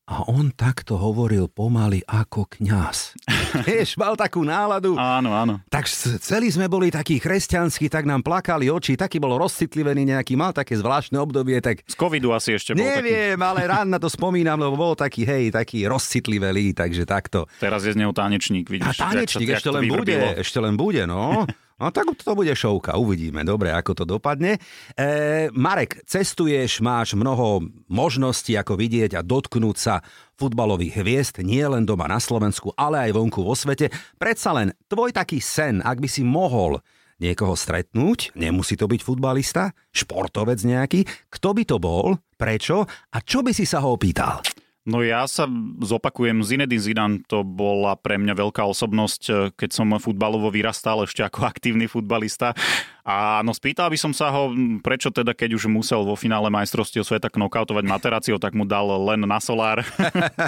a 0.09 0.25
on 0.25 0.49
takto 0.51 0.97
hovoril 0.97 1.47
pomaly 1.47 2.01
ako 2.03 2.49
kňaz. 2.49 3.13
Vieš, 3.69 3.95
mal 3.95 4.17
takú 4.17 4.41
náladu. 4.41 4.97
Áno, 4.97 5.31
áno. 5.31 5.61
Tak 5.69 5.85
celí 6.17 6.49
sme 6.49 6.65
boli 6.65 6.89
takí 6.89 7.21
kresťanskí, 7.21 7.87
tak 7.87 8.03
nám 8.03 8.25
plakali 8.25 8.67
oči, 8.67 8.97
taký 8.97 9.21
bol 9.21 9.37
rozcitlivený 9.37 10.09
nejaký, 10.09 10.33
mal 10.33 10.51
také 10.51 10.75
zvláštne 10.75 11.21
obdobie, 11.21 11.61
tak 11.61 11.85
Z 11.85 11.93
covidu 11.93 12.33
asi 12.33 12.57
ešte 12.57 12.73
bol 12.73 12.83
taký. 12.83 13.05
neviem, 13.05 13.37
ale 13.39 13.61
rád 13.63 13.87
na 13.87 14.01
to 14.01 14.09
spomínam, 14.09 14.57
lebo 14.57 14.75
bol 14.75 14.97
taký, 14.97 15.23
hej, 15.23 15.53
taký 15.53 15.85
rozcitlivelý, 15.85 16.73
takže 16.73 17.05
takto. 17.05 17.45
Teraz 17.61 17.85
je 17.85 17.93
z 17.93 18.01
neho 18.01 18.17
tanečník, 18.17 18.65
A 18.65 18.73
vidíš. 18.73 18.97
tanečník 18.97 19.45
jak 19.47 19.61
sa- 19.61 19.61
jak 19.61 19.61
ešte 19.61 19.71
len 19.71 19.85
bude, 19.87 20.09
vyvrbilo. 20.09 20.41
ešte 20.41 20.59
len 20.59 20.75
bude, 20.75 21.03
no. 21.05 21.45
No 21.79 21.95
tak 21.95 22.11
to 22.11 22.35
bude 22.35 22.51
šovka, 22.59 22.99
uvidíme, 22.99 23.47
dobre, 23.47 23.71
ako 23.71 24.03
to 24.03 24.05
dopadne. 24.05 24.59
E, 24.99 25.47
Marek, 25.55 26.03
cestuješ, 26.11 26.83
máš 26.83 27.15
mnoho 27.15 27.63
možností, 27.87 28.59
ako 28.59 28.75
vidieť 28.75 29.15
a 29.15 29.23
dotknúť 29.23 29.77
sa 29.79 30.03
futbalových 30.35 30.99
hviezd, 30.99 31.35
nie 31.47 31.63
len 31.63 31.87
doma 31.87 32.11
na 32.11 32.19
Slovensku, 32.19 32.75
ale 32.75 33.07
aj 33.07 33.15
vonku 33.15 33.47
vo 33.47 33.55
svete. 33.55 33.95
Predsa 34.19 34.59
len 34.59 34.75
tvoj 34.91 35.15
taký 35.15 35.39
sen, 35.39 35.79
ak 35.79 36.03
by 36.03 36.11
si 36.11 36.27
mohol 36.27 36.83
niekoho 37.23 37.55
stretnúť, 37.55 38.35
nemusí 38.35 38.75
to 38.75 38.91
byť 38.91 39.01
futbalista, 39.03 39.71
športovec 39.95 40.59
nejaký, 40.59 41.07
kto 41.31 41.49
by 41.55 41.63
to 41.63 41.77
bol, 41.79 42.19
prečo 42.35 42.87
a 42.91 43.19
čo 43.23 43.47
by 43.47 43.55
si 43.55 43.63
sa 43.63 43.83
ho 43.87 43.95
opýtal? 43.95 44.43
No 44.89 45.05
ja 45.05 45.29
sa 45.29 45.45
zopakujem, 45.85 46.41
Zinedine 46.41 46.81
Zidane 46.81 47.17
to 47.29 47.45
bola 47.45 47.93
pre 47.93 48.17
mňa 48.17 48.33
veľká 48.33 48.65
osobnosť, 48.65 49.23
eh, 49.29 49.37
keď 49.53 49.71
som 49.77 49.93
futbalovo 50.01 50.49
vyrastal 50.49 51.05
ešte 51.05 51.21
ako 51.21 51.45
aktívny 51.45 51.85
futbalista. 51.85 52.57
A 53.05 53.45
no 53.45 53.53
spýtal 53.53 53.93
by 53.93 54.01
som 54.01 54.17
sa 54.17 54.33
ho, 54.33 54.49
prečo 54.81 55.13
teda, 55.13 55.37
keď 55.37 55.61
už 55.61 55.69
musel 55.69 56.09
vo 56.09 56.17
finále 56.17 56.49
majstrovstiev 56.49 57.05
sveta 57.05 57.29
knockoutovať 57.29 57.85
Materáciou, 57.85 58.41
tak 58.41 58.57
mu 58.57 58.65
dal 58.65 58.89
len 59.05 59.29
na 59.29 59.37
solár. 59.45 59.85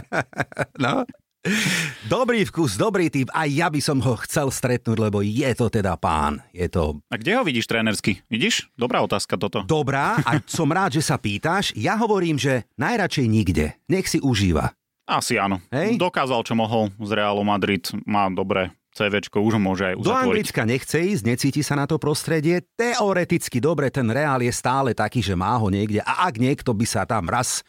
no. 0.85 1.05
Dobrý 2.05 2.45
vkus, 2.45 2.77
dobrý 2.77 3.09
typ. 3.09 3.33
Aj 3.33 3.49
ja 3.49 3.73
by 3.73 3.81
som 3.81 3.97
ho 4.05 4.13
chcel 4.29 4.53
stretnúť, 4.53 4.99
lebo 5.01 5.25
je 5.25 5.49
to 5.57 5.73
teda 5.73 5.97
pán. 5.97 6.45
Je 6.53 6.69
to... 6.69 7.01
A 7.09 7.17
kde 7.17 7.41
ho 7.41 7.43
vidíš 7.49 7.65
trénersky? 7.65 8.21
Vidíš? 8.29 8.69
Dobrá 8.77 9.01
otázka 9.01 9.41
toto. 9.41 9.65
Dobrá 9.65 10.21
a 10.21 10.37
som 10.45 10.69
rád, 10.69 11.01
že 11.01 11.03
sa 11.05 11.17
pýtaš. 11.17 11.73
Ja 11.73 11.97
hovorím, 11.97 12.37
že 12.37 12.69
najradšej 12.77 13.25
nikde. 13.25 13.73
Nech 13.89 14.05
si 14.05 14.21
užíva. 14.21 14.77
Asi 15.09 15.41
áno. 15.41 15.65
Hej? 15.73 15.97
Dokázal, 15.97 16.45
čo 16.45 16.53
mohol 16.53 16.93
z 17.01 17.11
Realu 17.17 17.41
Madrid. 17.41 17.89
Má 18.05 18.29
dobré 18.29 18.77
CVčko 18.93 19.41
už 19.41 19.57
môže 19.57 19.89
aj 19.89 19.95
uzatvoriť. 19.97 20.13
Do 20.13 20.19
Anglicka 20.19 20.63
nechce 20.69 20.99
ísť, 21.01 21.25
necíti 21.25 21.63
sa 21.65 21.73
na 21.73 21.89
to 21.89 21.97
prostredie. 21.97 22.61
Teoreticky 22.77 23.63
dobre, 23.63 23.89
ten 23.89 24.13
Real 24.13 24.45
je 24.45 24.53
stále 24.53 24.93
taký, 24.93 25.25
že 25.25 25.33
má 25.33 25.57
ho 25.57 25.73
niekde. 25.73 26.05
A 26.05 26.29
ak 26.29 26.37
niekto 26.37 26.77
by 26.77 26.85
sa 26.85 27.09
tam 27.09 27.31
raz 27.33 27.65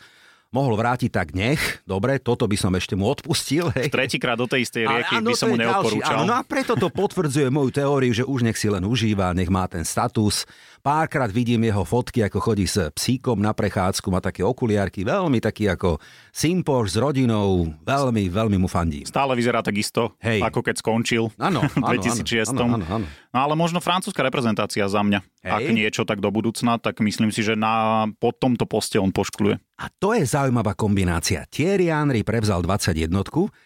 mohol 0.52 0.76
vrátiť, 0.76 1.10
tak 1.10 1.32
nech. 1.32 1.60
Dobre, 1.88 2.20
toto 2.20 2.44
by 2.44 2.60
som 2.60 2.76
ešte 2.76 3.00
mu 3.00 3.08
odpustil. 3.08 3.72
Hej. 3.72 3.88
Tretíkrát 3.88 4.36
do 4.36 4.46
tej 4.52 4.68
istej 4.68 4.84
rieky 4.84 5.16
ale, 5.16 5.24
áno, 5.24 5.30
by 5.32 5.36
som 5.40 5.48
mu 5.48 5.58
neodporúčal. 5.58 6.16
Áno, 6.20 6.24
no 6.28 6.36
a 6.36 6.44
preto 6.44 6.76
to 6.76 6.92
potvrdzuje 6.92 7.48
moju 7.48 7.72
teóriu, 7.72 8.12
že 8.12 8.28
už 8.28 8.44
nech 8.44 8.60
si 8.60 8.68
len 8.68 8.84
užíva, 8.84 9.32
nech 9.32 9.48
má 9.48 9.64
ten 9.72 9.88
status. 9.88 10.44
Párkrát 10.82 11.30
vidím 11.30 11.70
jeho 11.70 11.86
fotky, 11.86 12.26
ako 12.26 12.42
chodí 12.42 12.66
s 12.66 12.90
psíkom 12.98 13.38
na 13.38 13.54
prechádzku, 13.54 14.10
má 14.10 14.18
také 14.18 14.42
okuliarky, 14.42 15.06
veľmi 15.06 15.38
taký 15.38 15.70
ako 15.70 16.02
simpoš 16.34 16.94
s 16.94 16.98
rodinou, 16.98 17.70
veľmi, 17.86 18.26
veľmi 18.34 18.58
mu 18.58 18.66
fandím. 18.66 19.06
Stále 19.06 19.38
vyzerá 19.38 19.62
takisto, 19.62 20.18
Hej. 20.18 20.42
ako 20.42 20.66
keď 20.66 20.76
skončil 20.82 21.30
ano, 21.38 21.70
v 21.70 22.02
2006. 22.02 22.58
Ano, 22.58 22.82
ano, 22.82 22.86
ano. 22.90 23.06
No 23.32 23.38
ale 23.46 23.54
možno 23.54 23.78
francúzska 23.78 24.26
reprezentácia 24.26 24.84
za 24.90 25.06
mňa. 25.06 25.22
Hej. 25.46 25.54
Ak 25.54 25.66
niečo, 25.70 26.02
tak 26.04 26.20
do 26.20 26.34
budúcna, 26.34 26.82
tak 26.82 26.98
myslím 27.00 27.30
si, 27.30 27.46
že 27.46 27.54
na, 27.54 28.06
po 28.18 28.34
tomto 28.34 28.66
poste 28.66 28.98
on 28.98 29.14
poškluje. 29.14 29.62
A 29.82 29.90
to 29.90 30.14
je 30.14 30.22
zaujímavá 30.22 30.78
kombinácia. 30.78 31.50
Thierry 31.50 31.90
Henry 31.90 32.22
prevzal 32.22 32.62
21, 32.62 33.10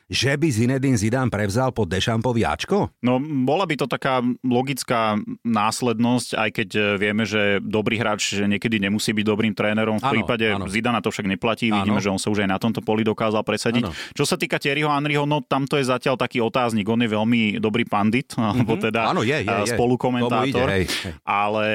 že 0.07 0.31
by 0.39 0.47
Zinedine 0.47 0.95
Zidane 0.95 1.27
prevzal 1.27 1.75
pod 1.75 1.91
Deschampovi 1.91 2.47
Ačko? 2.47 2.95
No, 3.03 3.19
bola 3.19 3.67
by 3.67 3.75
to 3.75 3.87
taká 3.91 4.23
logická 4.39 5.19
následnosť, 5.43 6.29
aj 6.39 6.49
keď 6.55 6.69
e, 6.71 6.81
vieme, 7.05 7.23
že 7.23 7.61
dobrý 7.61 8.01
hráč 8.01 8.41
že 8.41 8.49
niekedy 8.49 8.81
nemusí 8.81 9.13
byť 9.13 9.25
dobrým 9.25 9.53
trénerom. 9.53 10.01
V 10.01 10.05
ano, 10.09 10.13
prípade 10.17 10.45
ano. 10.49 10.65
Zidana 10.65 10.99
to 10.99 11.13
však 11.13 11.29
neplatí. 11.29 11.69
Ano. 11.69 11.85
Vidíme, 11.85 11.99
že 12.01 12.09
on 12.09 12.17
sa 12.17 12.33
už 12.33 12.41
aj 12.41 12.49
na 12.49 12.57
tomto 12.57 12.81
poli 12.81 13.05
dokázal 13.05 13.45
presadiť. 13.45 13.83
Ano. 13.85 13.93
Čo 14.17 14.25
sa 14.25 14.35
týka 14.35 14.57
Thierryho 14.57 14.89
Henryho, 14.89 15.29
no 15.29 15.45
tam 15.45 15.69
to 15.69 15.77
je 15.77 15.85
zatiaľ 15.85 16.17
taký 16.17 16.41
otáznik. 16.41 16.89
On 16.89 16.97
je 16.97 17.09
veľmi 17.09 17.61
dobrý 17.61 17.85
pandit, 17.85 18.33
mm-hmm. 18.33 18.49
alebo 18.57 18.73
teda 18.81 19.13
ano, 19.13 19.21
je, 19.21 19.45
je, 19.45 19.53
je. 19.53 19.73
spolukomentátor. 19.77 20.67
Ide, 20.67 20.75
hej, 20.81 20.85
hej. 20.89 21.13
Ale 21.21 21.65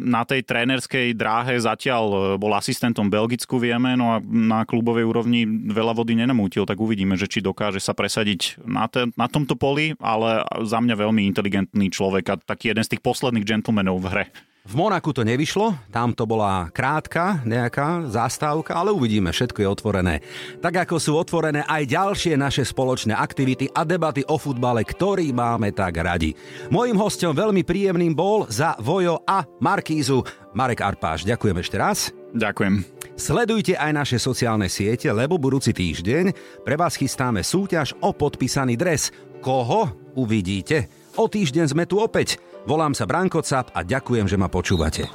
na 0.00 0.24
tej 0.24 0.40
trénerskej 0.46 1.12
dráhe 1.12 1.60
zatiaľ 1.60 2.04
e, 2.08 2.16
bol 2.40 2.52
asistentom 2.56 3.06
Belgicku, 3.12 3.60
vieme, 3.60 3.98
no 3.98 4.16
a 4.16 4.22
na 4.24 4.64
klubovej 4.64 5.04
úrovni 5.04 5.44
veľa 5.48 5.92
vody 5.92 6.16
nenamútil, 6.16 6.64
tak 6.64 6.80
uvidíme, 6.80 7.18
že 7.18 7.28
či 7.28 7.44
dokáže 7.44 7.82
sa 7.82 7.92
presadiť 7.92 8.62
na, 8.64 8.88
te, 8.88 9.10
na 9.18 9.26
tomto 9.28 9.58
poli, 9.58 9.92
ale 9.98 10.46
za 10.64 10.78
mňa 10.80 10.94
veľmi 10.94 11.26
inteligentný 11.28 11.92
človek 11.92 12.24
a 12.32 12.34
taký 12.38 12.72
jeden 12.72 12.84
z 12.84 12.96
tých 12.96 13.02
posledných 13.04 13.44
gentlemanov 13.44 14.00
v 14.00 14.06
hre. 14.08 14.24
V 14.68 14.76
Monaku 14.76 15.16
to 15.16 15.24
nevyšlo, 15.24 15.72
tam 15.88 16.12
to 16.12 16.28
bola 16.28 16.68
krátka 16.68 17.40
nejaká 17.48 18.04
zástavka, 18.12 18.76
ale 18.76 18.92
uvidíme, 18.92 19.32
všetko 19.32 19.64
je 19.64 19.68
otvorené. 19.72 20.14
Tak 20.60 20.84
ako 20.84 21.00
sú 21.00 21.16
otvorené 21.16 21.64
aj 21.64 21.88
ďalšie 21.88 22.36
naše 22.36 22.68
spoločné 22.68 23.16
aktivity 23.16 23.72
a 23.72 23.88
debaty 23.88 24.28
o 24.28 24.36
futbale, 24.36 24.84
ktorý 24.84 25.32
máme 25.32 25.72
tak 25.72 25.96
radi. 25.96 26.36
Mojím 26.68 27.00
hostom 27.00 27.32
veľmi 27.32 27.64
príjemným 27.64 28.12
bol 28.12 28.44
za 28.52 28.76
Vojo 28.76 29.24
a 29.24 29.48
Markízu 29.56 30.20
Marek 30.52 30.84
Arpáš. 30.84 31.24
Ďakujem 31.24 31.56
ešte 31.64 31.76
raz. 31.80 32.12
Ďakujem. 32.36 32.84
Sledujte 33.16 33.72
aj 33.72 33.92
naše 33.96 34.20
sociálne 34.20 34.68
siete, 34.68 35.08
lebo 35.08 35.40
budúci 35.40 35.72
týždeň 35.72 36.36
pre 36.68 36.76
vás 36.76 36.92
chystáme 37.00 37.40
súťaž 37.40 37.96
o 38.04 38.12
podpísaný 38.12 38.76
dres. 38.76 39.16
Koho 39.40 40.12
uvidíte? 40.12 40.92
O 41.16 41.24
týždeň 41.24 41.72
sme 41.72 41.88
tu 41.88 42.04
opäť. 42.04 42.36
Volám 42.68 42.92
sa 42.92 43.08
Branko 43.08 43.40
Cap 43.40 43.72
a 43.72 43.80
ďakujem, 43.80 44.28
že 44.28 44.36
ma 44.36 44.52
počúvate. 44.52 45.08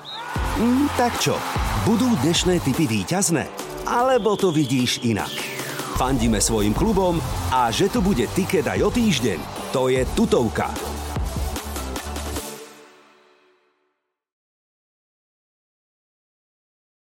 Mm, 0.58 0.90
tak 0.98 1.22
čo, 1.22 1.38
budú 1.86 2.10
dnešné 2.26 2.58
typy 2.66 2.90
výťazné? 2.90 3.46
Alebo 3.86 4.34
to 4.34 4.50
vidíš 4.50 5.06
inak? 5.06 5.30
Fandíme 5.94 6.42
svojim 6.42 6.74
klubom 6.74 7.22
a 7.54 7.70
že 7.70 7.94
tu 7.94 8.02
bude 8.02 8.26
tiket 8.34 8.66
aj 8.66 8.82
o 8.82 8.90
týždeň, 8.90 9.70
to 9.70 9.86
je 9.94 10.02
tutovka. 10.18 10.74